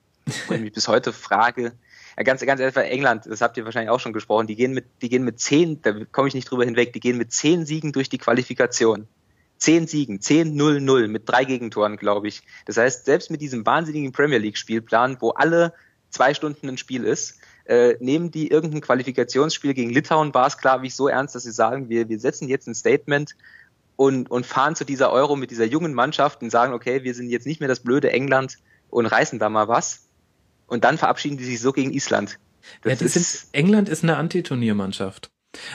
wo 0.47 0.53
ich 0.53 0.62
mich 0.62 0.73
bis 0.73 0.88
heute 0.88 1.13
frage. 1.13 1.73
Ja, 2.17 2.23
ganz, 2.23 2.45
ganz 2.45 2.62
einfach 2.62 2.81
England, 2.81 3.25
das 3.27 3.41
habt 3.41 3.57
ihr 3.57 3.65
wahrscheinlich 3.65 3.89
auch 3.89 3.99
schon 3.99 4.13
gesprochen, 4.13 4.47
die 4.47 4.55
gehen 4.55 4.73
mit, 4.73 4.85
die 5.01 5.09
gehen 5.09 5.23
mit 5.23 5.39
zehn, 5.39 5.81
da 5.81 5.93
komme 6.12 6.27
ich 6.27 6.33
nicht 6.33 6.49
drüber 6.49 6.65
hinweg, 6.65 6.93
die 6.93 6.99
gehen 6.99 7.17
mit 7.17 7.31
zehn 7.31 7.65
Siegen 7.65 7.91
durch 7.91 8.09
die 8.09 8.17
Qualifikation. 8.17 9.07
Zehn 9.57 9.88
Siegen, 9.88 10.21
zehn 10.21 10.57
0-0 10.57 11.07
mit 11.07 11.27
drei 11.27 11.43
Gegentoren, 11.43 11.97
glaube 11.97 12.29
ich. 12.29 12.43
Das 12.65 12.77
heißt, 12.77 13.05
selbst 13.05 13.29
mit 13.29 13.41
diesem 13.41 13.65
wahnsinnigen 13.65 14.13
Premier 14.13 14.38
League 14.38 14.57
Spielplan, 14.57 15.17
wo 15.19 15.31
alle 15.31 15.73
zwei 16.09 16.33
Stunden 16.33 16.69
ein 16.69 16.77
Spiel 16.77 17.03
ist, 17.03 17.39
äh, 17.69 17.95
nehmen 17.99 18.32
die 18.32 18.47
irgendein 18.47 18.82
Qualifikationsspiel 18.82 19.75
gegen 19.75 19.91
Litauen, 19.91 20.34
war 20.34 20.47
es 20.47 20.58
klar, 20.58 20.82
wie 20.82 20.88
ich 20.88 20.95
so 20.95 21.08
ernst, 21.08 21.36
dass 21.36 21.43
sie 21.43 21.51
sagen, 21.51 21.88
wir, 21.88 22.10
wir 22.10 22.19
setzen 22.19 22.47
jetzt 22.47 22.67
ein 22.67 22.73
Statement 22.73 23.36
und, 23.95 24.32
und 24.32 24.47
fahren 24.47 24.75
zu 24.75 24.86
dieser 24.86 25.12
Euro 25.12 25.36
mit 25.36 25.51
dieser 25.51 25.65
jungen 25.65 25.93
Mannschaft 25.93 26.41
und 26.41 26.49
sagen, 26.49 26.73
okay, 26.73 27.03
wir 27.03 27.13
sind 27.13 27.29
jetzt 27.29 27.45
nicht 27.45 27.60
mehr 27.60 27.69
das 27.69 27.82
blöde 27.82 28.12
England 28.12 28.58
und 28.89 29.05
reißen 29.05 29.38
da 29.38 29.49
mal 29.49 29.67
was. 29.67 30.08
Und 30.65 30.84
dann 30.84 30.97
verabschieden 30.97 31.38
die 31.38 31.43
sich 31.43 31.62
so 31.62 31.71
gegen 31.71 31.93
Island. 31.93 32.39
Das 32.82 32.99
ja, 33.01 33.05
ist, 33.05 33.13
sind, 33.13 33.53
England 33.53 33.88
ist 33.88 34.03
eine 34.03 34.17
Antiturniermannschaft. 34.17 35.29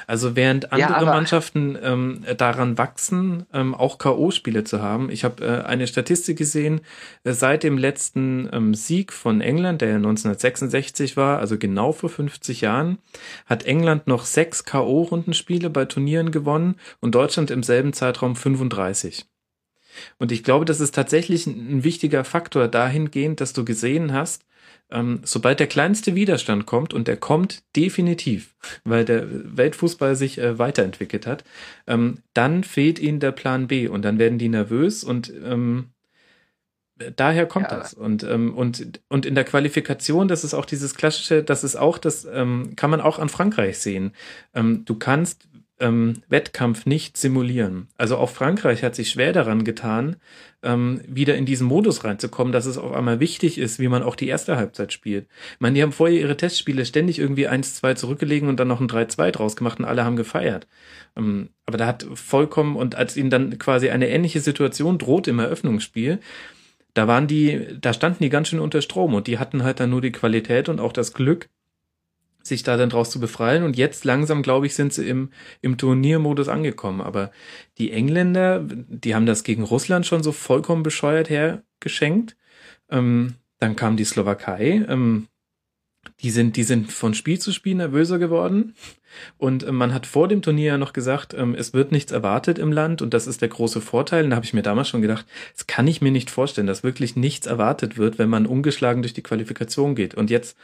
Also 0.07 0.37
während 0.37 0.73
andere 0.73 1.05
ja, 1.05 1.05
Mannschaften 1.05 1.77
ähm, 1.83 2.25
daran 2.37 2.79
wachsen, 2.79 3.45
ähm, 3.53 3.75
auch 3.75 3.99
KO-Spiele 3.99 4.63
zu 4.63 4.81
haben. 4.81 5.11
Ich 5.11 5.25
habe 5.25 5.45
äh, 5.45 5.65
eine 5.65 5.89
Statistik 5.89 6.39
gesehen, 6.39 6.81
äh, 7.25 7.33
seit 7.33 7.65
dem 7.65 7.77
letzten 7.77 8.49
ähm, 8.53 8.75
Sieg 8.75 9.13
von 9.13 9.41
England, 9.41 9.81
der 9.81 9.97
1966 9.97 11.17
war, 11.17 11.41
also 11.41 11.59
genau 11.59 11.91
vor 11.93 12.09
50 12.09 12.61
Jahren, 12.61 12.99
hat 13.47 13.65
England 13.65 14.07
noch 14.07 14.25
sechs 14.25 14.65
KO-Rundenspiele 14.65 15.71
bei 15.71 15.87
Turnieren 15.87 16.31
gewonnen 16.31 16.77
und 17.01 17.17
Deutschland 17.17 17.51
im 17.51 17.65
selben 17.65 17.93
Zeitraum 17.93 18.37
35. 18.37 19.27
Und 20.19 20.31
ich 20.33 20.45
glaube, 20.45 20.65
das 20.65 20.81
ist 20.81 20.95
tatsächlich 20.95 21.47
ein, 21.47 21.79
ein 21.79 21.85
wichtiger 21.85 22.25
Faktor 22.25 22.69
dahingehend, 22.69 23.41
dass 23.41 23.53
du 23.53 23.65
gesehen 23.65 24.13
hast, 24.13 24.45
ähm, 24.91 25.21
sobald 25.25 25.61
der 25.61 25.67
kleinste 25.67 26.15
Widerstand 26.15 26.67
kommt, 26.67 26.95
und 26.95 27.09
der 27.09 27.17
kommt 27.17 27.63
definitiv, 27.77 28.55
weil 28.85 29.05
der 29.05 29.27
Weltfußball 29.57 30.17
sich 30.17 30.39
äh, 30.39 30.59
weiterentwickelt 30.59 31.27
hat, 31.27 31.45
ähm, 31.87 32.19
dann 32.33 32.65
fehlt 32.65 32.99
ihnen 32.99 33.21
der 33.21 33.33
Plan 33.33 33.67
B 33.67 33.89
und 33.89 34.03
dann 34.03 34.19
werden 34.19 34.39
die 34.39 34.49
nervös 34.49 35.05
und 35.05 35.33
ähm, 35.45 35.91
daher 37.17 37.47
kommt 37.47 37.71
ja. 37.71 37.79
das. 37.79 37.95
Und, 37.95 38.23
ähm, 38.23 38.55
und, 38.55 39.01
und 39.09 39.27
in 39.27 39.35
der 39.35 39.45
Qualifikation, 39.45 40.29
das 40.29 40.45
ist 40.45 40.55
auch 40.55 40.65
dieses 40.65 40.95
klassische, 40.95 41.43
das 41.43 41.65
ist 41.65 41.77
auch, 41.77 41.99
das 41.99 42.25
ähm, 42.25 42.75
kann 42.77 42.91
man 42.91 43.01
auch 43.01 43.19
an 43.19 43.29
Frankreich 43.29 43.79
sehen. 43.79 44.13
Ähm, 44.55 44.85
du 44.85 44.95
kannst 44.97 45.49
ähm, 45.81 46.23
Wettkampf 46.29 46.87
nicht 46.87 47.17
simulieren. 47.17 47.89
Also 47.99 48.17
auch 48.17 48.31
Frankreich 48.31 48.83
hat 48.83 48.95
sich 48.95 49.11
schwer 49.11 49.33
daran 49.33 49.65
getan, 49.65 50.17
ähm, 50.63 51.01
wieder 51.07 51.35
in 51.37 51.47
diesen 51.47 51.67
Modus 51.67 52.05
reinzukommen, 52.05 52.53
dass 52.53 52.67
es 52.67 52.79
auf 52.79 52.93
einmal 52.93 53.21
wichtig 53.21 53.59
ist, 53.59 53.79
wie 53.81 53.89
man 53.89 54.03
auch 54.03 54.15
die 54.15 54.29
erste 54.29 54.57
Halbzeit 54.57 54.93
spielt. 54.93 55.27
Ich 55.55 55.61
meine, 55.61 55.75
die 55.75 55.83
haben 55.83 55.93
vorher 55.93 56.19
ihre 56.19 56.37
Testspiele 56.37 56.87
ständig 56.87 57.19
irgendwie 57.19 57.49
1-2 57.49 57.97
zurückgelegen 57.97 58.49
und 58.49 58.61
dann 58.61 58.69
noch 58.69 58.81
ein 58.81 58.89
3-2 58.89 59.33
draus 59.33 59.57
gemacht 59.57 59.79
und 59.79 59.85
alle 59.85 60.05
haben 60.05 60.17
gefeiert. 60.17 60.67
Ähm, 61.17 61.51
aber 61.67 61.79
da 61.79 61.87
hat 61.87 62.07
vollkommen, 62.15 62.77
und 62.77 62.95
als 62.95 63.17
ihnen 63.17 63.31
dann 63.31 63.59
quasi 63.59 63.91
eine 63.91 64.09
ähnliche 64.09 64.41
Situation 64.41 64.99
droht 64.99 65.27
im 65.27 65.41
Eröffnungsspiel, 65.41 66.21
da 66.95 67.09
waren 67.09 67.27
die, 67.27 67.67
da 67.81 67.93
standen 67.93 68.23
die 68.23 68.31
ganz 68.31 68.49
schön 68.49 68.61
unter 68.61 68.81
Strom 68.81 69.15
und 69.15 69.27
die 69.27 69.39
hatten 69.39 69.65
halt 69.65 69.81
dann 69.81 69.91
nur 69.91 70.01
die 70.01 70.13
Qualität 70.13 70.69
und 70.69 70.81
auch 70.81 70.93
das 70.93 71.13
Glück, 71.13 71.49
sich 72.47 72.63
da 72.63 72.77
dann 72.77 72.91
draus 72.91 73.11
zu 73.11 73.21
befreien. 73.21 73.63
Und 73.63 73.77
jetzt 73.77 74.05
langsam, 74.05 74.43
glaube 74.43 74.67
ich, 74.67 74.75
sind 74.75 74.93
sie 74.93 75.09
im, 75.09 75.31
im 75.61 75.77
Turniermodus 75.77 76.49
angekommen. 76.49 77.01
Aber 77.01 77.31
die 77.79 77.93
Engländer, 77.93 78.65
die 78.65 79.15
haben 79.15 79.27
das 79.27 79.45
gegen 79.45 79.63
Russland 79.63 80.07
schon 80.07 80.23
so 80.23 80.33
vollkommen 80.33 80.83
bescheuert 80.83 81.31
hergeschenkt. 81.31 82.37
Ähm, 82.91 83.35
dann 83.59 83.77
kam 83.77 83.97
die 83.97 84.05
Slowakei. 84.05 84.85
Ähm, 84.89 85.29
die 86.21 86.31
sind, 86.31 86.57
die 86.57 86.63
sind 86.63 86.93
von 86.93 87.15
Spiel 87.15 87.39
zu 87.39 87.53
Spiel 87.53 87.75
nervöser 87.75 88.19
geworden. 88.19 88.75
Und 89.39 89.63
äh, 89.63 89.73
man 89.73 89.93
hat 89.93 90.07
vor 90.07 90.29
dem 90.29 90.43
Turnier 90.43 90.73
ja 90.73 90.79
noch 90.79 90.93
gesagt, 90.93 91.35
ähm, 91.35 91.55
es 91.55 91.73
wird 91.73 91.93
nichts 91.93 92.13
erwartet 92.13 92.59
im 92.59 92.73
Land 92.73 93.03
und 93.03 93.15
das 93.15 93.27
ist 93.27 93.43
der 93.43 93.49
große 93.49 93.81
Vorteil. 93.81 94.25
Und 94.25 94.31
da 94.31 94.37
habe 94.37 94.47
ich 94.47 94.55
mir 94.55 94.63
damals 94.63 94.89
schon 94.89 95.03
gedacht, 95.03 95.27
das 95.55 95.67
kann 95.67 95.87
ich 95.87 96.01
mir 96.01 96.11
nicht 96.11 96.31
vorstellen, 96.31 96.67
dass 96.67 96.83
wirklich 96.83 97.17
nichts 97.17 97.47
erwartet 97.47 97.97
wird, 97.97 98.19
wenn 98.19 98.29
man 98.29 98.47
ungeschlagen 98.47 99.03
durch 99.03 99.15
die 99.15 99.23
Qualifikation 99.23 99.95
geht. 99.95 100.15
Und 100.15 100.31
jetzt 100.31 100.57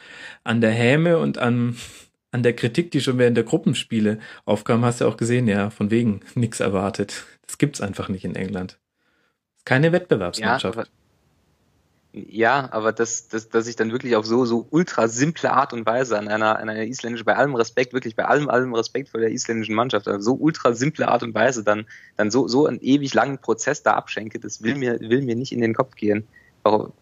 an 0.44 0.60
der 0.60 0.72
Häme 0.72 1.18
und 1.18 1.38
an, 1.38 1.76
an 2.32 2.42
der 2.42 2.54
Kritik, 2.54 2.90
die 2.90 3.00
schon 3.00 3.18
während 3.18 3.36
der 3.36 3.44
Gruppenspiele 3.44 4.18
aufkam, 4.44 4.84
hast 4.84 5.00
du 5.00 5.06
auch 5.06 5.16
gesehen, 5.16 5.46
ja, 5.46 5.70
von 5.70 5.90
wegen 5.90 6.20
nichts 6.34 6.60
erwartet. 6.60 7.24
Das 7.46 7.58
gibt's 7.58 7.80
einfach 7.80 8.08
nicht 8.08 8.24
in 8.24 8.34
England. 8.34 8.78
Keine 9.64 9.92
Wettbewerbsmannschaft. 9.92 10.76
Ja, 10.76 10.84
ja, 12.12 12.68
aber 12.72 12.92
dass, 12.92 13.28
dass, 13.28 13.48
dass 13.48 13.68
ich 13.68 13.76
dann 13.76 13.92
wirklich 13.92 14.16
auf 14.16 14.26
so, 14.26 14.44
so 14.44 14.66
ultra 14.70 15.06
simple 15.06 15.52
Art 15.52 15.72
und 15.72 15.86
Weise 15.86 16.18
an 16.18 16.26
einer, 16.26 16.58
an 16.58 16.68
einer 16.68 16.84
isländischen, 16.84 17.24
bei 17.24 17.36
allem 17.36 17.54
Respekt, 17.54 17.92
wirklich 17.92 18.16
bei 18.16 18.24
allem, 18.24 18.48
allem 18.48 18.74
Respekt 18.74 19.10
vor 19.10 19.20
der 19.20 19.30
isländischen 19.30 19.76
Mannschaft, 19.76 20.08
also 20.08 20.20
so 20.20 20.34
ultra 20.34 20.74
simple 20.74 21.06
Art 21.06 21.22
und 21.22 21.34
Weise 21.34 21.62
dann, 21.62 21.86
dann 22.16 22.32
so, 22.32 22.48
so 22.48 22.66
einen 22.66 22.80
ewig 22.80 23.14
langen 23.14 23.38
Prozess 23.38 23.84
da 23.84 23.94
abschenke, 23.94 24.40
das 24.40 24.60
will 24.62 24.74
mir, 24.74 24.98
will 24.98 25.22
mir 25.22 25.36
nicht 25.36 25.52
in 25.52 25.60
den 25.60 25.74
Kopf 25.74 25.94
gehen. 25.94 26.26
Warum, 26.64 26.92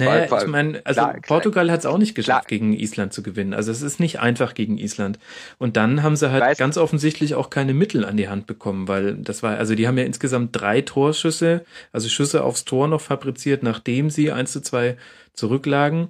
naja, 0.00 0.42
ich 0.42 0.46
meine, 0.46 0.80
also 0.84 1.00
klar, 1.00 1.16
Portugal 1.26 1.70
hat 1.70 1.80
es 1.80 1.86
auch 1.86 1.98
nicht 1.98 2.14
geschafft, 2.14 2.48
klar. 2.48 2.58
gegen 2.58 2.72
Island 2.72 3.12
zu 3.12 3.22
gewinnen. 3.22 3.54
Also 3.54 3.70
es 3.70 3.82
ist 3.82 4.00
nicht 4.00 4.20
einfach 4.20 4.54
gegen 4.54 4.78
Island. 4.78 5.18
Und 5.58 5.76
dann 5.76 6.02
haben 6.02 6.16
sie 6.16 6.30
halt 6.30 6.42
Weiß 6.42 6.58
ganz 6.58 6.76
offensichtlich 6.76 7.34
auch 7.34 7.50
keine 7.50 7.74
Mittel 7.74 8.04
an 8.04 8.16
die 8.16 8.28
Hand 8.28 8.46
bekommen, 8.46 8.88
weil 8.88 9.14
das 9.16 9.42
war, 9.42 9.56
also 9.56 9.74
die 9.74 9.86
haben 9.86 9.98
ja 9.98 10.04
insgesamt 10.04 10.50
drei 10.52 10.80
Torschüsse, 10.80 11.64
also 11.92 12.08
Schüsse 12.08 12.42
aufs 12.42 12.64
Tor 12.64 12.88
noch 12.88 13.00
fabriziert, 13.00 13.62
nachdem 13.62 14.10
sie 14.10 14.32
eins 14.32 14.52
zu 14.52 14.60
zwei 14.60 14.96
zurücklagen. 15.34 16.08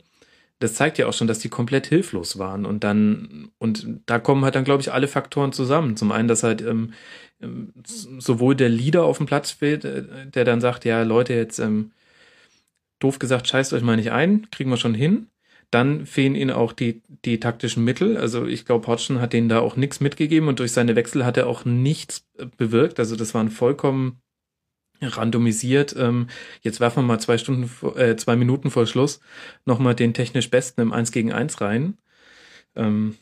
Das 0.59 0.75
zeigt 0.75 0.99
ja 0.99 1.07
auch 1.07 1.13
schon, 1.13 1.27
dass 1.27 1.39
die 1.39 1.49
komplett 1.49 1.87
hilflos 1.87 2.39
waren. 2.39 2.67
Und 2.67 2.85
dann, 2.85 3.51
und 3.59 3.87
da 4.07 4.19
kommen 4.19 4.45
halt 4.45 4.55
dann, 4.55 4.65
glaube 4.65 4.83
ich, 4.83 4.93
alle 4.93 5.09
Faktoren 5.09 5.53
zusammen. 5.53 5.97
Zum 5.97 6.13
einen, 6.13 6.29
dass 6.29 6.43
halt 6.43 6.61
ähm, 6.61 6.93
ähm 7.41 7.73
sowohl 8.19 8.55
der 8.55 8.69
Leader 8.69 9.05
auf 9.05 9.17
dem 9.17 9.27
Platz 9.27 9.51
fehlt, 9.51 9.85
äh, 9.87 10.03
der 10.27 10.45
dann 10.45 10.61
sagt, 10.61 10.85
ja, 10.85 11.03
Leute, 11.03 11.33
jetzt 11.33 11.59
ähm, 11.59 11.93
doof 13.01 13.19
gesagt, 13.19 13.49
scheißt 13.49 13.73
euch 13.73 13.83
mal 13.83 13.97
nicht 13.97 14.13
ein, 14.13 14.49
kriegen 14.51 14.71
wir 14.71 14.77
schon 14.77 14.95
hin. 14.95 15.27
Dann 15.71 16.05
fehlen 16.07 16.35
ihnen 16.35 16.51
auch 16.51 16.73
die, 16.73 17.03
die 17.25 17.39
taktischen 17.39 17.85
Mittel. 17.85 18.17
Also 18.17 18.47
ich 18.47 18.65
glaube, 18.65 18.87
Hodgson 18.89 19.21
hat 19.21 19.33
denen 19.33 19.49
da 19.49 19.61
auch 19.61 19.77
nichts 19.77 20.01
mitgegeben 20.01 20.49
und 20.49 20.59
durch 20.59 20.73
seine 20.73 20.97
Wechsel 20.97 21.25
hat 21.25 21.37
er 21.37 21.47
auch 21.47 21.65
nichts 21.65 22.27
äh, 22.39 22.47
bewirkt. 22.57 22.99
Also 22.99 23.17
das 23.17 23.35
waren 23.35 23.51
vollkommen 23.51 24.21
randomisiert. 25.01 25.95
Ähm, 25.97 26.29
jetzt 26.63 26.81
werfen 26.81 27.03
wir 27.03 27.07
mal 27.07 27.21
zwei 27.21 27.39
Stunden, 27.39 27.71
äh, 27.97 28.17
zwei 28.17 28.37
Minuten 28.37 28.71
vor 28.71 28.87
Schluss 28.87 29.21
nochmal 29.65 29.95
den 29.95 30.13
technisch 30.13 30.51
Besten 30.51 30.81
im 30.81 30.93
1 30.93 31.13
gegen 31.13 31.33
1 31.33 31.61
rein. 31.61 31.99
Ähm. 32.77 33.17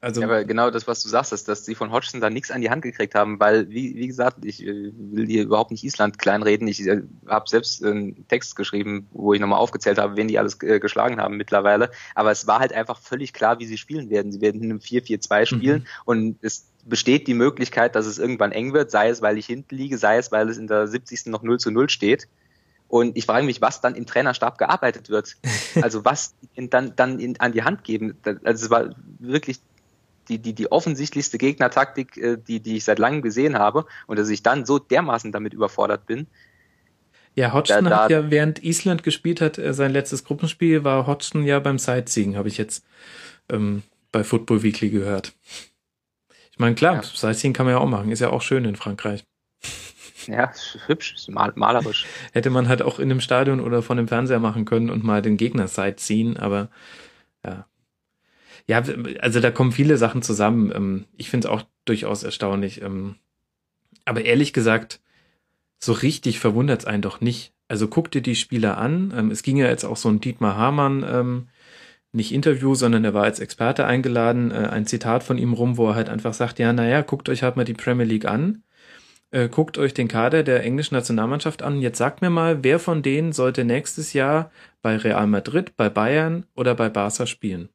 Also, 0.00 0.20
ja, 0.20 0.28
aber 0.28 0.44
genau 0.44 0.70
das, 0.70 0.86
was 0.86 1.02
du 1.02 1.08
sagst, 1.08 1.32
ist, 1.32 1.48
dass 1.48 1.64
sie 1.64 1.74
von 1.74 1.90
Hodgson 1.90 2.20
da 2.20 2.30
nichts 2.30 2.52
an 2.52 2.60
die 2.60 2.70
Hand 2.70 2.82
gekriegt 2.82 3.16
haben, 3.16 3.40
weil, 3.40 3.68
wie, 3.68 3.96
wie 3.96 4.06
gesagt, 4.06 4.44
ich 4.44 4.64
äh, 4.64 4.92
will 4.94 5.26
hier 5.26 5.42
überhaupt 5.42 5.72
nicht 5.72 5.82
Island 5.82 6.18
kleinreden. 6.18 6.68
Ich 6.68 6.86
äh, 6.86 7.02
habe 7.26 7.48
selbst 7.48 7.84
einen 7.84 8.28
Text 8.28 8.54
geschrieben, 8.54 9.08
wo 9.10 9.34
ich 9.34 9.40
nochmal 9.40 9.58
aufgezählt 9.58 9.98
habe, 9.98 10.16
wen 10.16 10.28
die 10.28 10.38
alles 10.38 10.62
äh, 10.62 10.78
geschlagen 10.78 11.20
haben 11.20 11.36
mittlerweile. 11.36 11.90
Aber 12.14 12.30
es 12.30 12.46
war 12.46 12.60
halt 12.60 12.72
einfach 12.72 13.00
völlig 13.00 13.32
klar, 13.32 13.58
wie 13.58 13.66
sie 13.66 13.76
spielen 13.76 14.08
werden. 14.08 14.30
Sie 14.30 14.40
werden 14.40 14.62
in 14.62 14.70
einem 14.70 14.78
4-4-2 14.78 15.46
spielen 15.46 15.80
mhm. 15.80 15.86
und 16.04 16.38
es 16.42 16.68
besteht 16.84 17.26
die 17.26 17.34
Möglichkeit, 17.34 17.96
dass 17.96 18.06
es 18.06 18.18
irgendwann 18.18 18.52
eng 18.52 18.72
wird, 18.74 18.92
sei 18.92 19.08
es, 19.08 19.20
weil 19.20 19.36
ich 19.36 19.46
hinten 19.46 19.74
liege, 19.74 19.98
sei 19.98 20.18
es, 20.18 20.30
weil 20.30 20.48
es 20.48 20.58
in 20.58 20.68
der 20.68 20.86
70. 20.86 21.26
noch 21.26 21.42
0 21.42 21.58
zu 21.58 21.72
0 21.72 21.90
steht. 21.90 22.28
Und 22.86 23.16
ich 23.16 23.26
frage 23.26 23.44
mich, 23.44 23.60
was 23.60 23.80
dann 23.80 23.94
im 23.96 24.06
Trainerstab 24.06 24.58
gearbeitet 24.58 25.10
wird. 25.10 25.36
Also 25.82 26.04
was 26.04 26.34
dann, 26.56 26.96
dann 26.96 27.20
in, 27.20 27.38
an 27.40 27.52
die 27.52 27.62
Hand 27.62 27.84
geben. 27.84 28.16
Also 28.42 28.64
es 28.64 28.70
war 28.70 28.94
wirklich 29.18 29.60
die, 30.28 30.38
die, 30.38 30.54
die 30.54 30.70
offensichtlichste 30.70 31.38
Gegnertaktik, 31.38 32.16
äh, 32.16 32.36
die, 32.36 32.60
die 32.60 32.76
ich 32.76 32.84
seit 32.84 32.98
langem 32.98 33.22
gesehen 33.22 33.58
habe 33.58 33.86
und 34.06 34.18
dass 34.18 34.28
ich 34.28 34.42
dann 34.42 34.66
so 34.66 34.78
dermaßen 34.78 35.32
damit 35.32 35.54
überfordert 35.54 36.06
bin. 36.06 36.26
Ja, 37.34 37.52
Hodgson 37.52 37.84
da, 37.84 37.90
da, 37.90 38.02
hat 38.04 38.10
ja, 38.10 38.30
während 38.30 38.64
Island 38.64 39.02
gespielt 39.02 39.40
hat, 39.40 39.58
äh, 39.58 39.72
sein 39.72 39.92
letztes 39.92 40.24
Gruppenspiel, 40.24 40.84
war 40.84 41.06
Hodgson 41.06 41.44
ja 41.44 41.60
beim 41.60 41.78
Sightseeing, 41.78 42.36
habe 42.36 42.48
ich 42.48 42.58
jetzt 42.58 42.84
ähm, 43.48 43.82
bei 44.10 44.24
Football 44.24 44.62
Weekly 44.62 44.90
gehört. 44.90 45.34
Ich 46.50 46.58
meine, 46.58 46.74
klar, 46.74 46.96
ja. 46.96 47.02
Sightseeing 47.02 47.52
kann 47.52 47.66
man 47.66 47.74
ja 47.74 47.80
auch 47.80 47.88
machen, 47.88 48.10
ist 48.10 48.20
ja 48.20 48.30
auch 48.30 48.42
schön 48.42 48.64
in 48.64 48.76
Frankreich. 48.76 49.24
Ja, 50.26 50.52
hübsch, 50.86 51.28
mal, 51.28 51.52
malerisch. 51.54 52.06
Hätte 52.32 52.50
man 52.50 52.68
halt 52.68 52.82
auch 52.82 52.98
in 52.98 53.10
einem 53.10 53.20
Stadion 53.20 53.60
oder 53.60 53.82
von 53.82 53.96
dem 53.96 54.08
Fernseher 54.08 54.40
machen 54.40 54.64
können 54.64 54.90
und 54.90 55.04
mal 55.04 55.22
den 55.22 55.36
Gegner 55.36 55.68
Sightseeing, 55.68 56.36
aber 56.36 56.68
ja, 57.44 57.66
ja, 58.68 58.82
also 59.20 59.40
da 59.40 59.50
kommen 59.50 59.72
viele 59.72 59.96
Sachen 59.96 60.22
zusammen. 60.22 60.72
Ähm, 60.74 61.04
ich 61.16 61.30
finde 61.30 61.48
es 61.48 61.52
auch 61.52 61.62
durchaus 61.84 62.22
erstaunlich. 62.22 62.82
Ähm, 62.82 63.16
aber 64.04 64.24
ehrlich 64.24 64.52
gesagt, 64.52 65.00
so 65.80 65.92
richtig 65.92 66.38
verwundert 66.38 66.80
es 66.80 66.86
einen 66.86 67.02
doch 67.02 67.20
nicht. 67.20 67.52
Also 67.68 67.88
guck 67.88 68.10
dir 68.10 68.22
die 68.22 68.36
Spieler 68.36 68.78
an. 68.78 69.12
Ähm, 69.16 69.30
es 69.30 69.42
ging 69.42 69.56
ja 69.56 69.66
jetzt 69.66 69.84
auch 69.84 69.96
so 69.96 70.08
ein 70.08 70.20
Dietmar 70.20 70.56
Hamann, 70.56 71.48
nicht 72.12 72.32
Interview, 72.32 72.74
sondern 72.74 73.04
er 73.04 73.14
war 73.14 73.24
als 73.24 73.40
Experte 73.40 73.84
eingeladen, 73.86 74.50
äh, 74.50 74.68
ein 74.70 74.86
Zitat 74.86 75.22
von 75.22 75.38
ihm 75.38 75.52
rum, 75.52 75.76
wo 75.76 75.88
er 75.88 75.94
halt 75.94 76.08
einfach 76.08 76.34
sagt, 76.34 76.58
ja, 76.58 76.72
naja, 76.72 77.02
guckt 77.02 77.28
euch 77.28 77.42
halt 77.42 77.56
mal 77.56 77.64
die 77.64 77.74
Premier 77.74 78.06
League 78.06 78.24
an. 78.26 78.62
äh, 79.30 79.48
guckt 79.48 79.78
euch 79.78 79.94
den 79.94 80.08
Kader 80.08 80.42
der 80.42 80.64
englischen 80.64 80.94
Nationalmannschaft 80.94 81.62
an. 81.62 81.80
Jetzt 81.82 81.98
sagt 81.98 82.22
mir 82.22 82.30
mal, 82.30 82.64
wer 82.64 82.78
von 82.80 83.02
denen 83.02 83.32
sollte 83.32 83.64
nächstes 83.64 84.12
Jahr 84.14 84.50
bei 84.82 84.96
Real 84.96 85.26
Madrid, 85.26 85.76
bei 85.76 85.90
Bayern 85.90 86.46
oder 86.54 86.74
bei 86.74 86.88
Barca 86.88 87.26
spielen? 87.26 87.68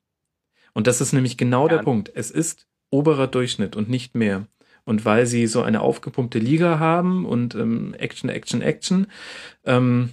Und 0.73 0.87
das 0.87 1.01
ist 1.01 1.13
nämlich 1.13 1.37
genau 1.37 1.67
ja. 1.67 1.77
der 1.77 1.83
Punkt. 1.83 2.11
Es 2.13 2.31
ist 2.31 2.67
oberer 2.89 3.27
Durchschnitt 3.27 3.75
und 3.75 3.89
nicht 3.89 4.15
mehr. 4.15 4.47
Und 4.85 5.05
weil 5.05 5.25
sie 5.25 5.47
so 5.47 5.61
eine 5.61 5.81
aufgepumpte 5.81 6.39
Liga 6.39 6.79
haben 6.79 7.25
und 7.25 7.55
ähm, 7.55 7.93
Action, 7.97 8.29
Action, 8.29 8.61
Action, 8.61 9.07
ähm, 9.65 10.09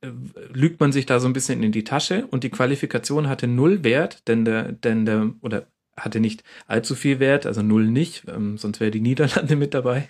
äh, 0.00 0.08
lügt 0.52 0.78
man 0.80 0.92
sich 0.92 1.06
da 1.06 1.18
so 1.18 1.26
ein 1.26 1.32
bisschen 1.32 1.62
in 1.62 1.72
die 1.72 1.84
Tasche 1.84 2.26
und 2.30 2.44
die 2.44 2.50
Qualifikation 2.50 3.28
hatte 3.28 3.48
null 3.48 3.82
Wert, 3.82 4.28
denn 4.28 4.44
der, 4.44 4.72
denn 4.72 5.04
der, 5.04 5.32
oder 5.40 5.66
hatte 5.96 6.20
nicht 6.20 6.44
allzu 6.66 6.94
viel 6.94 7.18
Wert, 7.18 7.46
also 7.46 7.62
null 7.62 7.86
nicht, 7.86 8.24
ähm, 8.28 8.56
sonst 8.58 8.80
wäre 8.80 8.90
die 8.90 9.00
Niederlande 9.00 9.56
mit 9.56 9.74
dabei. 9.74 10.08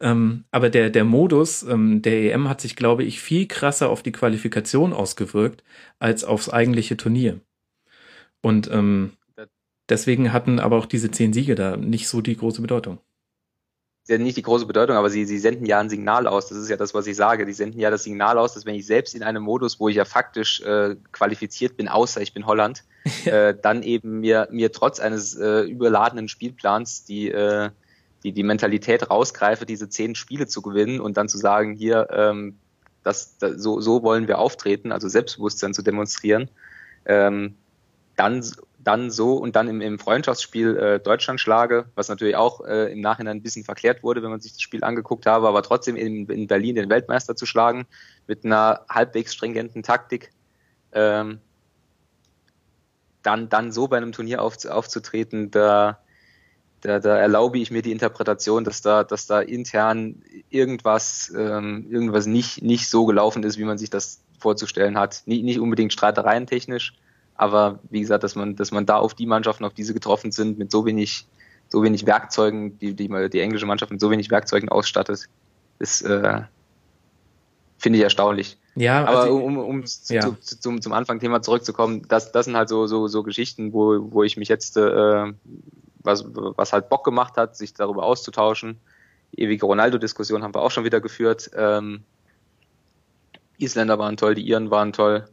Ähm, 0.00 0.44
aber 0.50 0.68
der, 0.70 0.90
der 0.90 1.04
Modus 1.04 1.62
ähm, 1.62 2.02
der 2.02 2.34
EM 2.34 2.48
hat 2.48 2.60
sich, 2.60 2.76
glaube 2.76 3.04
ich, 3.04 3.20
viel 3.20 3.46
krasser 3.46 3.88
auf 3.88 4.02
die 4.02 4.12
Qualifikation 4.12 4.92
ausgewirkt 4.92 5.62
als 5.98 6.24
aufs 6.24 6.50
eigentliche 6.50 6.96
Turnier. 6.96 7.40
Und 8.42 8.70
ähm, 8.70 9.12
deswegen 9.88 10.32
hatten 10.32 10.58
aber 10.60 10.76
auch 10.76 10.86
diese 10.86 11.10
zehn 11.10 11.32
Siege 11.32 11.54
da 11.54 11.76
nicht 11.76 12.08
so 12.08 12.20
die 12.20 12.36
große 12.36 12.62
Bedeutung. 12.62 12.98
Sie 14.06 14.14
haben 14.14 14.22
nicht 14.22 14.36
die 14.36 14.42
große 14.42 14.66
Bedeutung, 14.66 14.94
aber 14.94 15.10
sie, 15.10 15.24
sie 15.24 15.38
senden 15.38 15.66
ja 15.66 15.80
ein 15.80 15.88
Signal 15.88 16.28
aus. 16.28 16.48
Das 16.48 16.58
ist 16.58 16.70
ja 16.70 16.76
das, 16.76 16.94
was 16.94 17.08
ich 17.08 17.16
sage. 17.16 17.44
Die 17.44 17.52
senden 17.52 17.80
ja 17.80 17.90
das 17.90 18.04
Signal 18.04 18.38
aus, 18.38 18.54
dass 18.54 18.64
wenn 18.64 18.76
ich 18.76 18.86
selbst 18.86 19.16
in 19.16 19.24
einem 19.24 19.42
Modus, 19.42 19.80
wo 19.80 19.88
ich 19.88 19.96
ja 19.96 20.04
faktisch 20.04 20.60
äh, 20.60 20.94
qualifiziert 21.10 21.76
bin, 21.76 21.88
außer 21.88 22.20
ich 22.20 22.32
bin 22.32 22.46
Holland, 22.46 22.84
äh, 23.24 23.52
dann 23.60 23.82
eben 23.82 24.20
mir, 24.20 24.46
mir 24.52 24.70
trotz 24.70 25.00
eines 25.00 25.34
äh, 25.34 25.62
überladenen 25.62 26.28
Spielplans 26.28 27.04
die, 27.04 27.32
äh, 27.32 27.70
die, 28.22 28.30
die 28.30 28.44
Mentalität 28.44 29.10
rausgreife, 29.10 29.66
diese 29.66 29.88
zehn 29.88 30.14
Spiele 30.14 30.46
zu 30.46 30.62
gewinnen 30.62 31.00
und 31.00 31.16
dann 31.16 31.28
zu 31.28 31.36
sagen, 31.36 31.74
hier, 31.74 32.06
ähm, 32.12 32.58
das, 33.02 33.38
das, 33.38 33.60
so, 33.60 33.80
so 33.80 34.04
wollen 34.04 34.28
wir 34.28 34.38
auftreten, 34.38 34.92
also 34.92 35.08
Selbstbewusstsein 35.08 35.74
zu 35.74 35.82
demonstrieren. 35.82 36.48
Ähm, 37.06 37.56
dann, 38.16 38.44
dann 38.78 39.10
so 39.10 39.34
und 39.34 39.56
dann 39.56 39.68
im, 39.68 39.80
im 39.80 39.98
Freundschaftsspiel 39.98 40.76
äh, 40.76 41.00
Deutschland 41.00 41.40
schlage, 41.40 41.86
was 41.94 42.08
natürlich 42.08 42.36
auch 42.36 42.64
äh, 42.64 42.92
im 42.92 43.00
Nachhinein 43.00 43.38
ein 43.38 43.42
bisschen 43.42 43.64
verklärt 43.64 44.02
wurde, 44.02 44.22
wenn 44.22 44.30
man 44.30 44.40
sich 44.40 44.52
das 44.52 44.62
Spiel 44.62 44.82
angeguckt 44.82 45.26
habe, 45.26 45.46
aber 45.46 45.62
trotzdem 45.62 45.96
in, 45.96 46.26
in 46.26 46.46
Berlin 46.46 46.74
den 46.74 46.90
Weltmeister 46.90 47.36
zu 47.36 47.46
schlagen 47.46 47.86
mit 48.26 48.44
einer 48.44 48.80
halbwegs 48.88 49.34
stringenten 49.34 49.82
Taktik, 49.82 50.32
ähm, 50.92 51.40
dann, 53.22 53.48
dann 53.48 53.72
so 53.72 53.88
bei 53.88 53.98
einem 53.98 54.12
Turnier 54.12 54.40
auf, 54.40 54.64
aufzutreten, 54.64 55.50
da, 55.50 55.98
da, 56.80 57.00
da 57.00 57.16
erlaube 57.16 57.58
ich 57.58 57.70
mir 57.70 57.82
die 57.82 57.92
Interpretation, 57.92 58.64
dass 58.64 58.82
da, 58.82 59.04
dass 59.04 59.26
da 59.26 59.40
intern 59.40 60.22
irgendwas, 60.48 61.32
ähm, 61.36 61.86
irgendwas 61.90 62.26
nicht, 62.26 62.62
nicht 62.62 62.88
so 62.88 63.04
gelaufen 63.04 63.42
ist, 63.42 63.58
wie 63.58 63.64
man 63.64 63.78
sich 63.78 63.90
das 63.90 64.22
vorzustellen 64.38 64.96
hat. 64.96 65.22
Nicht, 65.26 65.42
nicht 65.42 65.58
unbedingt 65.58 65.92
streitereien 65.92 66.46
technisch, 66.46 66.94
aber 67.36 67.80
wie 67.90 68.00
gesagt, 68.00 68.24
dass 68.24 68.34
man, 68.34 68.56
dass 68.56 68.72
man 68.72 68.86
da 68.86 68.96
auf 68.96 69.14
die 69.14 69.26
Mannschaften, 69.26 69.64
auf 69.64 69.74
diese 69.74 69.94
getroffen 69.94 70.32
sind, 70.32 70.58
mit 70.58 70.70
so 70.70 70.84
wenig, 70.86 71.26
so 71.68 71.82
wenig 71.82 72.06
Werkzeugen, 72.06 72.78
die, 72.78 72.94
die, 72.94 73.08
die 73.30 73.40
englische 73.40 73.66
Mannschaft 73.66 73.92
mit 73.92 74.00
so 74.00 74.10
wenig 74.10 74.30
Werkzeugen 74.30 74.68
ausstattet, 74.68 75.28
ist, 75.78 76.02
äh, 76.02 76.42
finde 77.78 77.98
ich 77.98 78.04
erstaunlich. 78.04 78.58
Ja, 78.74 79.04
aber 79.04 79.20
also, 79.20 79.36
um, 79.36 79.58
um 79.58 79.80
ja. 80.08 80.20
zu, 80.20 80.40
zu, 80.40 80.60
zum, 80.60 80.82
zum 80.82 80.92
Anfang-Thema 80.92 81.42
zurückzukommen, 81.42 82.06
das, 82.08 82.32
das 82.32 82.44
sind 82.44 82.56
halt 82.56 82.68
so, 82.68 82.86
so, 82.86 83.08
so 83.08 83.22
Geschichten, 83.22 83.72
wo, 83.72 84.12
wo 84.12 84.22
ich 84.22 84.36
mich 84.36 84.48
jetzt, 84.48 84.76
äh, 84.76 85.32
was, 86.02 86.24
was 86.28 86.72
halt 86.72 86.88
Bock 86.88 87.04
gemacht 87.04 87.36
hat, 87.36 87.56
sich 87.56 87.74
darüber 87.74 88.04
auszutauschen. 88.04 88.78
Die 89.32 89.42
ewige 89.42 89.66
Ronaldo-Diskussion 89.66 90.42
haben 90.42 90.54
wir 90.54 90.62
auch 90.62 90.70
schon 90.70 90.84
wieder 90.84 91.00
geführt. 91.00 91.50
Ähm, 91.56 92.04
Isländer 93.58 93.98
waren 93.98 94.16
toll, 94.16 94.34
die 94.34 94.46
Iren 94.46 94.70
waren 94.70 94.92
toll. 94.92 95.26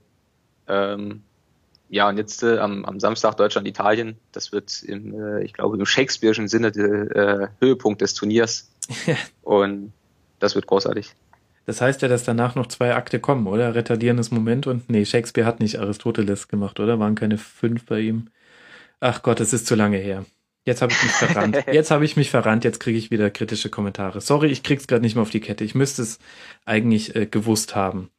Ähm, 0.68 1.24
ja, 1.94 2.10
und 2.10 2.18
jetzt 2.18 2.42
äh, 2.42 2.58
am, 2.58 2.86
am 2.86 3.00
Samstag 3.00 3.38
Deutschland-Italien. 3.38 4.18
Das 4.32 4.52
wird 4.52 4.82
im, 4.82 5.14
äh, 5.14 5.44
ich 5.44 5.54
glaube, 5.54 5.78
im 5.78 5.84
Shakespeare'schen 5.84 6.48
Sinne 6.48 6.72
der 6.72 7.16
äh, 7.16 7.48
Höhepunkt 7.60 8.02
des 8.02 8.16
Turniers. 8.16 8.72
und 9.44 9.94
das 10.40 10.56
wird 10.56 10.66
großartig. 10.66 11.12
Das 11.68 11.82
heißt 11.82 12.02
ja, 12.02 12.08
dass 12.08 12.24
danach 12.24 12.56
noch 12.56 12.66
zwei 12.66 12.96
Akte 12.96 13.20
kommen, 13.20 13.46
oder? 13.46 13.76
Retardierendes 13.76 14.32
Moment 14.32 14.66
und 14.66 14.90
nee, 14.90 15.06
Shakespeare 15.06 15.46
hat 15.46 15.60
nicht 15.60 15.80
Aristoteles 15.80 16.48
gemacht, 16.48 16.80
oder? 16.80 17.00
Waren 17.00 17.14
keine 17.14 17.38
fünf 17.38 17.86
bei 17.86 18.00
ihm. 18.00 18.30
Ach 19.00 19.22
Gott, 19.22 19.40
es 19.40 19.54
ist 19.54 19.68
zu 19.68 19.76
lange 19.76 19.98
her. 19.98 20.26
Jetzt 20.66 20.82
habe 20.82 20.94
ich 20.94 21.04
mich 21.04 21.12
verrannt. 21.12 21.64
Jetzt 21.72 21.92
habe 21.92 22.06
ich 22.06 22.18
mich 22.18 22.32
verrannt. 22.32 22.64
Jetzt 22.64 22.80
kriege 22.80 22.98
ich 22.98 23.12
wieder 23.12 23.30
kritische 23.30 23.70
Kommentare. 23.70 24.20
Sorry, 24.20 24.48
ich 24.48 24.64
krieg's 24.64 24.88
gerade 24.88 25.04
nicht 25.04 25.14
mehr 25.14 25.22
auf 25.22 25.30
die 25.30 25.42
Kette. 25.42 25.64
Ich 25.64 25.76
müsste 25.76 26.02
es 26.02 26.18
eigentlich 26.66 27.16
äh, 27.16 27.28
gewusst 27.28 27.76
haben. 27.76 28.10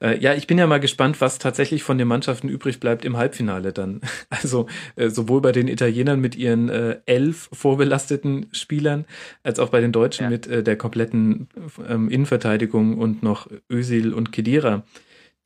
Äh, 0.00 0.18
ja, 0.18 0.34
ich 0.34 0.46
bin 0.46 0.58
ja 0.58 0.66
mal 0.66 0.80
gespannt, 0.80 1.20
was 1.20 1.38
tatsächlich 1.38 1.82
von 1.82 1.98
den 1.98 2.08
Mannschaften 2.08 2.48
übrig 2.48 2.80
bleibt 2.80 3.04
im 3.04 3.16
Halbfinale 3.16 3.72
dann. 3.72 4.00
Also 4.30 4.66
äh, 4.96 5.10
sowohl 5.10 5.40
bei 5.40 5.52
den 5.52 5.68
Italienern 5.68 6.20
mit 6.20 6.34
ihren 6.34 6.68
äh, 6.68 6.98
elf 7.06 7.48
vorbelasteten 7.52 8.46
Spielern, 8.52 9.04
als 9.42 9.58
auch 9.58 9.68
bei 9.68 9.80
den 9.80 9.92
Deutschen 9.92 10.24
ja. 10.24 10.30
mit 10.30 10.46
äh, 10.46 10.62
der 10.62 10.76
kompletten 10.76 11.48
ähm, 11.88 12.08
Innenverteidigung 12.08 12.98
und 12.98 13.22
noch 13.22 13.48
Ösil 13.70 14.12
und 14.12 14.32
Kedira, 14.32 14.82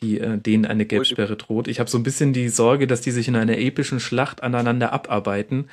die 0.00 0.20
äh, 0.20 0.38
denen 0.38 0.64
eine 0.64 0.86
Gelbsperre 0.86 1.36
droht. 1.36 1.68
Ich 1.68 1.80
habe 1.80 1.90
so 1.90 1.98
ein 1.98 2.02
bisschen 2.02 2.32
die 2.32 2.48
Sorge, 2.48 2.86
dass 2.86 3.00
die 3.00 3.10
sich 3.10 3.28
in 3.28 3.36
einer 3.36 3.58
epischen 3.58 4.00
Schlacht 4.00 4.42
aneinander 4.42 4.92
abarbeiten 4.92 5.68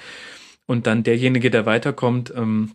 und 0.66 0.88
dann 0.88 1.04
derjenige, 1.04 1.50
der 1.52 1.66
weiterkommt, 1.66 2.34
ähm, 2.36 2.72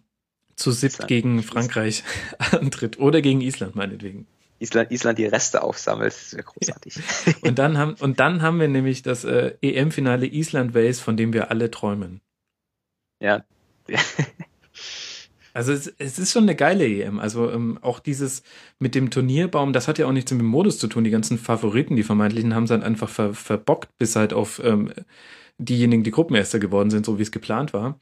zu 0.57 0.71
siebt 0.71 1.07
gegen 1.09 1.43
Frankreich 1.43 2.05
antritt 2.53 2.99
oder 2.99 3.21
gegen 3.21 3.41
Island 3.41 3.75
meinetwegen. 3.75 4.27
Island, 4.61 4.93
Island 4.93 5.19
die 5.19 5.27
Reste 5.27 5.63
aufsammelt. 5.63 6.13
Das 6.13 6.35
wäre 6.35 6.45
großartig. 6.45 6.97
Ja. 6.97 7.33
Und 7.43 7.59
dann 7.59 7.79
haben, 7.79 7.95
und 7.95 8.21
dann 8.21 8.43
haben 8.43 8.61
wir 8.61 8.69
nämlich 8.69 9.03
das 9.03 9.25
äh, 9.25 9.55
EM-Finale 9.63 10.27
Island-Wales, 10.27 11.01
von 11.01 11.17
dem 11.17 11.33
wir 11.33 11.51
alle 11.51 11.71
träumen. 11.71 12.21
Ja. 13.21 13.45
Also 15.53 15.73
es, 15.73 15.89
es, 15.99 16.19
ist 16.21 16.31
schon 16.31 16.45
eine 16.45 16.55
geile 16.55 16.87
EM. 16.87 17.19
Also 17.19 17.51
ähm, 17.51 17.79
auch 17.83 17.99
dieses 17.99 18.45
mit 18.79 18.95
dem 18.95 19.11
Turnierbaum, 19.11 19.73
das 19.73 19.89
hat 19.89 19.99
ja 19.99 20.07
auch 20.07 20.13
nichts 20.13 20.31
mit 20.31 20.41
dem 20.41 20.47
Modus 20.47 20.79
zu 20.79 20.87
tun. 20.87 21.03
Die 21.03 21.11
ganzen 21.11 21.39
Favoriten, 21.39 21.97
die 21.97 22.05
vermeintlichen, 22.05 22.55
haben 22.55 22.65
es 22.65 22.69
dann 22.69 22.85
einfach 22.85 23.09
ver, 23.09 23.35
verbockt, 23.35 23.99
bis 23.99 24.15
halt 24.15 24.33
auf 24.33 24.63
ähm, 24.65 24.93
diejenigen, 25.59 26.05
die 26.05 26.13
Gruppenerster 26.13 26.61
geworden 26.61 26.91
sind, 26.91 27.05
so 27.05 27.19
wie 27.19 27.23
es 27.23 27.33
geplant 27.33 27.73
war. 27.73 27.99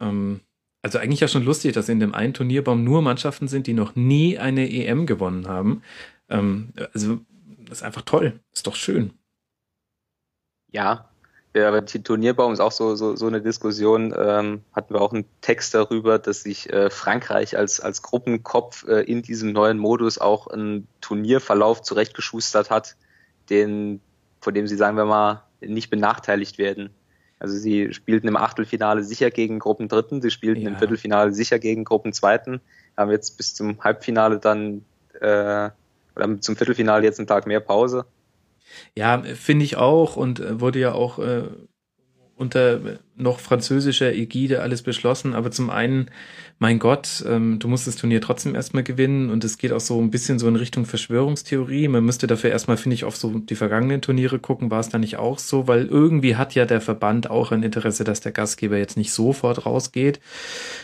Ähm, 0.00 0.40
also 0.84 0.98
eigentlich 0.98 1.20
ja 1.20 1.28
schon 1.28 1.44
lustig, 1.44 1.72
dass 1.72 1.88
in 1.88 1.98
dem 1.98 2.14
einen 2.14 2.34
Turnierbaum 2.34 2.84
nur 2.84 3.00
Mannschaften 3.00 3.48
sind, 3.48 3.66
die 3.66 3.72
noch 3.72 3.96
nie 3.96 4.38
eine 4.38 4.70
EM 4.70 5.06
gewonnen 5.06 5.48
haben. 5.48 5.82
Ähm, 6.28 6.74
also 6.92 7.20
das 7.66 7.78
ist 7.78 7.82
einfach 7.82 8.02
toll, 8.02 8.38
ist 8.52 8.66
doch 8.66 8.76
schön. 8.76 9.14
Ja, 10.72 11.08
ja, 11.56 11.68
aber 11.68 11.80
die 11.80 12.02
Turnierbaum 12.02 12.52
ist 12.52 12.60
auch 12.60 12.72
so, 12.72 12.96
so, 12.96 13.16
so 13.16 13.26
eine 13.26 13.40
Diskussion. 13.40 14.12
Ähm, 14.14 14.60
hatten 14.74 14.92
wir 14.92 15.00
auch 15.00 15.14
einen 15.14 15.24
Text 15.40 15.72
darüber, 15.72 16.18
dass 16.18 16.42
sich 16.42 16.70
äh, 16.70 16.90
Frankreich 16.90 17.56
als, 17.56 17.80
als 17.80 18.02
Gruppenkopf 18.02 18.86
äh, 18.86 19.04
in 19.04 19.22
diesem 19.22 19.52
neuen 19.52 19.78
Modus 19.78 20.18
auch 20.18 20.48
einen 20.48 20.86
Turnierverlauf 21.00 21.80
zurechtgeschustert 21.80 22.68
hat, 22.68 22.94
den, 23.48 24.02
von 24.42 24.52
dem 24.52 24.66
sie, 24.66 24.76
sagen 24.76 24.98
wir 24.98 25.06
mal, 25.06 25.44
nicht 25.62 25.88
benachteiligt 25.88 26.58
werden. 26.58 26.90
Also 27.44 27.58
sie 27.58 27.92
spielten 27.92 28.26
im 28.26 28.38
Achtelfinale 28.38 29.04
sicher 29.04 29.30
gegen 29.30 29.58
Gruppendritten, 29.58 30.22
sie 30.22 30.30
spielten 30.30 30.62
ja. 30.62 30.70
im 30.70 30.78
Viertelfinale 30.78 31.34
sicher 31.34 31.58
gegen 31.58 31.84
Gruppenzweiten, 31.84 32.62
haben 32.96 33.10
jetzt 33.10 33.36
bis 33.36 33.52
zum 33.52 33.84
Halbfinale 33.84 34.38
dann 34.38 34.86
äh, 35.20 35.68
oder 36.16 36.40
zum 36.40 36.56
Viertelfinale 36.56 37.04
jetzt 37.04 37.20
einen 37.20 37.26
Tag 37.26 37.46
mehr 37.46 37.60
Pause. 37.60 38.06
Ja, 38.94 39.22
finde 39.22 39.66
ich 39.66 39.76
auch 39.76 40.16
und 40.16 40.40
äh, 40.40 40.58
wurde 40.58 40.78
ja 40.78 40.92
auch 40.92 41.18
äh, 41.18 41.42
unter 42.36 42.98
noch 43.16 43.38
französischer 43.38 44.12
Ägide 44.12 44.60
alles 44.60 44.82
beschlossen. 44.82 45.34
Aber 45.34 45.50
zum 45.50 45.70
einen, 45.70 46.10
mein 46.58 46.78
Gott, 46.78 47.24
ähm, 47.28 47.58
du 47.60 47.68
musst 47.68 47.86
das 47.86 47.96
Turnier 47.96 48.20
trotzdem 48.20 48.54
erstmal 48.54 48.82
gewinnen 48.82 49.30
und 49.30 49.44
es 49.44 49.56
geht 49.56 49.72
auch 49.72 49.80
so 49.80 50.00
ein 50.00 50.10
bisschen 50.10 50.38
so 50.38 50.48
in 50.48 50.56
Richtung 50.56 50.84
Verschwörungstheorie. 50.84 51.86
Man 51.88 52.04
müsste 52.04 52.26
dafür 52.26 52.50
erstmal, 52.50 52.76
finde 52.76 52.94
ich, 52.94 53.04
auf 53.04 53.16
so 53.16 53.38
die 53.38 53.54
vergangenen 53.54 54.02
Turniere 54.02 54.38
gucken. 54.40 54.70
War 54.70 54.80
es 54.80 54.88
da 54.88 54.98
nicht 54.98 55.16
auch 55.16 55.38
so? 55.38 55.68
Weil 55.68 55.86
irgendwie 55.86 56.36
hat 56.36 56.54
ja 56.54 56.66
der 56.66 56.80
Verband 56.80 57.30
auch 57.30 57.52
ein 57.52 57.62
Interesse, 57.62 58.02
dass 58.02 58.20
der 58.20 58.32
Gastgeber 58.32 58.78
jetzt 58.78 58.96
nicht 58.96 59.12
sofort 59.12 59.64
rausgeht. 59.64 60.18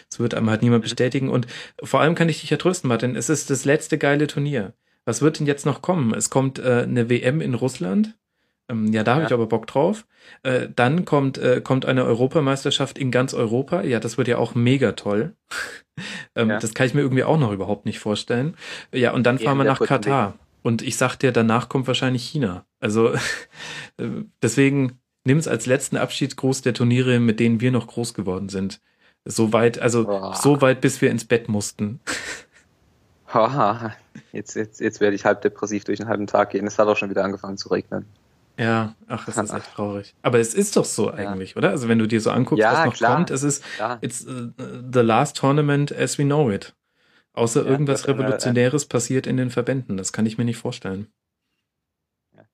Das 0.09 0.21
wird 0.21 0.35
einem 0.35 0.51
halt 0.51 0.63
niemand 0.63 0.83
bestätigen. 0.83 1.29
Und 1.29 1.49
vor 1.83 2.01
allem 2.01 2.15
kann 2.15 2.29
ich 2.29 2.41
dich 2.41 2.51
ja 2.51 2.59
trösten, 2.59 2.89
Martin. 2.89 3.17
Es 3.17 3.29
ist 3.29 3.51
das 3.51 3.65
letzte 3.65 3.99
geile 3.99 4.29
Turnier. 4.29 4.75
Was 5.05 5.23
wird 5.23 5.41
denn 5.41 5.47
jetzt 5.47 5.67
noch 5.67 5.83
kommen? 5.83 6.15
Es 6.15 6.31
kommt 6.31 6.59
äh, 6.59 6.83
eine 6.83 7.09
WM 7.09 7.41
in 7.41 7.55
Russland 7.55 8.15
ja, 8.71 9.03
da 9.03 9.13
habe 9.13 9.23
ja. 9.23 9.27
ich 9.29 9.33
aber 9.33 9.47
Bock 9.47 9.67
drauf. 9.67 10.07
Äh, 10.43 10.69
dann 10.75 11.05
kommt, 11.05 11.39
äh, 11.39 11.61
kommt 11.61 11.87
eine 11.87 12.05
Europameisterschaft 12.05 12.99
in 12.99 13.11
ganz 13.11 13.35
Europa. 13.35 13.83
Ja, 13.83 14.01
das 14.01 14.19
wird 14.19 14.29
ja 14.29 14.39
auch 14.39 14.55
mega 14.55 14.93
toll. 14.93 15.35
ähm, 16.37 16.51
ja. 16.51 16.59
Das 16.59 16.75
kann 16.75 16.87
ich 16.87 16.95
mir 16.95 17.01
irgendwie 17.01 17.25
auch 17.25 17.39
noch 17.39 17.53
überhaupt 17.53 17.87
nicht 17.87 17.99
vorstellen. 17.99 18.57
Ja, 18.93 19.13
und 19.13 19.25
dann 19.25 19.39
fahren 19.39 19.59
wir 19.59 19.65
nach 19.65 19.81
Katar. 19.81 20.35
Und 20.63 20.83
ich 20.83 20.97
sag 20.97 21.17
dir, 21.17 21.33
danach 21.33 21.69
kommt 21.69 21.87
wahrscheinlich 21.87 22.23
China. 22.25 22.65
Also 22.81 23.09
äh, 23.97 24.09
deswegen 24.43 25.01
nimm 25.25 25.39
es 25.39 25.49
als 25.49 25.67
letzten 25.67 25.97
Abschiedsgruß 25.97 26.63
der 26.63 26.75
Turniere, 26.75 27.19
mit 27.19 27.41
denen 27.41 27.61
wir 27.61 27.73
noch 27.73 27.87
groß 27.87 28.15
geworden 28.15 28.49
sind. 28.49 28.81
So 29.25 29.53
weit, 29.53 29.79
also 29.79 30.07
oh. 30.09 30.33
so 30.35 30.61
weit, 30.61 30.81
bis 30.81 31.01
wir 31.03 31.11
ins 31.11 31.25
Bett 31.25 31.49
mussten. 31.49 32.01
Jetzt, 34.33 34.55
jetzt, 34.55 34.81
jetzt 34.81 35.01
werde 35.01 35.15
ich 35.15 35.25
halb 35.25 35.43
depressiv 35.43 35.85
durch 35.85 35.99
den 35.99 36.09
halben 36.09 36.27
Tag 36.27 36.51
gehen. 36.51 36.67
Es 36.67 36.79
hat 36.79 36.89
auch 36.89 36.97
schon 36.97 37.11
wieder 37.11 37.25
angefangen 37.25 37.57
zu 37.57 37.69
regnen. 37.69 38.07
Ja, 38.61 38.95
ach, 39.09 39.27
es 39.27 39.39
ist 39.39 39.55
echt 39.55 39.73
traurig. 39.73 40.15
Aber 40.21 40.39
es 40.39 40.53
ist 40.53 40.77
doch 40.77 40.85
so 40.85 41.11
eigentlich, 41.11 41.53
ja. 41.53 41.57
oder? 41.57 41.71
Also 41.71 41.89
wenn 41.89 41.99
du 41.99 42.07
dir 42.07 42.21
so 42.21 42.31
anguckst, 42.31 42.61
ja, 42.61 42.75
was 42.75 42.85
noch 42.85 42.95
klar, 42.95 43.17
kommt, 43.17 43.31
es 43.31 43.43
ist 43.43 43.65
it's 44.03 44.27
uh, 44.27 44.51
the 44.59 45.01
last 45.01 45.39
tournament 45.39 45.97
as 45.97 46.19
we 46.19 46.25
know 46.25 46.51
it. 46.51 46.75
Außer 47.33 47.65
irgendwas 47.65 48.07
Revolutionäres 48.07 48.83
eine, 48.83 48.89
passiert 48.89 49.27
in 49.27 49.39
den 49.39 49.49
Verbänden. 49.49 49.97
Das 49.97 50.13
kann 50.13 50.27
ich 50.27 50.37
mir 50.37 50.45
nicht 50.45 50.59
vorstellen. 50.59 51.07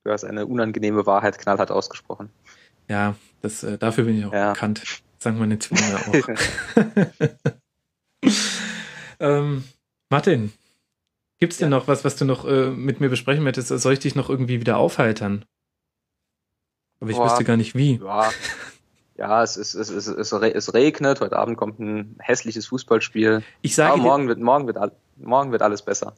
Du 0.05 0.13
hast 0.13 0.23
eine 0.23 0.47
unangenehme 0.47 1.07
Wahrheit 1.07 1.39
knallhart 1.39 1.73
ausgesprochen. 1.73 2.31
Ja, 2.89 3.17
das, 3.41 3.65
äh, 3.65 3.77
dafür 3.77 4.05
bin 4.05 4.17
ich 4.17 4.27
auch 4.27 4.53
bekannt. 4.53 4.83
Sagen 5.19 5.39
meine 5.41 5.59
Zwillinge 5.59 5.97
auch. 8.23 8.31
ähm, 9.19 9.65
Martin, 10.09 10.53
gibt's 11.41 11.57
denn 11.57 11.71
noch 11.71 11.89
was, 11.89 12.05
was 12.05 12.15
du 12.15 12.25
noch 12.25 12.47
äh, 12.47 12.71
mit 12.71 13.01
mir 13.01 13.09
besprechen 13.09 13.43
möchtest? 13.43 13.71
Soll 13.71 13.95
ich 13.95 13.99
dich 13.99 14.15
noch 14.15 14.31
irgendwie 14.31 14.61
wieder 14.61 14.77
aufheitern? 14.77 15.45
Aber 17.01 17.11
ich 17.11 17.17
Boah, 17.17 17.27
wüsste 17.27 17.45
gar 17.45 17.57
nicht 17.57 17.75
wie. 17.75 18.01
Ja, 18.03 18.31
ja 19.17 19.43
es, 19.43 19.57
ist, 19.57 19.75
es, 19.75 19.91
ist, 19.91 20.07
es, 20.07 20.33
es 20.33 20.75
regnet, 20.75 21.21
heute 21.21 21.37
Abend 21.37 21.57
kommt 21.57 21.79
ein 21.79 22.17
hässliches 22.19 22.67
Fußballspiel. 22.67 23.43
Ich 23.63 23.75
sage 23.75 23.95
aber 23.95 24.03
morgen 24.03 24.29
wird, 24.29 24.41
morgen, 24.41 24.67
wird, 24.67 24.79
morgen 25.17 25.53
wird 25.53 25.63
alles 25.63 25.83
besser. 25.83 26.15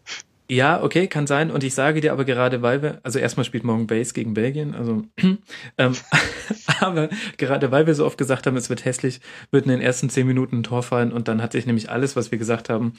Ja, 0.50 0.82
okay, 0.82 1.08
kann 1.08 1.26
sein. 1.26 1.50
Und 1.50 1.62
ich 1.62 1.74
sage 1.74 2.00
dir 2.00 2.12
aber 2.12 2.24
gerade, 2.24 2.62
weil 2.62 2.80
wir, 2.80 3.00
also 3.02 3.18
erstmal 3.18 3.44
spielt 3.44 3.64
morgen 3.64 3.86
Base 3.86 4.14
gegen 4.14 4.32
Belgien, 4.32 4.74
also, 4.74 5.02
ähm, 5.78 5.92
aber 6.80 7.10
gerade 7.36 7.70
weil 7.70 7.86
wir 7.86 7.94
so 7.94 8.06
oft 8.06 8.16
gesagt 8.16 8.46
haben, 8.46 8.56
es 8.56 8.70
wird 8.70 8.86
hässlich, 8.86 9.20
wird 9.50 9.66
in 9.66 9.72
den 9.72 9.82
ersten 9.82 10.08
zehn 10.08 10.26
Minuten 10.26 10.60
ein 10.60 10.62
Tor 10.62 10.82
fallen 10.82 11.12
und 11.12 11.28
dann 11.28 11.42
hat 11.42 11.52
sich 11.52 11.66
nämlich 11.66 11.90
alles, 11.90 12.16
was 12.16 12.30
wir 12.30 12.38
gesagt 12.38 12.70
haben, 12.70 12.94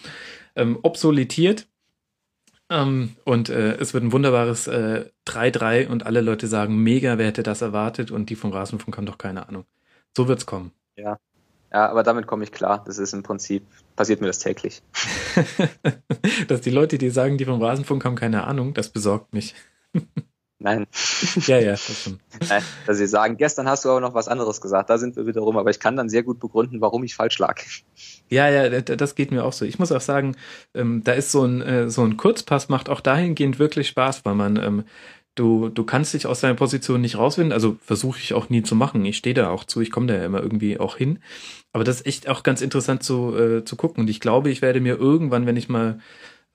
ähm, 0.55 0.77
obsoletiert. 0.83 1.67
Ähm, 2.69 3.15
und 3.25 3.49
äh, 3.49 3.77
es 3.77 3.93
wird 3.93 4.03
ein 4.03 4.11
wunderbares 4.11 4.69
3-3 4.69 5.81
äh, 5.83 5.87
und 5.87 6.05
alle 6.05 6.21
Leute 6.21 6.47
sagen, 6.47 6.77
mega, 6.83 7.17
wer 7.17 7.27
hätte 7.27 7.43
das 7.43 7.61
erwartet? 7.61 8.11
Und 8.11 8.29
die 8.29 8.35
vom 8.35 8.51
Rasenfunk 8.51 8.95
haben 8.97 9.05
doch 9.05 9.17
keine 9.17 9.47
Ahnung. 9.47 9.65
So 10.15 10.27
wird's 10.27 10.45
kommen. 10.45 10.71
Ja. 10.95 11.17
Ja, 11.71 11.87
aber 11.89 12.03
damit 12.03 12.25
komme 12.25 12.43
ich 12.43 12.51
klar. 12.51 12.83
Das 12.85 12.97
ist 12.97 13.13
im 13.13 13.21
Prinzip, 13.21 13.63
passiert 13.95 14.21
mir 14.21 14.27
das 14.27 14.39
täglich. 14.39 14.81
Dass 16.47 16.61
die 16.61 16.71
Leute, 16.71 16.97
die 16.97 17.09
sagen, 17.11 17.37
die 17.37 17.45
vom 17.45 17.61
Rasenfunk 17.61 18.03
haben 18.05 18.15
keine 18.15 18.45
Ahnung, 18.45 18.73
das 18.73 18.89
besorgt 18.89 19.33
mich. 19.33 19.53
Nein. 20.61 20.87
Ja, 21.45 21.59
ja, 21.59 21.71
das 21.71 22.01
stimmt. 22.01 22.21
Nein, 22.49 22.61
dass 22.85 22.97
sie 22.97 23.07
sagen, 23.07 23.37
gestern 23.37 23.69
hast 23.69 23.85
du 23.85 23.89
aber 23.91 24.01
noch 24.01 24.13
was 24.13 24.27
anderes 24.27 24.59
gesagt, 24.59 24.89
da 24.89 24.97
sind 24.97 25.15
wir 25.15 25.25
wiederum, 25.25 25.55
aber 25.55 25.69
ich 25.69 25.79
kann 25.79 25.95
dann 25.95 26.09
sehr 26.09 26.21
gut 26.21 26.41
begründen, 26.41 26.81
warum 26.81 27.05
ich 27.05 27.15
falsch 27.15 27.39
lag. 27.39 27.61
Ja, 28.29 28.49
ja, 28.49 28.81
das 28.81 29.15
geht 29.15 29.31
mir 29.31 29.43
auch 29.43 29.53
so. 29.53 29.65
Ich 29.65 29.79
muss 29.79 29.91
auch 29.91 30.01
sagen, 30.01 30.35
ähm, 30.73 31.03
da 31.03 31.13
ist 31.13 31.31
so 31.31 31.43
ein, 31.43 31.61
äh, 31.61 31.89
so 31.89 32.03
ein 32.03 32.17
Kurzpass 32.17 32.69
macht 32.69 32.89
auch 32.89 33.01
dahingehend 33.01 33.59
wirklich 33.59 33.87
Spaß, 33.87 34.23
weil 34.25 34.35
man, 34.35 34.57
ähm, 34.57 34.83
du, 35.35 35.69
du 35.69 35.83
kannst 35.83 36.13
dich 36.13 36.27
aus 36.27 36.41
deiner 36.41 36.55
Position 36.55 37.01
nicht 37.01 37.17
rausfinden. 37.17 37.53
Also 37.53 37.77
versuche 37.81 38.19
ich 38.19 38.33
auch 38.33 38.49
nie 38.49 38.61
zu 38.61 38.75
machen. 38.75 39.03
Ich 39.05 39.17
stehe 39.17 39.33
da 39.33 39.49
auch 39.49 39.63
zu, 39.63 39.81
ich 39.81 39.91
komme 39.91 40.07
da 40.07 40.15
ja 40.15 40.25
immer 40.25 40.41
irgendwie 40.41 40.79
auch 40.79 40.97
hin. 40.97 41.19
Aber 41.73 41.83
das 41.83 41.97
ist 41.97 42.07
echt 42.07 42.29
auch 42.29 42.43
ganz 42.43 42.61
interessant 42.61 43.03
zu, 43.03 43.35
äh, 43.35 43.65
zu 43.65 43.75
gucken. 43.75 44.01
Und 44.01 44.09
ich 44.09 44.19
glaube, 44.19 44.49
ich 44.51 44.61
werde 44.61 44.81
mir 44.81 44.97
irgendwann, 44.97 45.45
wenn 45.45 45.57
ich 45.57 45.69
mal 45.69 45.99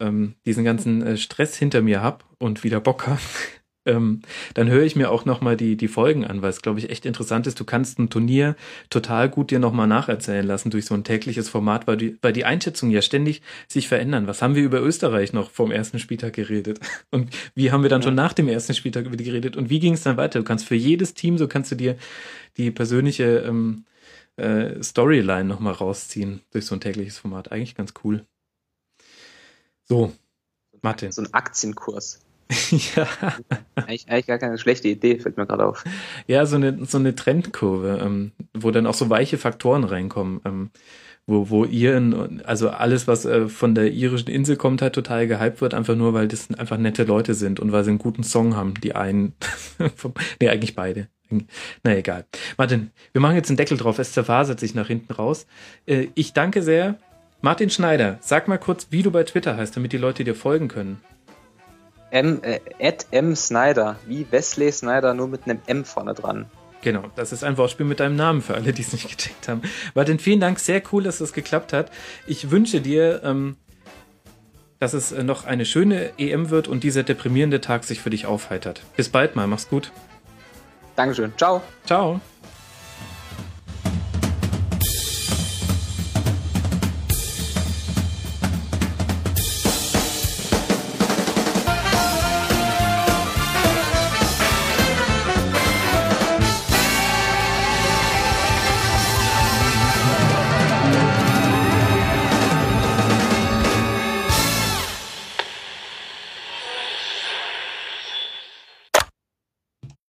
ähm, 0.00 0.34
diesen 0.46 0.64
ganzen 0.64 1.02
äh, 1.04 1.16
Stress 1.16 1.56
hinter 1.56 1.82
mir 1.82 2.02
hab 2.02 2.24
und 2.38 2.64
wieder 2.64 2.80
Bock 2.80 3.06
hab, 3.06 3.20
ähm, 3.86 4.22
dann 4.54 4.68
höre 4.68 4.84
ich 4.84 4.96
mir 4.96 5.10
auch 5.10 5.24
nochmal 5.24 5.56
die, 5.56 5.76
die 5.76 5.88
Folgen 5.88 6.24
an, 6.24 6.42
weil 6.42 6.50
es, 6.50 6.62
glaube 6.62 6.78
ich, 6.78 6.90
echt 6.90 7.06
interessant 7.06 7.46
ist. 7.46 7.60
Du 7.60 7.64
kannst 7.64 7.98
ein 7.98 8.10
Turnier 8.10 8.56
total 8.90 9.28
gut 9.28 9.50
dir 9.50 9.58
nochmal 9.58 9.86
nacherzählen 9.86 10.46
lassen 10.46 10.70
durch 10.70 10.86
so 10.86 10.94
ein 10.94 11.04
tägliches 11.04 11.48
Format, 11.48 11.86
weil 11.86 11.96
die, 11.96 12.18
weil 12.22 12.32
die 12.32 12.44
Einschätzungen 12.44 12.94
ja 12.94 13.02
ständig 13.02 13.42
sich 13.68 13.88
verändern. 13.88 14.26
Was 14.26 14.42
haben 14.42 14.54
wir 14.54 14.62
über 14.62 14.80
Österreich 14.80 15.32
noch 15.32 15.50
vom 15.50 15.70
ersten 15.70 15.98
Spieltag 15.98 16.32
geredet? 16.32 16.80
Und 17.10 17.30
wie 17.54 17.72
haben 17.72 17.82
wir 17.82 17.90
dann 17.90 18.00
ja. 18.00 18.06
schon 18.06 18.14
nach 18.14 18.32
dem 18.32 18.48
ersten 18.48 18.74
Spieltag 18.74 19.06
über 19.06 19.16
die 19.16 19.24
geredet? 19.24 19.56
Und 19.56 19.70
wie 19.70 19.80
ging 19.80 19.94
es 19.94 20.02
dann 20.02 20.16
weiter? 20.16 20.38
Du 20.38 20.44
kannst 20.44 20.66
für 20.66 20.74
jedes 20.74 21.14
Team, 21.14 21.38
so 21.38 21.48
kannst 21.48 21.70
du 21.70 21.76
dir 21.76 21.96
die 22.56 22.70
persönliche 22.70 23.44
ähm, 23.46 23.84
äh, 24.36 24.82
Storyline 24.82 25.44
nochmal 25.44 25.74
rausziehen 25.74 26.40
durch 26.50 26.66
so 26.66 26.74
ein 26.74 26.80
tägliches 26.80 27.18
Format. 27.18 27.52
Eigentlich 27.52 27.74
ganz 27.74 27.94
cool. 28.02 28.26
So, 29.84 30.12
Martin. 30.82 31.12
So 31.12 31.22
ein 31.22 31.32
Aktienkurs. 31.34 32.23
ja. 32.96 33.06
Eigentlich, 33.74 34.08
eigentlich 34.08 34.26
gar 34.26 34.38
keine 34.38 34.58
schlechte 34.58 34.88
Idee, 34.88 35.18
fällt 35.18 35.36
mir 35.36 35.46
gerade 35.46 35.66
auf. 35.66 35.84
Ja, 36.26 36.46
so 36.46 36.56
eine, 36.56 36.84
so 36.84 36.98
eine 36.98 37.14
Trendkurve, 37.14 38.00
ähm, 38.02 38.32
wo 38.52 38.70
dann 38.70 38.86
auch 38.86 38.94
so 38.94 39.10
weiche 39.10 39.38
Faktoren 39.38 39.84
reinkommen. 39.84 40.40
Ähm, 40.44 40.70
wo, 41.26 41.48
wo 41.48 41.64
Iren, 41.64 42.42
also 42.44 42.68
alles, 42.68 43.08
was 43.08 43.24
äh, 43.24 43.48
von 43.48 43.74
der 43.74 43.90
irischen 43.92 44.28
Insel 44.28 44.56
kommt, 44.56 44.82
halt 44.82 44.94
total 44.94 45.26
gehypt 45.26 45.60
wird, 45.60 45.72
einfach 45.72 45.96
nur, 45.96 46.12
weil 46.12 46.28
das 46.28 46.52
einfach 46.58 46.76
nette 46.76 47.04
Leute 47.04 47.34
sind 47.34 47.60
und 47.60 47.72
weil 47.72 47.82
sie 47.82 47.90
einen 47.90 47.98
guten 47.98 48.24
Song 48.24 48.56
haben, 48.56 48.74
die 48.74 48.94
einen, 48.94 49.32
nee, 50.40 50.48
eigentlich 50.48 50.74
beide. 50.74 51.08
Na 51.82 51.96
egal. 51.96 52.26
Martin, 52.58 52.90
wir 53.12 53.20
machen 53.20 53.36
jetzt 53.36 53.48
einen 53.48 53.56
Deckel 53.56 53.78
drauf, 53.78 53.98
es 53.98 54.12
zerfasert 54.12 54.60
sich 54.60 54.74
nach 54.74 54.86
hinten 54.86 55.12
raus. 55.12 55.46
Äh, 55.86 56.08
ich 56.14 56.34
danke 56.34 56.62
sehr. 56.62 56.98
Martin 57.40 57.70
Schneider, 57.70 58.18
sag 58.20 58.46
mal 58.48 58.58
kurz, 58.58 58.88
wie 58.90 59.02
du 59.02 59.10
bei 59.10 59.22
Twitter 59.24 59.56
heißt, 59.56 59.76
damit 59.76 59.92
die 59.92 59.98
Leute 59.98 60.24
dir 60.24 60.34
folgen 60.34 60.68
können. 60.68 61.00
M, 62.14 62.40
äh, 62.42 62.92
M 63.10 63.34
Snyder, 63.34 63.96
wie 64.06 64.24
Wesley 64.30 64.70
Snyder, 64.70 65.14
nur 65.14 65.26
mit 65.26 65.44
einem 65.44 65.60
M 65.66 65.84
vorne 65.84 66.14
dran. 66.14 66.46
Genau, 66.80 67.02
das 67.16 67.32
ist 67.32 67.42
ein 67.42 67.56
Wortspiel 67.58 67.86
mit 67.86 67.98
deinem 67.98 68.14
Namen 68.14 68.40
für 68.40 68.54
alle, 68.54 68.72
die 68.72 68.82
es 68.82 68.92
nicht 68.92 69.08
gecheckt 69.08 69.48
haben. 69.48 69.62
Martin, 69.94 70.20
vielen 70.20 70.38
Dank, 70.38 70.60
sehr 70.60 70.80
cool, 70.92 71.02
dass 71.02 71.18
das 71.18 71.32
geklappt 71.32 71.72
hat. 71.72 71.90
Ich 72.26 72.50
wünsche 72.52 72.80
dir, 72.80 73.22
ähm, 73.24 73.56
dass 74.78 74.92
es 74.92 75.10
äh, 75.10 75.24
noch 75.24 75.44
eine 75.44 75.64
schöne 75.64 76.12
EM 76.16 76.50
wird 76.50 76.68
und 76.68 76.84
dieser 76.84 77.02
deprimierende 77.02 77.60
Tag 77.60 77.82
sich 77.82 78.00
für 78.00 78.10
dich 78.10 78.26
aufheitert. 78.26 78.82
Bis 78.96 79.08
bald 79.08 79.34
mal, 79.34 79.48
mach's 79.48 79.68
gut. 79.68 79.90
Dankeschön, 80.94 81.32
ciao. 81.36 81.62
Ciao. 81.84 82.20